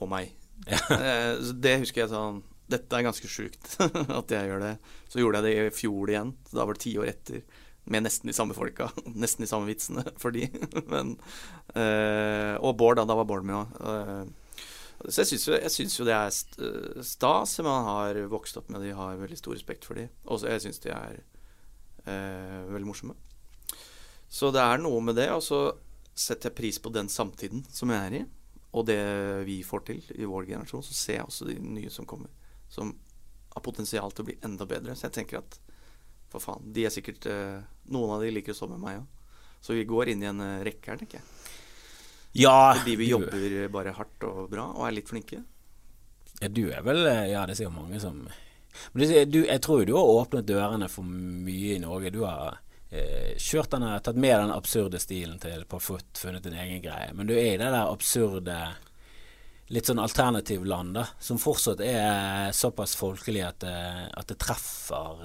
Og 0.00 0.10
meg. 0.10 0.34
Eh, 0.72 1.38
så 1.42 1.54
det 1.58 1.72
husker 1.82 2.04
jeg 2.04 2.10
sånn 2.12 2.36
Dette 2.70 2.94
er 2.94 3.02
ganske 3.02 3.26
sjukt 3.26 3.72
at 4.18 4.34
jeg 4.34 4.50
gjør 4.50 4.60
det. 4.62 4.74
Så 5.10 5.18
gjorde 5.22 5.40
jeg 5.40 5.46
det 5.48 5.66
i 5.70 5.74
fjor 5.74 6.10
igjen. 6.10 6.34
Så 6.48 6.58
da 6.58 6.66
var 6.66 6.78
det 6.78 6.84
ti 6.84 6.92
år 6.98 7.10
etter. 7.10 7.42
Med 7.84 8.04
nesten 8.06 8.30
de 8.30 8.34
samme 8.36 8.54
folka. 8.54 8.90
Nesten 9.22 9.42
de 9.42 9.50
samme 9.50 9.66
vitsene 9.66 10.04
for 10.22 10.34
de. 10.34 10.46
Men, 10.90 11.16
eh, 11.74 12.54
og 12.62 12.76
Bård, 12.78 13.00
da. 13.00 13.06
Da 13.08 13.18
var 13.18 13.28
Bård 13.28 13.46
med 13.46 13.58
òg. 13.58 14.30
så 15.08 15.24
jeg 15.24 15.32
syns 15.32 15.98
jo, 15.98 16.04
jo 16.04 16.08
det 16.08 16.14
er 16.14 16.30
eh, 16.30 17.02
stas. 17.06 17.58
Man 17.64 17.88
har 17.88 18.22
vokst 18.30 18.60
opp 18.60 18.70
med 18.70 18.84
de, 18.86 18.94
har 18.96 19.18
veldig 19.18 19.40
stor 19.40 19.56
respekt 19.56 19.88
for 19.88 19.98
de. 19.98 20.06
Og 20.30 20.44
jeg 20.46 20.62
syns 20.62 20.82
de 20.84 20.94
er 20.94 21.22
eh, 22.06 22.60
veldig 22.70 22.88
morsomme. 22.88 23.18
Så 24.32 24.52
det 24.54 24.62
er 24.62 24.80
noe 24.80 25.02
med 25.04 25.18
det. 25.18 25.28
Og 25.34 25.42
så 25.44 25.64
setter 26.14 26.50
jeg 26.50 26.58
pris 26.60 26.78
på 26.78 26.92
den 26.94 27.10
samtiden 27.10 27.66
som 27.72 27.90
jeg 27.92 28.06
er 28.06 28.16
i, 28.20 28.22
og 28.76 28.86
det 28.88 29.00
vi 29.48 29.62
får 29.64 29.84
til 29.88 30.06
i 30.14 30.28
vår 30.28 30.46
generasjon. 30.48 30.84
Så 30.86 30.96
ser 30.96 31.18
jeg 31.18 31.26
også 31.26 31.50
de 31.50 31.58
nye 31.60 31.90
som 31.92 32.06
kommer, 32.08 32.30
som 32.72 32.94
har 33.52 33.64
potensial 33.64 34.12
til 34.12 34.24
å 34.24 34.30
bli 34.30 34.38
enda 34.46 34.68
bedre. 34.68 34.96
Så 34.96 35.08
jeg 35.08 35.18
tenker 35.18 35.42
at 35.42 35.58
for 36.32 36.40
faen, 36.42 36.64
de 36.72 36.86
er 36.88 36.94
sikkert 36.94 37.26
eh, 37.30 37.60
Noen 37.92 38.14
av 38.16 38.22
de 38.24 38.30
liker 38.32 38.54
å 38.54 38.56
stå 38.56 38.68
med 38.72 38.80
meg 38.82 39.00
òg. 39.02 39.06
Så 39.62 39.76
vi 39.76 39.84
går 39.86 40.10
inn 40.12 40.22
i 40.24 40.28
en 40.30 40.40
eh, 40.42 40.62
rekke 40.66 40.90
her, 40.94 41.00
tenker 41.02 41.20
jeg. 41.20 41.26
Ja, 42.42 42.72
Fordi 42.78 42.94
vi 42.96 43.10
jobber 43.10 43.68
bare 43.74 43.92
hardt 43.92 44.24
og 44.24 44.46
bra 44.50 44.64
og 44.72 44.86
er 44.88 44.94
litt 44.96 45.10
flinke. 45.12 45.42
Ja, 46.40 46.48
du 46.48 46.62
er 46.72 46.80
vel 46.86 47.04
eh, 47.06 47.26
Ja, 47.34 47.42
det 47.46 47.58
sier 47.58 47.68
jo 47.68 47.74
mange 47.76 48.00
som 48.02 48.22
Men 48.96 49.02
du, 49.30 49.42
jeg 49.44 49.60
tror 49.62 49.82
jo 49.82 49.90
du 49.90 49.96
har 49.98 50.12
åpnet 50.16 50.46
dørene 50.48 50.88
for 50.90 51.04
mye 51.04 51.74
i 51.76 51.82
Norge. 51.82 52.10
Du 52.14 52.22
har 52.24 52.56
eh, 52.88 53.34
kjørt 53.36 53.74
denne, 53.76 53.92
tatt 54.00 54.16
med 54.16 54.38
den 54.40 54.54
absurde 54.54 54.98
stilen 55.02 55.36
til 55.42 55.66
på 55.68 55.78
foot, 55.84 56.08
funnet 56.16 56.46
din 56.48 56.56
egen 56.56 56.80
greie. 56.82 57.12
Men 57.14 57.28
du 57.28 57.34
er 57.36 57.50
i 57.52 57.58
det 57.60 57.68
der 57.68 57.84
absurde 57.92 58.56
Litt 59.72 59.86
sånn 59.88 60.00
alternativ 60.02 60.64
land, 60.68 60.90
da. 60.98 61.06
Som 61.22 61.38
fortsatt 61.40 61.80
er 61.86 62.50
såpass 62.52 62.92
folkelig 62.98 63.40
at, 63.46 63.60
det- 63.62 64.10
at 64.20 64.26
det 64.28 64.36
treffer 64.42 65.22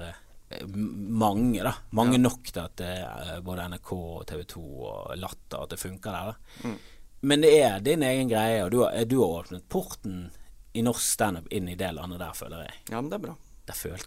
mange, 0.66 1.62
da. 1.62 1.74
Mange 1.90 2.12
Ja. 2.18 2.18
nok 2.18 2.42
til 2.52 2.60
at 2.62 2.76
det 2.76 2.92
er 3.04 3.40
både 3.44 3.68
NRK 3.68 3.92
og 3.92 4.26
TV 4.26 4.44
2 4.46 4.62
og 4.88 5.16
Latter 5.18 5.62
at 5.62 5.70
det 5.70 5.78
funker 5.80 6.10
der, 6.12 6.32
da. 6.32 6.68
Mm. 6.68 6.78
Men 7.20 7.40
det 7.42 7.52
er 7.62 7.80
din 7.80 8.02
egen 8.02 8.28
greie, 8.30 8.62
og 8.64 8.70
du 8.70 8.82
har, 8.84 9.04
du 9.04 9.18
har 9.20 9.42
åpnet 9.42 9.68
porten 9.68 10.30
i 10.74 10.82
norsk 10.82 11.02
standup 11.02 11.48
inn 11.50 11.68
i 11.68 11.74
det 11.74 11.90
landet 11.94 12.18
der, 12.20 12.32
føler 12.32 12.62
jeg. 12.68 12.74
Ja, 12.90 13.00
men 13.00 13.10
det 13.10 13.18
er 13.18 13.26
bra. 13.26 13.36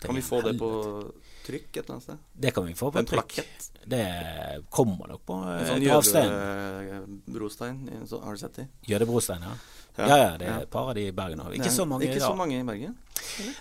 Kan 0.01 0.15
vi 0.15 0.21
få 0.25 0.39
det 0.41 0.55
på 0.57 0.67
trykk 1.45 1.67
et 1.77 1.83
eller 1.83 1.93
annet 1.93 2.03
sted? 2.03 2.17
Det 2.33 2.53
kan 2.55 2.65
vi 2.65 2.73
få 2.73 2.87
på 2.91 2.97
En 2.97 3.05
trykk. 3.05 3.27
plakett? 3.35 3.67
Det 3.85 4.63
kommer 4.73 5.07
nok 5.11 5.21
på 5.25 5.35
En 5.37 5.59
eh, 5.59 5.67
sånn 5.67 5.83
jødebrostein. 5.85 7.77
Har 8.23 8.31
du 8.33 8.37
sett 8.41 8.55
det? 8.57 8.67
Jødebrostein, 8.89 9.41
ja. 9.45 9.53
Ja, 9.97 10.07
Ja, 10.07 10.37
det 10.37 10.47
er 10.47 10.61
et 10.61 10.69
par 10.71 10.89
av 10.89 10.95
de 10.95 11.07
i 11.07 11.11
Bergen 11.11 11.39
òg. 11.43 11.53
Ikke 11.57 11.71
så 11.71 11.85
mange 11.87 12.07
Ikke 12.07 12.21
så 12.21 12.35
mange 12.37 12.59
i 12.59 12.63
Bergen. 12.63 12.95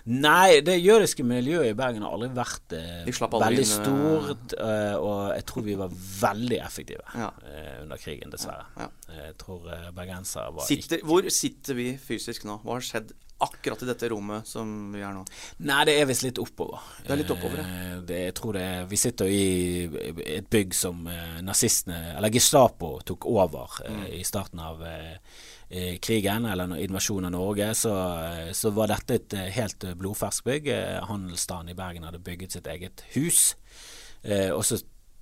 Nei, 0.06 0.60
det 0.64 0.76
jødiske 0.82 1.24
miljøet 1.26 1.70
i 1.72 1.76
Bergen 1.78 2.02
har 2.06 2.14
aldri 2.16 2.30
vært 2.34 2.74
eh, 2.76 3.04
aldri 3.04 3.40
veldig 3.44 3.64
inn, 3.64 3.72
eh, 3.72 3.74
stort, 3.76 4.54
eh, 4.58 4.94
og 4.96 5.34
jeg 5.36 5.44
tror 5.50 5.66
vi 5.66 5.74
var 5.80 5.90
veldig 6.22 6.60
effektive 6.64 7.02
Ja. 7.14 7.30
eh, 7.46 7.82
under 7.82 7.96
krigen, 8.00 8.30
dessverre. 8.32 8.64
Ja. 8.78 8.88
Jeg 9.14 9.36
tror 9.38 9.66
bergensere 9.96 10.52
var 10.54 10.64
Sitter, 10.66 11.02
hvor 11.04 11.28
sitter 11.30 11.74
vi 11.74 11.90
fysisk 11.98 12.44
nå? 12.48 12.60
Hva 12.64 12.78
har 12.78 12.80
skjedd 12.86 13.12
akkurat 13.40 13.82
i 13.82 13.86
dette 13.88 14.08
rommet 14.12 14.46
som 14.46 14.92
vi 14.92 15.00
er 15.00 15.12
nå? 15.16 15.26
Nei, 15.64 15.84
det 15.88 15.98
er 16.00 16.06
visst 16.06 16.22
litt 16.26 16.38
oppover. 16.38 16.80
Det 17.06 17.10
er 17.14 17.16
litt 17.22 17.30
oppover, 17.32 17.56
ja. 17.62 18.00
Det, 18.00 18.18
jeg 18.26 18.34
tror 18.36 18.52
det 18.58 18.66
Vi 18.90 18.96
sitter 18.96 19.26
i 19.26 19.84
et 20.38 20.48
bygg 20.50 20.74
som 20.74 21.04
nazistene, 21.42 22.16
eller 22.16 22.30
Gestapo, 22.30 22.98
tok 23.04 23.26
over 23.26 23.68
Mm. 23.88 24.04
i 24.12 24.22
starten 24.24 24.60
av 24.60 24.82
krigen, 26.02 26.44
eller 26.50 26.76
invasjonen 26.82 27.30
av 27.30 27.36
Norge. 27.40 27.68
Så, 27.78 27.92
eh, 28.24 28.52
så 28.52 28.70
var 28.74 28.88
dette 28.90 29.14
et 29.20 29.34
eh, 29.38 29.50
helt 29.54 29.84
eh, 29.84 29.94
blodferskt 29.94 30.44
bygg. 30.44 30.66
Handelsstaden 30.66 31.08
Handelsstanden 31.10 31.70
i 31.74 31.78
Bergen 31.78 32.02
hadde 32.08 32.18
bygget 32.26 32.52
sitt 32.56 32.66
eget 32.66 33.04
hus. 33.14 33.54
Eh, 34.22 34.50
og 34.50 34.64
så 34.64 34.80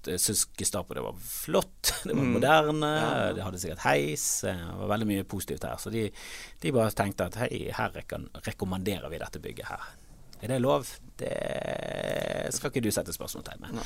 syntes 0.08 0.46
Gestapo 0.56 0.94
det 0.96 1.02
var 1.04 1.16
flott, 1.20 1.90
det 2.06 2.14
var 2.14 2.22
Mm. 2.24 2.32
moderne, 2.38 2.86
Ja. 2.96 3.32
det 3.36 3.42
hadde 3.44 3.58
sikkert 3.60 3.82
heis. 3.84 4.44
eh, 4.44 4.56
Det 4.56 4.78
var 4.80 4.88
veldig 4.94 5.06
mye 5.10 5.24
positivt 5.28 5.64
her. 5.68 5.76
Så 5.76 5.90
de, 5.92 6.06
de 6.62 6.72
bare 6.72 6.90
tenkte 6.96 7.26
at 7.28 7.34
hei, 7.42 7.68
her 7.74 7.92
rekommanderer 8.46 9.10
vi 9.10 9.18
dette 9.20 9.38
bygget 9.42 9.68
her. 9.68 9.84
Er 10.40 10.48
det 10.48 10.60
lov? 10.62 10.86
Det 11.18 12.54
skal 12.54 12.70
ikke 12.70 12.82
du 12.86 12.92
sette 12.94 13.12
spørsmålstegn 13.12 13.64
ved. 13.66 13.80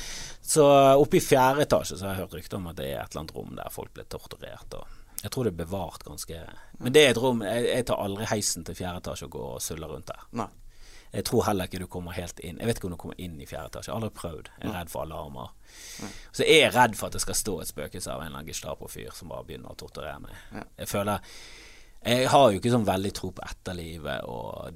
Så 0.45 0.63
oppe 1.01 1.17
i 1.17 1.23
fjerde 1.23 1.65
etasje 1.65 1.97
så 1.97 2.05
har 2.05 2.13
jeg 2.13 2.21
hørt 2.23 2.35
rykter 2.37 2.59
om 2.59 2.67
at 2.69 2.77
det 2.79 2.91
er 2.91 3.01
et 3.01 3.09
eller 3.15 3.23
annet 3.23 3.35
rom 3.35 3.55
der 3.57 3.71
folk 3.73 3.93
ble 3.97 4.05
torturert. 4.05 4.75
Og 4.77 4.85
jeg 5.23 5.31
tror 5.31 5.47
det 5.47 5.53
er 5.53 5.61
bevart 5.63 6.03
ganske 6.03 6.41
Men 6.83 6.95
det 6.95 7.05
er 7.05 7.13
et 7.13 7.19
rom 7.21 7.41
Jeg, 7.45 7.63
jeg 7.69 7.85
tar 7.87 8.01
aldri 8.03 8.27
heisen 8.27 8.65
til 8.67 8.75
fjerde 8.75 8.99
etasje 8.99 9.29
og 9.29 9.37
går 9.37 9.49
og 9.53 9.63
suller 9.63 9.91
rundt 9.91 10.11
der. 10.11 10.27
Nei. 10.35 10.49
Jeg 11.13 11.27
tror 11.29 11.43
heller 11.45 11.69
ikke 11.69 11.79
du 11.83 11.87
kommer 11.93 12.15
helt 12.17 12.39
inn. 12.41 12.57
Jeg 12.57 12.67
vet 12.67 12.79
ikke 12.79 12.87
om 12.89 12.95
du 12.95 12.99
kommer 13.03 13.19
inn 13.21 13.35
i 13.37 13.45
fjerde 13.45 13.69
etasje. 13.69 13.91
Jeg 13.91 13.93
har 13.93 14.01
aldri 14.01 14.15
prøvd. 14.17 14.47
Jeg 14.57 14.69
er 14.69 14.73
redd 14.79 14.89
for 14.89 15.05
alarmer. 15.05 15.51
Så 16.33 16.47
jeg 16.47 16.63
er 16.65 16.73
redd 16.73 16.97
for 16.97 17.07
at 17.11 17.17
det 17.17 17.21
skal 17.21 17.37
stå 17.37 17.53
et 17.61 17.69
spøkelse 17.69 18.09
av 18.09 18.23
en 18.23 18.31
eller 18.31 18.39
annen 18.41 18.49
Gestapo-fyr 18.49 19.13
som 19.13 19.29
bare 19.29 19.45
begynner 19.45 19.75
å 19.75 19.77
torturere 19.77 20.23
meg. 20.25 20.39
Ja. 20.57 20.65
Jeg 20.81 20.89
føler 20.89 21.35
Jeg 22.03 22.27
har 22.33 22.49
jo 22.51 22.59
ikke 22.59 22.73
sånn 22.73 22.89
veldig 22.89 23.11
tro 23.15 23.29
på 23.31 23.45
etterlivet 23.45 24.25
og 24.27 24.73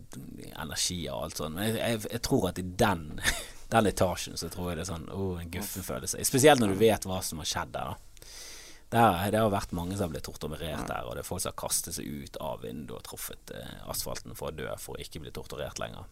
energi 0.53 1.01
og 1.10 1.25
alt 1.25 1.41
sånt, 1.41 1.57
men 1.57 1.65
jeg, 1.65 1.75
jeg, 1.81 2.03
jeg 2.13 2.21
tror 2.23 2.45
at 2.53 2.62
i 2.62 2.63
den, 2.86 3.01
den 3.73 3.89
etasjen 3.89 4.39
så 4.39 4.48
tror 4.54 4.69
jeg 4.69 4.77
det 4.77 4.85
er 4.85 4.91
sånn 4.93 5.10
oh, 5.12 5.41
en 5.41 5.52
guffen 5.52 5.83
følelse. 5.83 6.23
Spesielt 6.29 6.63
når 6.63 6.71
du 6.71 6.79
vet 6.85 7.10
hva 7.10 7.17
som 7.25 7.41
har 7.43 7.50
skjedd 7.50 7.73
der, 7.73 7.91
da. 7.91 8.06
Der, 8.94 9.31
det 9.31 9.40
har 9.42 9.52
vært 9.52 9.73
mange 9.75 9.98
som 9.98 10.08
har 10.08 10.13
blitt 10.13 10.27
torturert 10.27 10.85
der, 10.88 11.08
og 11.08 11.15
det 11.15 11.23
er 11.23 11.27
folk 11.27 11.44
som 11.44 11.54
har 11.54 11.60
kastet 11.60 11.98
seg 11.98 12.08
ut 12.08 12.38
av 12.44 12.62
vinduet 12.63 13.00
og 13.00 13.08
truffet 13.08 13.56
eh, 13.56 13.73
asfalten 13.92 14.35
for 14.38 14.52
å 14.52 14.56
dø 14.56 14.69
for 14.79 14.96
å 14.96 15.04
ikke 15.04 15.23
bli 15.23 15.33
torturert 15.35 15.79
lenger. 15.81 16.08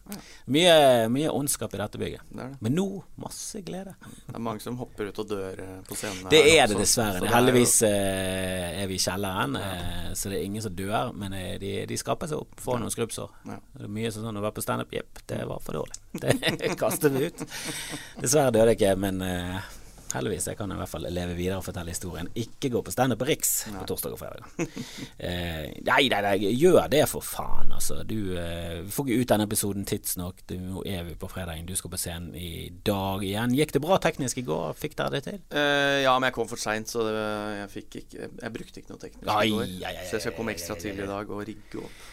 Mye, 0.52 1.06
mye 1.12 1.32
ondskap 1.32 1.76
i 1.76 1.80
dette 1.80 2.00
bygget. 2.00 2.26
Det 2.32 2.46
det. 2.46 2.56
Men 2.60 2.76
nå 2.76 2.86
masse 3.22 3.60
glede. 3.66 3.94
Det 4.26 4.34
er 4.34 4.42
mange 4.42 4.62
som 4.64 4.78
hopper 4.80 5.10
ut 5.10 5.20
og 5.22 5.28
dør 5.30 5.62
eh, 5.62 5.78
på 5.86 5.98
scenen. 5.98 6.28
Det 6.32 6.42
er 6.52 6.68
det 6.70 6.78
dessverre. 6.80 7.22
Er 7.24 7.34
heldigvis 7.34 7.76
eh, 7.88 8.82
er 8.82 8.90
vi 8.90 8.98
i 8.98 9.02
kjelleren, 9.02 9.56
eh, 9.60 10.10
så 10.14 10.32
det 10.32 10.40
er 10.40 10.46
ingen 10.48 10.64
som 10.64 10.76
dør. 10.76 11.12
Men 11.16 11.36
eh, 11.36 11.54
de, 11.62 11.72
de 11.88 12.00
skaper 12.00 12.30
seg 12.30 12.44
opp, 12.44 12.60
får 12.62 12.82
noen 12.82 12.94
skrubbsår. 12.94 13.32
Ja. 13.50 13.58
Det 13.76 13.88
er 13.88 13.96
mye 13.98 14.12
sånn 14.14 14.36
å 14.36 14.44
være 14.44 14.58
på 14.58 14.66
standup. 14.66 14.94
Jepp, 14.96 15.24
det 15.30 15.42
var 15.48 15.64
for 15.64 15.80
dårlig. 15.80 15.98
Det 16.60 16.74
kastet 16.80 17.12
vi 17.12 17.28
ut. 17.28 17.42
Dessverre 18.22 18.54
døde 18.54 18.72
jeg 18.72 18.80
ikke, 18.80 18.94
men 19.00 19.20
eh, 19.24 19.74
Heldigvis. 20.14 20.46
Jeg 20.50 20.58
kan 20.58 20.70
i 20.72 20.76
hvert 20.78 20.90
fall 20.90 21.06
leve 21.10 21.34
videre 21.36 21.58
og 21.58 21.64
fortelle 21.66 21.92
historien. 21.92 22.28
Ikke 22.38 22.70
gå 22.72 22.82
på 22.84 22.92
standup 22.94 23.20
på 23.20 23.28
Riks 23.28 23.52
på 23.72 23.86
torsdag 23.90 24.14
og 24.14 24.20
fredag. 24.20 24.46
eh, 25.26 25.72
nei, 25.86 26.02
nei, 26.12 26.20
nei, 26.24 26.34
gjør 26.54 26.86
det 26.92 27.02
for 27.10 27.24
faen, 27.26 27.72
altså. 27.74 28.00
Du 28.06 28.36
eh, 28.38 28.84
får 28.92 29.10
ikke 29.10 29.22
ut 29.24 29.32
denne 29.32 29.48
episoden 29.48 29.88
tidsnok. 29.88 30.44
Nå 30.52 30.84
er 30.88 31.06
vi 31.08 31.16
på 31.18 31.30
fredagen. 31.32 31.66
Du 31.68 31.74
skal 31.78 31.92
på 31.92 32.00
scenen 32.00 32.36
i 32.38 32.68
dag 32.86 33.24
igjen. 33.26 33.56
Gikk 33.56 33.76
det 33.76 33.82
bra 33.84 33.98
teknisk 34.02 34.42
i 34.42 34.46
går? 34.46 34.76
Fikk 34.78 34.98
dere 35.00 35.16
det 35.16 35.24
til? 35.26 35.40
Eh, 35.50 36.02
ja, 36.04 36.14
men 36.18 36.30
jeg 36.30 36.38
kom 36.38 36.50
for 36.50 36.62
seint, 36.62 36.92
så 36.92 37.06
det, 37.06 37.16
jeg 37.62 37.72
fikk 37.74 38.00
ikke 38.02 38.30
Jeg 38.30 38.54
brukte 38.54 38.82
ikke 38.82 38.94
noe 38.94 39.02
teknisk 39.02 39.26
i 39.26 39.54
går. 39.56 39.74
Så 40.06 40.18
jeg 40.18 40.26
skal 40.28 40.36
komme 40.38 40.54
ekstra 40.56 40.78
tidlig 40.80 41.06
i 41.06 41.10
dag 41.10 41.34
og 41.34 41.44
rigge 41.48 41.82
opp. 41.82 42.04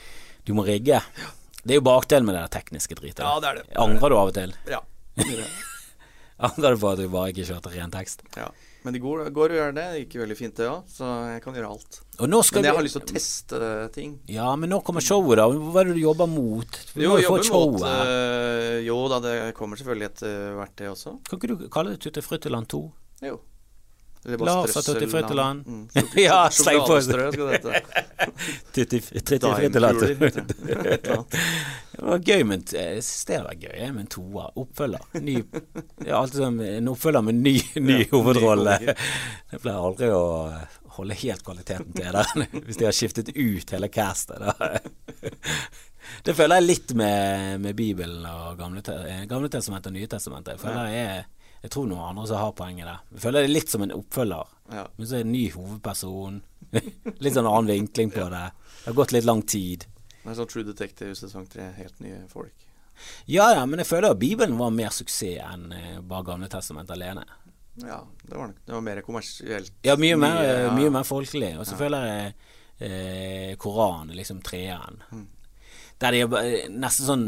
Du 0.44 0.52
må 0.58 0.66
rigge. 0.68 1.00
Det 1.64 1.78
er 1.78 1.80
jo 1.80 1.86
bakdelen 1.86 2.28
med 2.28 2.36
det 2.36 2.48
tekniske 2.58 2.98
dritet. 3.00 3.24
Ja, 3.24 3.38
det 3.40 3.52
er 3.52 3.62
det. 3.62 3.70
Angrer 3.80 4.12
du 4.12 4.18
av 4.20 4.34
og 4.34 4.36
til? 4.36 4.58
Ja. 4.68 4.84
Angrer 6.44 6.76
du 6.76 6.82
på 6.84 6.92
at 6.92 7.00
du 7.00 7.08
bare 7.14 7.32
ikke 7.34 7.46
kjørte 7.48 7.72
ren 7.74 7.92
tekst? 7.94 8.24
ja. 8.38 8.50
Men 8.84 8.92
det 8.92 9.00
går, 9.00 9.30
går 9.32 9.54
å 9.54 9.56
gjøre 9.56 9.74
det. 9.78 9.84
Det 9.94 10.00
gikk 10.02 10.16
veldig 10.26 10.36
fint, 10.36 10.56
det 10.60 10.66
òg. 10.68 10.82
Så 10.92 11.08
jeg 11.32 11.40
kan 11.46 11.56
gjøre 11.56 11.70
alt. 11.72 12.00
Men 12.20 12.34
jeg 12.36 12.74
vi- 12.74 12.76
har 12.76 12.84
lyst 12.84 12.98
til 12.98 13.06
å 13.06 13.12
teste 13.14 13.92
ting. 13.96 14.18
Ja, 14.28 14.50
men 14.60 14.70
nå 14.74 14.82
kommer 14.84 15.00
showet, 15.00 15.38
da. 15.40 15.46
Hva 15.48 15.80
er 15.80 15.88
det 15.88 15.94
du 15.96 16.02
jobber 16.02 16.28
mot? 16.28 16.68
Vi 16.92 17.08
må 17.08 17.16
jo 17.22 17.30
få 17.32 17.38
showet. 17.48 17.80
her. 17.88 18.12
eh, 18.12 18.82
Jo 18.84 18.98
da, 19.08 19.22
det 19.24 19.54
kommer 19.56 19.80
selvfølgelig 19.80 20.10
etter 20.12 20.36
hvert, 20.60 20.76
det 20.76 20.90
også. 20.92 21.16
Kan 21.30 21.40
ikke 21.40 21.48
du 21.54 21.70
kalle 21.70 21.96
det 21.96 22.02
Tutte 22.04 22.22
Fruttiland 22.28 22.68
2? 22.68 22.82
Jo. 23.24 23.40
Lars 24.26 24.76
og 24.78 24.84
Tutti 24.86 25.08
strøsselland. 25.08 25.12
Fruttiland. 25.12 25.66
Mm, 25.68 25.88
Ja, 26.24 26.38
sleng 26.50 26.80
på. 26.88 27.00
Tutti 28.74 29.00
Tutti 29.02 29.50
Fruttiland 29.54 30.00
Dimekuler, 30.00 30.30
2. 30.30 30.46
heter 30.68 31.02
det. 31.04 31.42
Var 32.04 32.24
gøy, 32.26 32.44
men 32.50 32.64
jeg 32.72 33.04
synes 33.06 33.26
det 33.30 33.40
var 33.46 33.58
gøy 33.62 33.90
med 33.94 34.00
en 34.06 34.08
toer. 34.16 34.48
Oppfølger. 34.64 35.04
Ny, 35.22 35.36
er 36.08 36.16
alltid 36.18 36.40
sånn 36.42 36.62
en 36.66 36.88
oppfølger 36.94 37.26
med 37.28 37.42
ny, 37.44 37.56
ny 37.84 38.00
Ja, 38.00 38.08
hovedrolle. 38.16 38.78
Det 38.82 38.96
Jeg 39.54 39.62
pleier 39.64 39.84
aldri 39.90 40.10
å 40.16 40.24
holde 40.98 41.16
helt 41.18 41.44
kvaliteten 41.46 41.94
til 41.98 42.14
det, 42.14 42.48
hvis 42.68 42.78
de 42.80 42.86
har 42.88 42.94
skiftet 42.94 43.32
ut 43.34 43.72
hele 43.74 43.88
castet. 43.94 44.42
Det 46.24 46.36
føler 46.38 46.60
jeg 46.60 46.68
litt 46.68 46.92
med, 47.00 47.62
med 47.64 47.76
Bibelen 47.78 48.26
og 48.30 48.58
Gamle, 48.60 48.82
te- 48.86 49.24
gamle 49.30 49.50
testamentet 49.54 49.90
og 49.90 49.96
Nye 49.98 50.10
testamentet. 50.12 50.54
Jeg 50.58 50.62
føler 50.66 50.92
jeg 50.94 51.06
er 51.18 51.24
jeg 51.64 51.72
tror 51.72 51.88
noen 51.88 52.04
andre 52.10 52.26
som 52.28 52.42
har 52.42 52.52
poenget 52.58 52.90
der. 52.90 53.00
Jeg 53.16 53.24
føler 53.24 53.44
det 53.46 53.48
er 53.48 53.54
litt 53.56 53.72
som 53.72 53.84
en 53.86 53.94
oppfølger. 53.96 54.50
Ja. 54.74 54.84
Men 54.98 55.08
så 55.08 55.16
er 55.16 55.22
det 55.24 55.28
en 55.30 55.32
ny 55.32 55.44
hovedperson. 55.54 56.42
litt 57.24 57.38
sånn 57.38 57.48
annen 57.48 57.70
vinkling 57.72 58.12
på 58.12 58.26
det. 58.34 58.44
Det 58.82 58.90
har 58.90 58.98
gått 58.98 59.14
litt 59.16 59.28
lang 59.30 59.44
tid. 59.48 59.86
Det 60.24 60.32
er 60.32 60.38
sånn 60.42 60.50
True 60.52 60.68
Detective 60.68 61.16
sesong 61.16 61.48
tre. 61.52 61.70
Helt 61.78 62.04
nye 62.04 62.20
folk. 62.32 62.68
Ja, 63.26 63.48
ja, 63.56 63.64
men 63.66 63.80
jeg 63.82 63.90
føler 63.90 64.12
at 64.14 64.20
Bibelen 64.22 64.58
var 64.60 64.76
mer 64.76 64.92
suksess 64.94 65.40
enn 65.42 65.72
eh, 65.74 65.96
bare 66.04 66.28
Gamle 66.28 66.50
testament 66.52 66.92
alene. 66.94 67.24
Ja, 67.82 68.04
det 68.22 68.36
var 68.38 68.52
Det 68.66 68.76
var 68.76 68.84
mer 68.86 69.02
kommersielt. 69.02 69.72
Ja, 69.88 69.96
mye 69.98 70.18
mer, 70.20 70.36
Mye, 70.36 70.60
ja. 70.68 70.74
mye 70.76 70.92
mer 70.94 71.08
folkelig. 71.08 71.56
Og 71.58 71.66
så 71.66 71.80
føler 71.80 72.06
jeg 72.10 72.36
eh, 72.86 73.56
Koranen 73.58 74.14
liksom 74.20 74.44
treeren. 74.46 75.00
Mm. 75.12 75.26
Der 76.04 76.12
de 76.12 76.22
er 76.28 76.70
nesten 76.70 77.08
sånn 77.08 77.26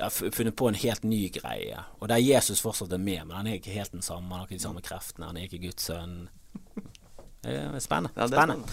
ja, 0.00 0.08
har 0.08 0.30
funnet 0.32 0.56
på 0.56 0.68
en 0.68 0.78
helt 0.80 1.02
ny 1.04 1.28
greie. 1.34 1.78
Og 2.00 2.08
der 2.08 2.22
Jesus 2.22 2.62
fortsatt 2.64 2.92
er 2.96 3.02
med, 3.02 3.26
men 3.28 3.36
han 3.36 3.48
er 3.50 3.58
ikke 3.60 3.74
helt 3.74 3.92
den 3.92 4.04
samme. 4.04 4.30
Han 4.32 4.42
har 4.42 4.48
ikke 4.48 4.60
de 4.60 4.64
samme 4.64 4.82
kreftene. 4.84 5.28
Han 5.28 5.36
er 5.36 5.48
ikke 5.48 5.60
Guds 5.66 5.90
sønn. 5.90 6.22
Spennende. 7.80 8.10
Ja, 8.16 8.26
spennende. 8.28 8.68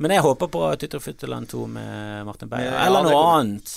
Men 0.00 0.14
jeg 0.14 0.24
håper 0.24 0.48
på 0.52 0.62
Tytter 0.80 1.02
Fytterland 1.04 1.48
2 1.48 1.66
med 1.66 2.26
Martin 2.28 2.52
Beyer. 2.52 2.72
Ja, 2.72 2.86
Eller 2.86 3.08
noe 3.08 3.24
annet. 3.34 3.72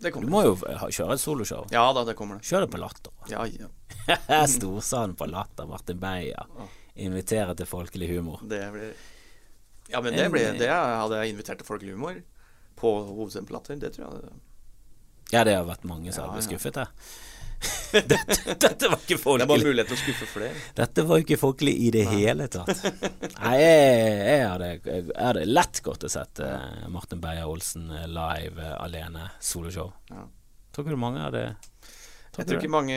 Det 0.00 0.12
Du 0.16 0.28
må 0.32 0.42
jo 0.46 0.54
kjøre 0.56 1.14
et 1.16 1.20
soloshow. 1.20 1.66
Ja 1.72 1.84
da, 1.92 2.04
det 2.08 2.16
kommer 2.16 2.40
det. 2.40 2.48
Kjør 2.48 2.64
det 2.64 2.70
på 2.72 2.80
Latter. 2.80 3.12
Ja, 3.28 3.44
ja. 3.44 4.46
Storsalen 4.56 5.12
på 5.16 5.28
Latter, 5.28 5.68
Martin 5.68 6.00
Beyer. 6.00 6.48
Inviterer 6.96 7.52
til 7.56 7.68
folkelig 7.68 8.08
humor. 8.14 8.40
Det 8.48 8.62
blir 8.72 8.92
Ja, 9.90 10.00
men 10.00 10.14
det, 10.14 10.28
blir, 10.30 10.54
det 10.56 10.70
hadde 10.70 11.18
jeg 11.20 11.34
invitert 11.34 11.60
til 11.60 11.68
folkelig 11.68 11.96
humor 11.96 12.20
på 12.80 12.94
Hovedscenen. 13.10 13.80
Det 13.80 13.92
tror 13.96 14.06
jeg 14.06 14.38
Ja, 15.30 15.44
det 15.46 15.54
har 15.58 15.66
vært 15.68 15.84
mange 15.86 16.12
som 16.14 16.26
har 16.26 16.34
blitt 16.36 16.48
skuffet 16.48 16.80
her. 16.82 16.94
dette, 17.92 18.54
dette 18.54 18.88
var 18.88 19.00
ikke 19.02 19.18
folkelig. 19.20 19.44
Det 19.44 19.48
bare 19.50 19.68
mulighet 19.68 19.90
til 19.90 19.96
å 19.96 20.00
skuffe 20.00 20.28
flere. 20.30 20.60
Dette 20.78 21.04
var 21.06 21.20
jo 21.20 21.26
ikke 21.26 21.38
folkelig 21.40 21.74
i 21.86 21.90
det 21.94 22.04
hele 22.08 22.46
tatt. 22.52 22.70
Nei, 23.44 23.54
jeg, 23.60 24.12
jeg, 24.24 24.44
hadde, 24.46 24.70
jeg 24.86 25.06
hadde 25.18 25.46
lett 25.48 25.82
gått 25.84 26.06
og 26.08 26.12
sett 26.12 26.42
uh, 26.44 26.86
Martin 26.92 27.20
Beyer-Olsen 27.22 27.90
eh, 27.98 28.06
live 28.10 28.64
uh, 28.64 28.78
alene, 28.80 29.28
soloshow. 29.44 29.92
Ja. 30.10 30.24
Tror 30.70 30.86
ikke 30.86 30.94
du 30.94 31.02
mange 31.02 31.22
hadde 31.24 31.40
Jeg 32.38 32.46
tror 32.46 32.60
ikke 32.60 32.70
mange 32.70 32.96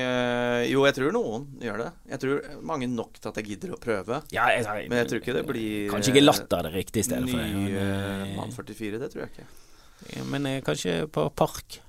Jo, 0.70 0.84
jeg 0.86 0.94
tror 0.94 1.16
noen 1.16 1.48
gjør 1.64 1.80
det. 1.82 1.88
Jeg 2.14 2.22
tror 2.22 2.52
mange 2.70 2.90
nok 2.92 3.18
til 3.18 3.32
at 3.32 3.40
jeg 3.42 3.48
gidder 3.50 3.74
å 3.74 3.80
prøve. 3.82 4.20
ja, 4.32 4.46
jeg, 4.54 4.68
jeg, 4.68 4.92
Men 4.92 5.02
jeg 5.02 5.10
tror 5.10 5.24
ikke 5.24 5.36
det 5.40 5.46
blir 5.50 5.90
Kanskje 5.92 6.14
ikke 6.14 6.28
Latter 6.28 6.70
det 6.70 6.76
riktige 6.78 7.08
stedet 7.10 7.34
for 7.34 7.42
det. 7.42 7.80
Eh, 7.82 8.36
Mann 8.38 8.54
44, 8.54 9.02
det 9.02 9.10
tror 9.16 9.26
jeg 9.26 9.34
ikke. 9.34 9.48
ja, 10.14 10.28
men 10.30 10.48
kanskje 10.64 11.02
på 11.12 11.26
Park. 11.34 11.82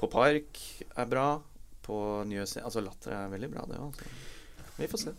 På 0.00 0.08
Park 0.10 0.60
er 0.96 1.08
bra. 1.10 1.28
På 1.84 1.98
Nye 2.28 2.46
scener, 2.46 2.68
Altså 2.68 2.82
Latter 2.84 3.16
er 3.16 3.32
veldig 3.32 3.50
bra, 3.52 3.66
det 3.68 3.80
òg. 3.80 4.00
Vi 4.78 4.88
får 4.88 5.02
se. 5.02 5.12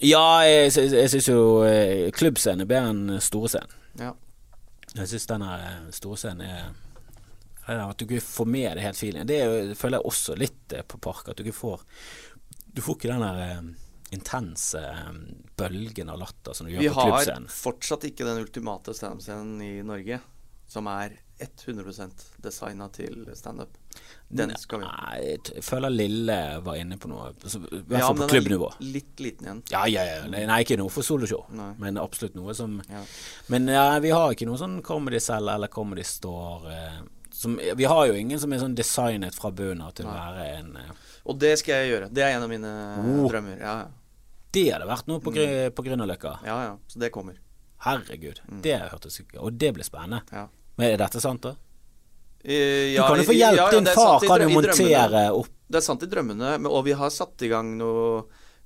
Ja, 0.00 0.24
jeg, 0.46 0.70
jeg 0.72 1.10
syns 1.12 1.28
jo 1.28 1.40
eh, 1.66 2.08
klubbscenen 2.16 2.64
er 2.64 2.70
bedre 2.70 2.92
enn 2.94 3.20
store 3.22 3.50
scenen. 3.52 3.76
Ja. 4.00 4.14
Jeg 4.96 5.10
syns 5.12 5.28
denne 5.30 5.50
store 5.94 6.18
scenen 6.18 6.46
er 6.46 7.82
At 7.84 8.00
du 8.00 8.06
ikke 8.06 8.24
får 8.24 8.48
med 8.50 8.72
deg 8.78 8.82
helt 8.82 8.98
feelingen. 8.98 9.28
Det 9.28 9.38
er 9.44 9.74
føler 9.78 10.00
jeg 10.00 10.10
også 10.10 10.34
litt 10.40 10.74
eh, 10.74 10.82
på 10.82 10.98
Park. 10.98 11.28
At 11.30 11.38
du 11.38 11.44
ikke 11.44 11.58
får 11.60 11.84
Du 12.74 12.82
får 12.82 12.98
ikke 12.98 13.12
den 13.12 13.22
der 13.26 13.42
eh, 13.44 13.70
intense 14.16 14.80
eh, 14.82 15.12
bølgen 15.60 16.10
av 16.10 16.18
latter 16.22 16.56
som 16.56 16.66
du 16.66 16.72
Vi 16.74 16.88
gjør 16.88 16.96
på 16.96 17.08
har 17.12 17.46
fortsatt 17.54 18.08
ikke 18.10 18.26
den 18.26 18.42
ultimate 18.42 18.94
standup-scenen 18.96 19.60
i 19.62 19.72
Norge, 19.86 20.18
som 20.70 20.88
er 20.90 21.20
100% 21.40 22.24
designa 22.44 22.88
til 22.92 23.26
standup. 23.34 23.68
Den 24.30 24.52
skal 24.58 24.80
vi. 24.82 24.86
Nei, 24.86 25.16
jeg 25.54 25.62
føler 25.66 25.90
Lille 25.90 26.36
var 26.62 26.76
inne 26.78 26.96
på 27.00 27.08
noe. 27.10 27.32
Så, 27.42 27.58
I 27.66 27.80
hvert 27.82 27.98
Ja, 27.98 28.06
fall 28.06 28.16
men 28.16 28.22
på 28.22 28.28
den 28.28 28.28
er 28.28 28.34
klubbnivå. 28.40 28.68
litt, 28.80 28.92
litt 28.94 29.20
liten 29.26 29.46
igjen. 29.48 29.62
Ja, 29.72 29.84
ja, 29.90 30.04
ja. 30.04 30.26
Nei, 30.30 30.60
ikke 30.64 30.76
noe 30.78 30.88
for 30.94 31.02
soloshow, 31.02 31.46
men 31.78 31.98
absolutt 31.98 32.34
noe 32.38 32.54
som 32.54 32.80
Ja. 32.88 33.02
Men 33.48 33.66
ja, 33.68 33.98
vi 33.98 34.10
har 34.10 34.30
ikke 34.34 34.46
noe 34.46 34.56
sånn 34.60 34.82
Comedy 34.82 35.18
Cell 35.20 35.48
eller 35.48 35.68
Comedy 35.68 36.02
Store. 36.04 36.70
Eh, 36.70 37.00
som, 37.32 37.56
vi 37.56 37.84
har 37.84 38.06
jo 38.06 38.12
ingen 38.14 38.38
som 38.38 38.52
er 38.52 38.58
sånn 38.58 38.74
designet 38.76 39.34
fra 39.34 39.50
bunnen 39.50 39.80
av 39.82 39.92
til 39.94 40.06
å 40.06 40.12
være 40.12 40.46
en 40.58 40.76
eh, 40.76 40.90
Og 41.26 41.38
det 41.38 41.58
skal 41.58 41.74
jeg 41.84 41.92
gjøre. 41.94 42.12
Det 42.12 42.22
er 42.22 42.36
en 42.36 42.42
av 42.42 42.48
mine 42.48 42.70
Oh. 43.00 43.28
drømmer. 43.30 43.58
Ja, 43.58 43.78
ja. 43.80 43.88
Det 44.52 44.72
hadde 44.72 44.86
vært 44.86 45.06
noe 45.06 45.20
på, 45.20 45.30
Gry- 45.32 45.70
på 45.70 45.82
Grünerløkka. 45.86 46.38
ja, 46.44 46.62
ja. 46.64 46.76
Så 46.88 46.98
det 46.98 47.10
kommer. 47.12 47.34
Herregud. 47.80 48.40
Mm. 48.50 48.60
Det 48.62 48.78
hørtes 48.90 49.20
Og 49.38 49.56
det 49.58 49.72
blir 49.74 49.84
spennende. 49.84 50.22
Ja. 50.32 50.48
Men 50.78 50.92
er 50.94 50.96
dette 51.02 51.20
sant, 51.20 51.42
da? 51.42 51.54
Eh, 52.44 52.94
Du 52.96 53.02
kan 53.02 53.18
jo 53.18 53.24
få 53.28 53.34
hjelp. 53.36 53.56
ja, 53.56 53.64
ja, 53.66 53.70
Din 53.70 53.86
er 53.86 53.94
far 53.94 54.20
kan 54.24 54.40
jo 54.40 54.48
montere 54.54 55.24
opp 55.36 55.48
Det 55.70 55.76
er 55.76 55.84
sant 55.84 56.02
i 56.02 56.06
drømmene, 56.06 56.54
men, 56.58 56.66
og 56.72 56.84
vi 56.86 56.92
har 56.96 57.10
satt 57.10 57.42
i 57.42 57.48
gang 57.52 57.74
noe 57.78 58.22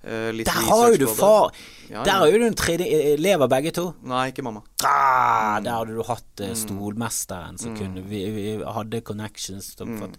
uh, 0.07 0.31
litt 0.33 0.47
Der 0.47 0.53
har 0.69 0.93
jo 0.93 0.97
du 1.03 1.07
far! 1.11 1.51
Ja, 1.91 2.05
Der 2.05 2.13
ja. 2.13 2.19
har 2.21 2.29
jo 2.31 2.39
du 2.39 2.47
en 2.47 2.55
tredje 2.55 2.87
eh, 2.87 3.17
Lever 3.19 3.49
begge 3.51 3.73
to? 3.75 3.95
Nei, 4.05 4.31
ikke 4.31 4.45
mamma. 4.47 4.63
Ah, 4.85 5.59
Mm. 5.59 5.65
der 5.65 5.73
hadde 5.73 5.95
du 5.95 6.03
hatt 6.07 6.41
uh, 6.41 6.55
stolmesteren 6.55 7.59
som 7.59 7.75
kunne 7.77 8.03
vi, 8.09 8.23
vi 8.31 8.47
hadde 8.65 9.01
connections. 9.03 9.75
Som 9.77 9.97
Mm. 9.99 10.15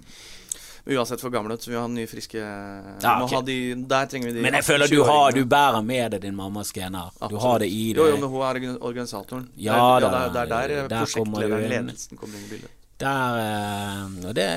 Uansett 0.86 1.22
for 1.22 1.34
gamle, 1.34 1.58
så 1.58 1.72
vi 1.72 1.76
har 1.80 1.88
nye, 1.90 2.06
friske 2.08 2.38
Ja, 2.38 3.14
okay. 3.24 3.42
de, 3.48 3.58
Der 3.90 4.06
trenger 4.12 4.28
vi 4.30 4.34
de 4.38 4.42
Men 4.46 4.54
jeg 4.60 4.66
føler 4.68 4.88
du, 4.92 5.00
har, 5.08 5.32
du 5.34 5.44
bærer 5.50 5.82
med 5.86 6.12
deg 6.14 6.22
din 6.28 6.36
mammas 6.38 6.72
gener. 6.76 7.10
Du 7.30 7.38
har 7.42 7.60
det 7.64 7.70
i 7.74 7.94
deg. 7.94 8.02
Jo, 8.04 8.08
jo, 8.12 8.18
men 8.22 8.30
hun 8.30 8.42
er 8.46 8.78
organisatoren. 8.86 9.48
Ja 9.58 9.80
det, 10.00 10.08
er- 10.08 10.14
ja, 10.14 10.30
det 10.30 10.42
er 10.42 10.50
det 10.52 10.60
er 10.62 10.74
der, 10.76 10.88
der 10.94 11.06
kommer 11.16 11.42
prosjektlederen, 11.42 11.70
ledelsen, 11.74 12.18
kommer 12.22 12.38
inn 12.38 12.46
i 12.46 12.52
bildet. 12.54 12.72
Der 13.02 13.40
eh, 13.42 14.28
Og 14.30 14.36
det 14.38 14.50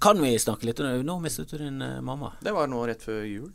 kan 0.00 0.22
vi 0.22 0.34
snakke 0.38 0.68
litt 0.70 0.80
om. 0.80 1.02
Nå 1.04 1.18
mistet 1.24 1.50
du 1.50 1.58
din 1.58 1.82
eh, 1.82 2.00
mamma. 2.00 2.32
Det 2.40 2.52
var 2.54 2.68
nå 2.70 2.86
rett 2.88 3.02
før 3.02 3.24
jul. 3.26 3.50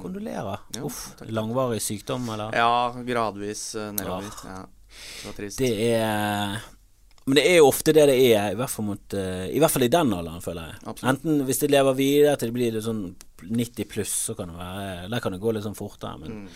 Kondolerer. 0.00 0.62
Jo, 0.78 0.86
Uff. 0.88 1.10
takk. 1.18 1.28
Langvarig 1.36 1.82
sykdom, 1.84 2.24
eller? 2.32 2.54
Ja, 2.56 2.94
gradvis 3.04 3.74
nedover. 3.92 4.30
Ja, 4.48 4.62
det 4.64 5.26
var 5.28 5.34
trist. 5.36 5.58
Det 5.60 5.72
er 5.92 6.56
Men 7.26 7.38
det 7.38 7.44
er 7.46 7.56
jo 7.60 7.68
ofte 7.68 7.92
det 7.94 8.06
det 8.10 8.16
er, 8.34 8.52
i 8.52 8.56
hvert 8.58 8.70
fall, 8.72 8.84
mot, 8.88 9.14
uh, 9.14 9.44
i, 9.46 9.58
hvert 9.62 9.70
fall 9.70 9.84
i 9.86 9.90
den 9.94 10.10
alderen, 10.16 10.42
føler 10.42 10.70
jeg. 10.72 10.78
Absolutt. 10.82 11.08
Enten 11.12 11.44
hvis 11.46 11.60
de 11.62 11.68
lever 11.70 11.94
videre 11.98 12.36
til 12.40 12.50
de 12.50 12.56
blir 12.56 12.78
sånn 12.82 13.02
90 13.46 13.88
pluss, 13.92 14.14
så 14.28 14.34
kan 14.38 14.50
det 14.50 14.56
være 14.58 15.10
Der 15.12 15.20
kan 15.22 15.32
det 15.36 15.40
gå 15.42 15.52
litt 15.54 15.66
sånn 15.66 15.78
fortere. 15.78 16.18
Men, 16.18 16.32
Mm. 16.42 16.48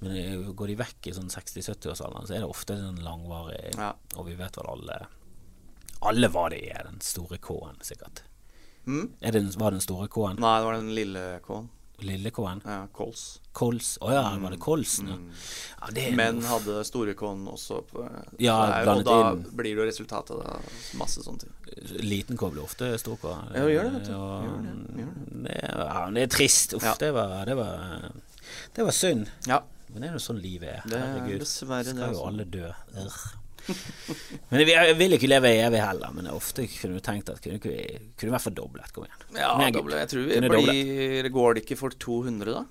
men 0.00 0.16
eh, 0.16 0.50
går 0.54 0.66
de 0.72 0.76
vekk 0.78 1.06
i 1.10 1.14
sånn 1.14 1.30
60-70-årsalderen, 1.30 2.26
så 2.26 2.34
er 2.34 2.42
det 2.42 2.50
ofte 2.50 2.76
sånn 2.78 2.98
langvarig 3.02 3.74
Ja. 3.76 3.92
Og 4.16 4.26
vi 4.26 4.34
vet 4.38 4.56
vel 4.58 4.66
alle 4.74 5.06
Alle 6.02 6.28
hva 6.30 6.48
det 6.50 6.60
er, 6.70 6.84
den 6.84 7.00
store 7.00 7.38
K-en, 7.42 7.78
sikkert. 7.82 8.22
Mm? 8.86 9.08
Er 9.20 9.32
det, 9.32 9.42
var 9.58 9.70
det 9.72 9.80
den 9.80 9.86
store 9.86 10.06
K-en? 10.08 10.38
Nei, 10.38 10.58
det 10.60 10.66
var 10.68 10.76
den 10.78 10.94
lille 10.94 11.40
K-en. 11.42 11.68
Lille 12.00 12.30
K-en? 12.30 12.60
Ja, 12.64 12.86
Kols. 12.94 13.40
Kols? 13.52 13.96
Å 14.00 14.12
ja, 14.14 14.22
var 14.38 14.50
det 14.54 14.58
Kolsen? 14.62 15.08
Ja. 15.10 15.16
Mm. 15.16 15.30
Ja, 15.80 15.86
det 15.96 16.04
Men 16.14 16.36
noe- 16.38 16.46
hadde 16.52 16.84
store 16.86 17.14
K-en 17.18 17.46
også 17.50 17.80
på 17.90 18.04
Ja, 18.38 18.54
der, 18.66 18.72
er- 18.84 18.90
Og 18.98 19.04
da 19.04 19.32
inn. 19.32 19.42
blir 19.50 19.74
det 19.74 19.82
jo 19.82 19.86
resultatet 19.88 20.30
av 20.46 20.62
masse 20.94 21.22
sånne 21.24 21.40
ting. 21.40 21.52
Liten 22.06 22.36
K 22.38 22.50
blir 22.50 22.62
ofte 22.62 22.92
stor 22.98 23.16
K. 23.16 23.34
Ja, 23.54 23.64
gjør 23.66 23.82
det, 23.88 23.92
vet 23.96 24.04
du. 24.04 24.12
Gjør 24.12 24.62
det, 24.62 24.76
gjør 25.02 25.42
det, 25.42 25.58
ja, 25.74 26.10
det 26.10 26.22
er 26.22 26.26
trist. 26.36 26.74
Uff, 26.78 26.98
det 26.98 27.10
var, 27.14 27.44
det 27.46 27.56
var 27.56 28.12
Det 28.74 28.84
var 28.84 28.92
synd. 28.92 29.26
Ja, 29.46 29.60
Men 29.90 30.02
det 30.02 30.08
er 30.10 30.12
jo 30.14 30.18
sånn 30.20 30.40
livet 30.40 30.68
er. 30.68 30.82
det 30.86 30.92
er 30.98 31.06
Herregud. 31.18 31.40
dessverre. 31.40 31.84
Skal 31.84 31.98
jo 31.98 32.04
Altså. 32.08 32.26
alle 32.28 32.44
dø. 32.44 32.72
Urgh. 32.94 33.34
Men 34.50 34.64
jeg 34.64 34.96
vil 34.98 35.16
ikke 35.18 35.30
leve 35.30 35.52
evig 35.60 35.82
heller, 35.82 36.14
men 36.16 36.30
ofte 36.32 36.64
kunne 36.72 36.98
du 36.98 37.04
tenkt 37.04 37.30
at 37.32 37.42
kunne, 37.44 37.60
vi 37.60 37.84
kunne 38.18 38.34
vært 38.34 38.46
fordoblet. 38.48 38.92
Kom 38.94 39.06
igjen. 39.06 39.28
Ja, 39.36 39.52
doble. 39.74 40.00
Jeg 40.04 40.12
tror 40.14 40.26
vi 40.28 40.40
blir 40.48 41.30
Går 41.34 41.58
det 41.58 41.64
ikke 41.66 41.78
for 41.80 41.94
200, 42.08 42.54
da? 42.54 42.66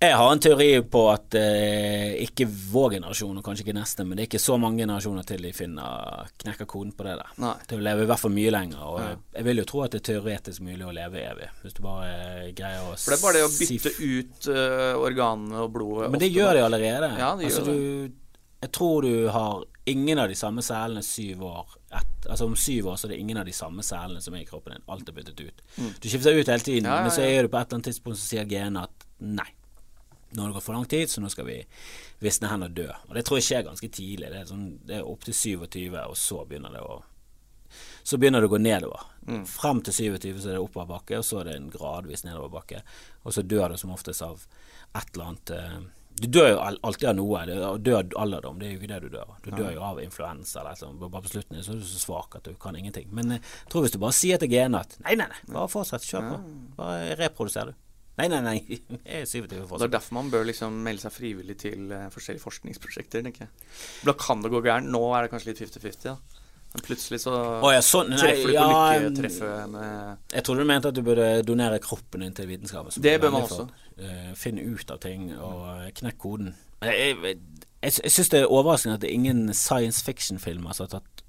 Jeg 0.00 0.16
har 0.16 0.30
en 0.32 0.40
teori 0.40 0.66
på 0.88 1.00
at 1.12 1.34
eh, 1.36 2.14
ikke 2.24 2.46
vår 2.48 2.94
generasjon, 2.94 3.36
og 3.36 3.44
kanskje 3.44 3.66
ikke 3.66 3.74
neste, 3.76 4.06
men 4.08 4.16
det 4.16 4.22
er 4.22 4.28
ikke 4.30 4.40
så 4.40 4.54
mange 4.56 4.80
generasjoner 4.80 5.26
til 5.28 5.44
de 5.44 5.50
finner 5.52 6.30
knekker 6.40 6.64
koden 6.64 6.94
på 6.96 7.04
det 7.04 7.18
der. 7.18 7.34
Nei. 7.44 7.50
Til 7.68 7.82
å 7.82 7.84
leve 7.84 8.06
i 8.06 8.08
hvert 8.08 8.22
fall 8.22 8.32
mye 8.32 8.54
lenger. 8.54 8.80
Og 8.80 9.02
Ja. 9.02 9.10
jeg 9.36 9.44
vil 9.50 9.60
jo 9.60 9.66
tro 9.68 9.82
at 9.84 9.92
det 9.92 10.00
er 10.00 10.06
teoretisk 10.08 10.64
mulig 10.64 10.88
å 10.88 10.94
leve 10.96 11.20
evig, 11.20 11.50
hvis 11.60 11.76
du 11.76 11.82
bare 11.84 12.08
eh, 12.14 12.48
greier 12.56 12.88
å 12.88 12.96
For 12.96 13.12
det 13.12 13.18
er 13.18 13.26
bare 13.26 13.36
det 13.36 13.44
å 13.44 13.52
bytte 13.58 13.92
ut 14.00 14.48
uh, 14.48 15.04
organene 15.04 15.60
og 15.66 15.70
blodet. 15.76 16.08
Men 16.08 16.24
det 16.24 16.30
ofte, 16.32 16.38
gjør 16.40 16.56
de 16.56 16.64
allerede. 16.70 17.12
Ja, 17.20 17.30
de 17.36 17.50
altså, 17.50 17.60
gjør 17.60 18.08
du, 18.08 18.16
jeg 18.60 18.72
tror 18.76 19.02
du 19.02 19.28
har 19.32 19.64
ingen 19.88 20.18
av 20.20 20.28
de 20.28 20.34
samme 20.36 20.62
selene 20.62 21.02
syv 21.02 21.44
år 21.48 21.76
et, 21.96 22.26
Altså 22.28 22.44
om 22.44 22.56
syv 22.56 22.90
år 22.92 22.98
så 23.00 23.06
er 23.08 23.14
det 23.14 23.20
ingen 23.22 23.38
av 23.40 23.46
de 23.48 23.54
samme 23.56 23.82
selene 23.82 24.20
som 24.20 24.34
er 24.36 24.42
i 24.42 24.48
kroppen 24.48 24.74
din. 24.74 24.82
Alt 24.92 25.08
er 25.08 25.16
byttet 25.16 25.40
ut. 25.40 25.62
Du 26.02 26.08
skifter 26.08 26.36
ut 26.36 26.50
hele 26.52 26.60
tiden, 26.60 26.84
Mm. 26.84 26.90
Ja, 26.90 26.96
ja, 26.96 27.02
men 27.06 27.10
så 27.10 27.22
er 27.24 27.42
du 27.42 27.48
på 27.48 27.56
et 27.56 27.66
eller 27.66 27.78
annet 27.78 27.88
tidspunkt 27.88 28.18
så 28.18 28.26
sier 28.26 28.44
genet 28.44 28.82
at 28.82 29.06
nei. 29.20 29.48
Nå 30.32 30.42
har 30.42 30.50
det 30.50 30.54
gått 30.54 30.66
for 30.68 30.76
lang 30.76 30.84
tid, 30.86 31.08
så 31.10 31.20
nå 31.24 31.30
skal 31.32 31.46
vi 31.48 31.64
visne 32.20 32.48
hen 32.48 32.62
og 32.62 32.74
dø. 32.76 32.86
Og 33.08 33.14
det 33.16 33.24
tror 33.24 33.38
jeg 33.40 33.46
skjer 33.48 33.64
ganske 33.66 33.88
tidlig. 33.88 34.28
Det 34.30 34.42
er, 34.42 34.44
sånn, 34.46 34.66
det 34.86 34.98
er 35.00 35.08
opptil 35.08 35.34
27, 35.34 35.96
og 36.04 36.16
så 36.16 36.44
begynner 36.44 36.76
det 36.76 36.84
å 36.84 37.00
så 38.02 38.18
begynner 38.18 38.40
det 38.42 38.48
å 38.48 38.50
gå 38.50 38.58
nedover. 38.58 39.00
Mm. 39.28 39.46
Frem 39.46 39.80
til 39.86 39.94
27 39.94 40.40
så 40.42 40.48
er 40.48 40.56
det 40.56 40.62
oppoverbakke, 40.62 41.18
og 41.20 41.24
så 41.24 41.40
er 41.40 41.50
det 41.50 41.56
en 41.56 41.70
gradvis 41.70 42.24
nedoverbakke. 42.26 42.82
Og 43.22 43.34
så 43.36 43.42
dør 43.46 43.70
du 43.70 43.76
som 43.78 43.92
oftest 43.94 44.24
av 44.26 44.42
et 44.98 45.12
eller 45.14 45.24
annet 45.28 45.52
eh, 45.54 45.76
Du 46.20 46.26
dør 46.28 46.50
jo 46.52 46.56
alltid 46.60 47.08
av 47.08 47.16
noe. 47.16 47.42
Du 47.48 47.52
dør 47.56 47.78
dø 47.80 47.94
av 47.96 48.16
alderdom, 48.24 48.58
det 48.60 48.68
er 48.68 48.72
jo 48.74 48.80
ikke 48.80 48.90
det 48.92 49.00
du 49.04 49.08
dør 49.14 49.26
av. 49.26 49.36
Du 49.44 49.50
dør 49.54 49.70
jo 49.72 49.84
av 49.86 50.00
influensa 50.02 50.60
eller 50.60 50.76
et. 50.76 50.98
Bare 51.00 51.24
på 51.24 51.32
slutten 51.32 51.62
så 51.64 51.74
er 51.74 51.80
du 51.80 51.86
så 51.88 52.00
svak 52.02 52.36
at 52.36 52.48
du 52.48 52.56
kan 52.60 52.76
ingenting. 52.76 53.08
Men 53.16 53.36
eh, 53.36 53.44
jeg 53.62 53.72
tror 53.72 53.86
hvis 53.86 53.94
du 53.94 54.00
bare 54.02 54.16
sier 54.16 54.40
til 54.42 54.52
genene 54.52 54.82
at 54.84 54.98
nei, 55.04 55.16
nei, 55.20 55.30
nei, 55.32 55.40
bare 55.48 55.70
fortsett, 55.72 56.04
kjør 56.04 56.26
på. 56.28 56.40
Bare 56.80 57.16
reproduser 57.20 57.72
du. 57.72 57.78
Nei, 58.20 58.26
nei, 58.28 58.40
nei, 58.44 58.56
jeg 59.06 59.22
er 59.22 59.28
27 59.28 59.46
Det 59.48 59.86
er 59.86 59.92
derfor 59.94 60.18
man 60.18 60.28
bør 60.32 60.44
liksom 60.50 60.76
melde 60.84 61.06
seg 61.06 61.14
frivillig 61.14 61.56
til 61.62 61.88
eh, 61.96 62.10
forskjellige 62.12 62.44
forskningsprosjekter, 62.44 63.24
tenker 63.24 63.46
jeg. 63.46 63.72
Da 64.04 64.16
kan 64.18 64.44
det 64.44 64.52
gå 64.52 64.60
gærent. 64.66 64.92
Nå 64.92 65.00
er 65.16 65.24
det 65.24 65.32
kanskje 65.32 65.54
litt 65.54 65.62
50-50, 65.64 66.10
da. 66.10 66.39
Men 66.72 66.84
plutselig 66.86 67.18
så 67.24 67.32
oh, 67.34 67.70
ja, 67.74 67.80
sånn. 67.82 68.12
Nei, 68.12 68.18
treffer 68.20 68.46
du 68.46 68.54
på 68.54 68.54
ja, 68.54 68.82
lykketreffet 68.94 69.70
med 69.72 70.34
Jeg 70.36 70.44
trodde 70.46 70.62
du 70.62 70.68
mente 70.70 70.92
at 70.92 70.98
du 70.98 71.02
burde 71.02 71.30
donere 71.46 71.80
kroppen 71.82 72.22
din 72.22 72.36
til 72.36 72.46
vitenskapen. 72.46 72.94
Det 73.02 73.16
bør 73.22 73.32
man 73.34 73.46
også. 73.48 73.66
Eh, 73.98 74.28
finne 74.38 74.62
ut 74.62 74.92
av 74.94 75.00
ting 75.02 75.32
og 75.34 75.64
eh, 75.72 75.88
knekk 75.98 76.20
koden. 76.22 76.52
Jeg, 76.86 76.94
jeg, 76.94 77.16
jeg, 77.82 77.96
jeg 78.04 78.14
syns 78.14 78.30
det 78.32 78.44
er 78.44 78.54
overraskende 78.54 79.00
at 79.00 79.02
det 79.02 79.10
er 79.10 79.18
ingen 79.18 79.50
science 79.50 80.04
fiction-filmer 80.06 80.76
som 80.76 80.86
har 80.86 80.94
tatt 80.94 81.24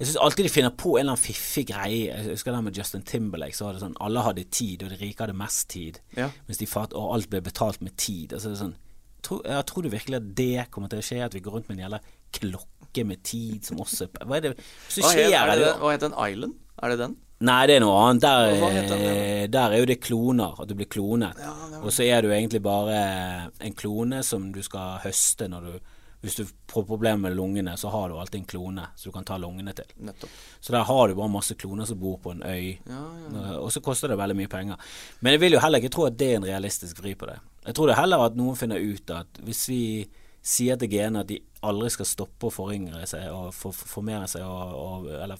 Jeg 0.00 0.08
syns 0.08 0.18
alltid 0.26 0.48
de 0.48 0.52
finner 0.52 0.74
på 0.74 0.96
en 0.96 1.04
eller 1.04 1.14
annen 1.14 1.22
fiffig 1.28 1.68
greie. 1.70 2.10
Jeg 2.10 2.34
husker 2.34 2.52
det 2.52 2.64
med 2.66 2.82
Justin 2.82 3.06
Timberlake. 3.06 3.54
Så 3.56 3.68
var 3.68 3.78
det 3.78 3.84
sånn 3.84 3.96
Alle 4.02 4.26
hadde 4.26 4.48
tid, 4.50 4.82
og 4.82 4.90
de 4.90 4.98
rike 4.98 5.22
hadde 5.22 5.38
mest 5.38 5.68
tid. 5.70 6.02
Ja. 6.18 6.32
Mens 6.48 6.58
de 6.58 6.66
fatt, 6.66 6.98
og 6.98 7.14
alt 7.14 7.30
ble 7.30 7.44
betalt 7.46 7.78
med 7.86 7.94
tid. 7.94 8.34
Altså, 8.34 8.50
det 8.50 8.58
er 8.58 8.64
sånn, 8.66 8.76
tror, 9.22 9.46
jeg 9.46 9.70
tror 9.70 9.86
du 9.86 9.92
virkelig 9.94 10.18
at 10.18 10.30
det 10.42 10.66
kommer 10.74 10.90
til 10.90 11.04
å 11.04 11.06
skje? 11.06 11.22
At 11.22 11.38
vi 11.38 11.46
går 11.46 11.60
rundt 11.60 11.70
med 11.70 11.78
en 11.78 11.86
jævla 11.86 12.02
klokke 12.34 12.71
med 13.08 13.22
tid 13.24 13.64
som 13.64 13.78
også 13.82 14.08
Hva 14.20 14.36
er 14.36 14.40
det 14.40 14.52
som 14.88 15.02
skjer? 15.08 15.32
er 15.32 15.56
det, 15.58 15.70
hva 15.80 15.92
het 15.94 16.00
den 16.04 16.12
Island? 16.12 16.54
Er 16.82 16.88
det 16.92 16.98
den? 16.98 17.16
Nei, 17.42 17.66
det 17.66 17.74
er 17.76 17.80
noe 17.82 17.96
annet. 18.06 18.22
Der, 18.22 18.52
heter 18.70 18.92
den, 18.92 19.16
eh, 19.16 19.46
der 19.50 19.72
er 19.72 19.78
jo 19.82 19.86
det 19.90 20.00
kloner, 20.00 20.60
at 20.62 20.68
du 20.68 20.74
blir 20.78 20.86
klonet. 20.86 21.34
Ja, 21.42 21.50
var- 21.72 21.82
Og 21.88 21.90
så 21.90 22.04
er 22.06 22.22
du 22.22 22.28
egentlig 22.30 22.62
bare 22.62 23.50
en 23.60 23.74
klone 23.74 24.22
som 24.22 24.52
du 24.52 24.62
skal 24.62 25.00
høste 25.02 25.48
når 25.48 25.60
du 25.72 25.80
Hvis 26.22 26.36
du 26.36 26.44
får 26.70 26.84
problemer 26.86 27.18
med 27.18 27.34
lungene, 27.36 27.72
så 27.76 27.90
har 27.90 28.08
du 28.08 28.14
alltid 28.14 28.38
en 28.38 28.44
klone 28.46 28.84
som 28.94 29.10
du 29.10 29.12
kan 29.16 29.24
ta 29.24 29.36
lungene 29.42 29.72
til. 29.74 29.84
Nettopp. 30.06 30.30
Så 30.60 30.70
der 30.70 30.84
har 30.84 31.08
du 31.08 31.14
bare 31.16 31.28
masse 31.28 31.56
kloner 31.58 31.84
som 31.84 31.98
bor 31.98 32.16
på 32.22 32.30
en 32.30 32.42
øy, 32.46 32.78
Ja, 32.86 32.92
ja. 33.32 33.40
ja. 33.50 33.58
og 33.58 33.72
så 33.72 33.82
koster 33.82 34.06
det 34.06 34.16
veldig 34.18 34.36
mye 34.36 34.46
penger. 34.48 34.76
Men 35.20 35.32
jeg 35.32 35.40
vil 35.40 35.52
jo 35.54 35.58
heller 35.58 35.80
ikke 35.82 35.90
tro 35.90 36.04
at 36.06 36.16
det 36.16 36.28
er 36.30 36.36
en 36.36 36.44
realistisk 36.46 37.02
vri 37.02 37.14
på 37.16 37.26
det. 37.26 37.40
Jeg 37.66 37.74
tror 37.74 37.86
det 37.90 37.96
er 37.96 38.00
heller 38.02 38.22
at 38.24 38.36
noen 38.36 38.54
finner 38.56 38.78
ut 38.78 39.10
at 39.10 39.26
hvis 39.42 39.66
vi 39.68 40.08
sier 40.42 40.78
til 40.78 40.90
genene 40.90 41.22
at 41.22 41.30
de 41.30 41.38
aldri 41.62 41.90
skal 41.94 42.08
stoppe 42.08 42.48
å 42.48 42.54
foryngre 42.54 43.04
seg 43.06 43.28
og 43.30 43.52
for, 43.54 43.74
for, 43.74 43.90
formere 43.98 44.26
seg 44.30 44.42
og, 44.46 44.74
og 44.74 45.12
Eller 45.14 45.38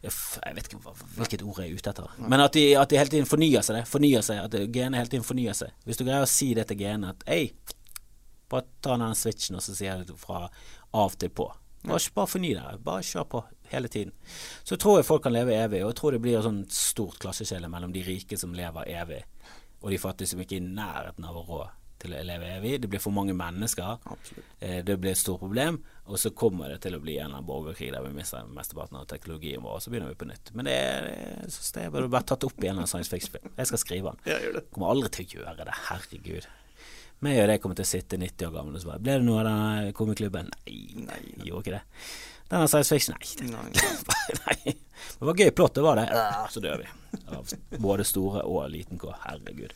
jeg 0.00 0.54
vet 0.56 0.70
ikke 0.70 0.94
hvilket 1.18 1.42
ord 1.44 1.58
jeg 1.60 1.68
er 1.70 1.76
ute 1.76 1.92
etter. 1.92 2.12
Men 2.24 2.40
at 2.40 2.54
de, 2.56 2.62
at 2.80 2.88
de 2.88 2.96
hele 2.96 3.12
tiden 3.12 3.28
fornyer 3.28 3.64
seg. 3.66 3.76
Det, 3.76 3.88
fornyer 3.90 4.24
seg 4.24 4.38
At 4.40 4.54
genene 4.72 4.96
hele 4.96 5.12
tiden 5.12 5.26
fornyer 5.26 5.56
seg. 5.58 5.74
Hvis 5.84 6.00
du 6.00 6.06
greier 6.06 6.24
å 6.24 6.30
si 6.30 6.54
det 6.56 6.64
til 6.70 6.80
genene 6.80 7.12
at 7.12 7.26
Hei, 7.28 7.50
bare 8.50 8.64
ta 8.82 8.96
den 8.98 9.18
switchen, 9.18 9.58
og 9.58 9.64
så 9.64 9.76
sier 9.76 10.00
du 10.08 10.14
fra 10.18 10.46
av 10.96 11.18
til 11.20 11.30
på. 11.30 11.50
Bare, 11.84 12.00
bare 12.16 12.30
forny 12.32 12.54
deg. 12.56 12.80
Bare 12.84 13.04
kjør 13.06 13.28
på 13.34 13.42
hele 13.70 13.90
tiden. 13.92 14.14
Så 14.64 14.80
tror 14.80 14.98
jeg 14.98 15.08
folk 15.10 15.22
kan 15.26 15.36
leve 15.36 15.54
evig, 15.54 15.84
og 15.84 15.92
jeg 15.92 16.00
tror 16.00 16.16
det 16.16 16.22
blir 16.24 16.38
et 16.40 16.48
sånt 16.48 16.72
stort 16.74 17.20
klasseskille 17.22 17.68
mellom 17.70 17.92
de 17.94 18.02
rike 18.08 18.40
som 18.40 18.56
lever 18.56 18.88
evig, 18.96 19.20
og 19.84 19.92
de 19.92 20.00
fattige 20.00 20.32
som 20.32 20.40
ikke 20.42 20.58
er 20.58 20.64
i 20.64 20.72
nærheten 20.80 21.28
av 21.28 21.38
å 21.38 21.44
råd 21.44 21.76
til 22.00 22.14
å 22.16 22.22
leve 22.26 22.48
evig. 22.56 22.74
Det 22.82 22.88
blir 22.90 23.00
for 23.02 23.14
mange 23.14 23.34
mennesker. 23.36 23.98
Eh, 24.60 24.80
Det 24.84 24.96
blir 25.00 25.12
et 25.12 25.20
stort 25.20 25.40
problem, 25.42 25.78
og 26.06 26.18
så 26.18 26.30
kommer 26.34 26.68
det 26.72 26.80
til 26.82 26.96
å 26.96 27.00
bli 27.02 27.18
en 27.22 27.32
borgerkrig 27.46 27.92
der 27.92 28.02
vi 28.02 28.12
mister 28.16 28.44
mesteparten 28.48 28.96
av 29.00 29.06
teknologien 29.06 29.62
vår, 29.62 29.76
og 29.78 29.82
så 29.84 29.90
begynner 29.92 30.08
vi 30.14 30.18
på 30.24 30.28
nytt. 30.30 30.50
Men 30.54 30.64
det, 30.70 30.76
jeg 30.76 31.50
synes 31.52 31.72
det 31.76 31.90
burde 31.92 32.10
vært 32.16 32.26
tatt 32.32 32.44
opp 32.48 32.56
i 32.58 32.66
en 32.66 32.72
eller 32.72 32.82
annen 32.82 32.94
science 32.94 33.12
fiction-film. 33.12 33.52
Jeg 33.56 33.66
skal 33.70 33.78
skrive 33.84 34.10
den. 34.14 34.24
Ja, 34.32 34.40
gjør 34.42 34.58
det. 34.58 34.64
Kommer 34.72 34.90
aldri 34.94 35.10
til 35.18 35.26
å 35.26 35.44
gjøre 35.44 35.68
det, 35.70 35.76
herregud. 35.90 36.48
Meg 37.20 37.36
og 37.42 37.48
deg 37.52 37.60
kommer 37.60 37.76
til 37.76 37.84
å 37.84 37.90
sitte 37.92 38.16
90 38.16 38.46
år 38.48 38.52
gamle 38.54 38.78
og 38.78 38.80
så 38.80 38.88
bare 38.94 39.02
Ble 39.04 39.18
det 39.20 39.24
noe 39.26 39.40
av 39.42 39.44
denne 39.50 39.90
komiklubben? 39.92 40.46
Nei, 40.64 40.76
Nei. 41.04 41.18
nei. 41.36 41.44
gjorde 41.50 41.66
ikke 41.66 41.74
det. 41.74 41.82
Denne 42.50 42.68
science 42.72 42.88
fiction? 42.88 43.14
Nei. 43.52 43.66
det- 43.76 43.82
Nei. 44.40 44.56
Nei. 44.64 44.72
Det 45.20 45.26
var 45.28 45.34
gøy 45.36 45.50
plott, 45.52 45.74
det 45.76 45.82
var 45.84 46.00
det. 46.00 46.06
Ja, 46.08 46.46
Så 46.48 46.62
dør 46.64 46.80
vi. 46.80 46.88
Av 47.36 47.52
både 47.78 48.04
store 48.08 48.40
og 48.48 48.70
liten 48.72 48.98
K. 48.98 49.12
Herregud. 49.26 49.74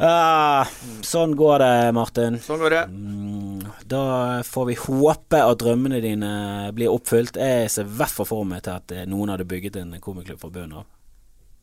Ah, 0.00 0.64
sånn 1.04 1.34
går 1.36 1.58
det, 1.60 1.72
Martin. 1.92 2.38
Sånn 2.40 2.60
går 2.62 2.72
det. 2.72 2.84
Mm, 2.88 3.66
Da 3.90 4.00
får 4.46 4.66
vi 4.70 4.76
håpe 4.80 5.40
at 5.44 5.58
drømmene 5.60 5.98
dine 6.00 6.30
blir 6.72 6.88
oppfylt. 6.94 7.36
Jeg 7.36 7.68
ser 7.72 7.84
i 7.84 7.92
hvert 7.98 8.14
fall 8.14 8.28
for 8.30 8.44
meg 8.48 8.62
til 8.64 8.72
at 8.78 8.94
eh, 8.96 9.04
noen 9.10 9.28
hadde 9.34 9.44
bygget 9.50 9.76
en 9.76 9.92
komiklubb 10.00 10.40
fra 10.40 10.48
bunnen 10.54 10.78
av. 10.80 10.86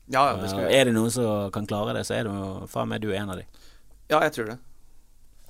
Ja, 0.07 0.21
ja, 0.29 0.35
det 0.41 0.51
skal 0.51 0.67
vi. 0.67 0.75
Er 0.77 0.85
det 0.87 0.93
noen 0.95 1.11
som 1.11 1.49
kan 1.55 1.65
klare 1.67 1.95
det, 1.97 2.05
så 2.07 2.13
er 2.19 2.29
det 2.29 2.69
faen 2.71 2.87
meg 2.91 3.01
du 3.03 3.09
en 3.15 3.31
av 3.33 3.39
de. 3.41 3.47
Ja, 4.11 4.21
jeg 4.23 4.35
tror 4.37 4.51
det. 4.53 4.57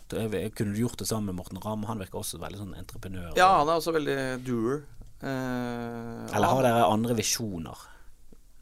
Da 0.07 0.23
vi- 0.31 0.49
Kunne 0.55 0.73
du 0.73 0.79
gjort 0.85 0.97
det 0.97 1.07
sammen 1.09 1.25
med 1.25 1.35
Morten 1.35 1.59
Ramm? 1.59 1.83
Han 1.85 1.99
virker 1.99 2.21
også 2.23 2.39
veldig 2.39 2.57
sånn 2.61 2.77
entreprenør. 2.79 3.35
Ja, 3.35 3.57
han 3.59 3.67
er 3.67 3.81
også 3.81 3.91
veldig 3.93 4.45
doer. 4.47 4.83
Eh, 5.21 6.35
Eller 6.35 6.47
har 6.47 6.61
dere 6.63 6.85
andre 6.88 7.13
visjoner? 7.17 7.75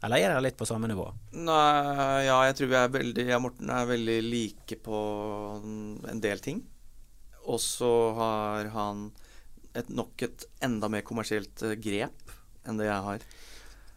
Eller 0.04 0.20
er 0.20 0.28
dere 0.34 0.42
litt 0.44 0.58
på 0.60 0.66
samme 0.68 0.88
nivå? 0.90 1.06
Nei, 1.32 2.26
ja, 2.26 2.36
jeg 2.50 2.56
tror 2.58 2.68
vi 2.68 2.76
er 2.78 2.90
veldig 2.92 3.24
Jeg 3.26 3.36
og 3.38 3.44
Morten 3.46 3.70
er 3.72 3.86
veldig 3.88 4.16
like 4.26 4.76
på 4.84 4.98
en 6.12 6.20
del 6.22 6.42
ting. 6.44 6.60
Og 7.46 7.60
så 7.62 7.90
har 8.18 8.68
han 8.74 9.06
et, 9.76 9.88
nok 9.88 10.22
et 10.26 10.44
enda 10.66 10.88
mer 10.92 11.04
kommersielt 11.06 11.62
eh, 11.64 11.76
grep 11.80 12.32
enn 12.66 12.78
det 12.80 12.88
jeg 12.88 13.02
har. 13.08 13.24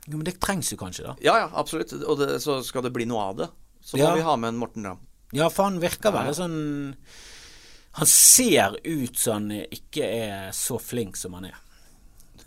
Jo, 0.10 0.16
men 0.18 0.26
det 0.28 0.38
trengs 0.42 0.72
jo 0.72 0.78
kanskje, 0.80 1.06
da. 1.10 1.16
Ja, 1.26 1.36
ja, 1.44 1.50
absolutt. 1.60 1.92
Og 2.04 2.20
det, 2.22 2.32
så 2.44 2.60
skal 2.66 2.86
det 2.88 2.94
bli 2.96 3.06
noe 3.10 3.26
av 3.32 3.40
det. 3.42 3.50
Så 3.84 3.98
må 4.00 4.06
Ja. 4.08 4.14
vi 4.16 4.26
ha 4.26 4.36
med 4.40 4.54
en 4.54 4.60
Morten 4.62 4.86
Ramm. 4.88 5.00
Ja, 5.36 5.50
for 5.54 5.68
han 5.70 5.80
virker 5.82 6.10
Ja, 6.10 6.16
veldig 6.24 6.34
sånn 6.40 6.96
Han 8.00 8.08
ser 8.10 8.78
ut 8.84 9.18
som 9.20 9.34
han 9.50 9.66
ikke 9.70 10.06
er 10.06 10.52
så 10.58 10.80
flink 10.82 11.18
som 11.20 11.36
han 11.38 11.46
er. 11.52 11.58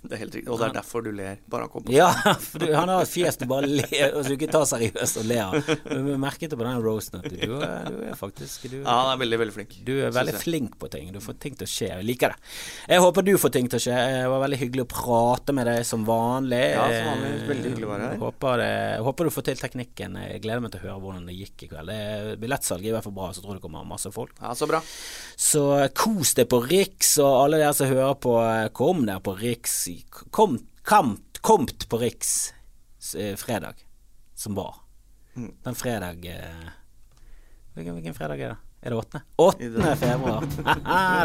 Det 0.03 0.16
er 0.16 0.20
helt 0.24 0.34
riktig. 0.34 0.50
Og 0.50 0.59
det 0.59 0.66
er 0.66 0.74
derfor 0.80 1.05
du 1.07 1.11
ler. 1.14 1.36
Bare 1.46 1.66
han 1.66 1.70
kommer 1.70 1.86
på 1.86 1.94
Ja, 1.94 2.09
for 2.48 2.59
du, 2.59 2.66
han 2.74 2.90
har 2.90 3.05
et 3.05 3.11
fjes 3.12 3.36
du 3.38 3.44
bare 3.50 3.68
ler 3.70 4.16
og 4.16 4.24
så 4.24 4.32
du 4.32 4.34
ikke 4.34 4.48
tar 4.50 4.64
seriøst 4.66 5.20
og 5.22 5.28
ler. 5.30 5.55
Men 5.86 6.09
Vi 6.09 6.16
merket 6.24 6.50
det 6.50 6.59
på 6.59 6.66
den 6.66 6.80
roasten 6.82 7.20
at 7.20 7.28
du, 7.30 7.36
du 7.38 7.55
er 7.62 8.16
faktisk 8.18 8.66
du, 8.72 8.80
Ja, 8.80 8.96
han 9.05 9.12
er 9.12 9.20
veldig, 9.22 9.38
veldig 9.44 9.55
flink. 9.55 9.76
du 9.86 9.92
er 10.03 10.11
veldig 10.16 10.34
flink 10.42 10.74
på 10.82 10.90
ting. 10.90 11.12
Du 11.14 11.20
får 11.22 11.38
ting 11.44 11.55
til 11.61 11.68
å 11.68 11.70
skje. 11.70 11.90
Jeg 11.92 12.09
liker 12.09 12.34
det. 12.34 12.50
Jeg 12.96 13.05
håper 13.07 13.26
du 13.28 13.32
får 13.44 13.55
ting 13.59 13.70
til 13.70 13.78
å 13.78 13.84
skje. 13.86 13.94
Det 14.16 14.26
var 14.34 14.42
veldig 14.46 14.59
hyggelig 14.64 14.84
å 14.86 14.90
prate 14.96 15.55
med 15.57 15.70
deg 15.70 15.86
som 15.86 16.05
vanlig. 16.09 16.62
Ja, 16.74 16.88
som 16.96 17.09
vanlig. 17.12 17.30
Veldig 17.53 17.70
hyggelig 17.72 17.86
å 17.88 17.92
være 17.94 18.09
her. 18.11 18.18
Håper, 18.26 18.64
jeg 18.66 19.07
håper 19.07 19.30
du 19.30 19.34
får 19.38 19.46
til 19.53 19.62
teknikken. 19.62 20.18
Jeg 20.26 20.42
gleder 20.44 20.64
meg 20.66 20.74
til 20.74 20.82
å 20.82 20.86
høre 20.88 20.98
hvordan 21.07 21.30
det 21.30 21.38
gikk 21.38 21.66
i 21.68 21.70
kveld. 21.72 21.94
Billettsalget 22.42 22.88
er 22.88 22.92
i 22.92 22.96
hvert 22.98 23.07
fall 23.07 23.16
bra, 23.20 23.30
så 23.36 23.44
tror 23.44 23.55
jeg 23.55 23.62
det 23.62 23.66
kommer 23.68 23.86
masse 23.94 24.11
folk. 24.14 24.34
Ja, 24.42 24.50
så 24.59 24.66
bra. 24.70 24.82
Så 25.38 25.64
kos 25.94 26.34
deg 26.38 26.50
på 26.50 26.59
Riks, 26.66 27.14
og 27.22 27.30
alle 27.44 27.62
dere 27.62 27.74
som 27.78 27.90
hører 27.90 28.18
på, 28.22 28.34
kom 28.76 29.07
der 29.07 29.22
på 29.22 29.38
Riks. 29.38 29.78
Komt 31.43 31.88
på 31.88 31.99
Riks 31.99 32.53
eh, 33.16 33.36
fredag, 33.36 33.74
som 34.34 34.55
var. 34.55 34.74
Mm. 35.36 35.55
Den 35.64 35.74
fredag 35.74 36.26
eh, 36.26 36.70
hvilken, 37.74 37.95
hvilken 37.97 38.14
fredag 38.14 38.40
er 38.40 38.49
det? 38.49 38.57
Er 38.82 38.90
det 38.90 38.97
åttende? 38.97 39.24
Åttende 39.36 39.97
februar. 39.97 40.45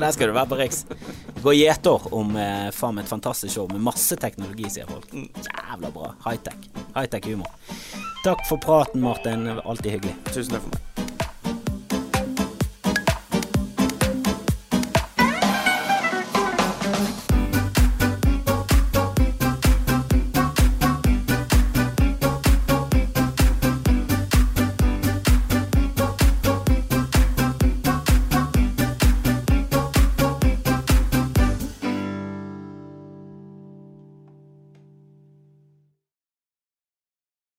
Der 0.02 0.12
skal 0.12 0.28
du 0.28 0.34
være 0.34 0.48
på 0.48 0.56
Riks. 0.60 0.86
Gå 1.42 1.54
gjetår 1.58 2.06
om 2.14 2.36
eh, 2.38 2.68
faen 2.76 3.00
meg 3.00 3.08
et 3.08 3.12
fantastisk 3.12 3.56
show 3.56 3.72
med 3.72 3.82
masse 3.82 4.16
teknologi, 4.22 4.70
sier 4.70 4.86
folk. 4.90 5.10
Jævla 5.12 5.92
bra. 5.96 6.14
High-tech. 6.28 6.70
High-tech 6.94 7.26
humor. 7.32 7.50
Takk 8.24 8.46
for 8.46 8.62
praten, 8.62 9.02
Martin. 9.02 9.50
Alltid 9.58 9.98
hyggelig. 9.98 10.16
Tusen 10.30 10.54
takk 10.54 10.70
for 10.70 10.78
meg. 10.78 10.97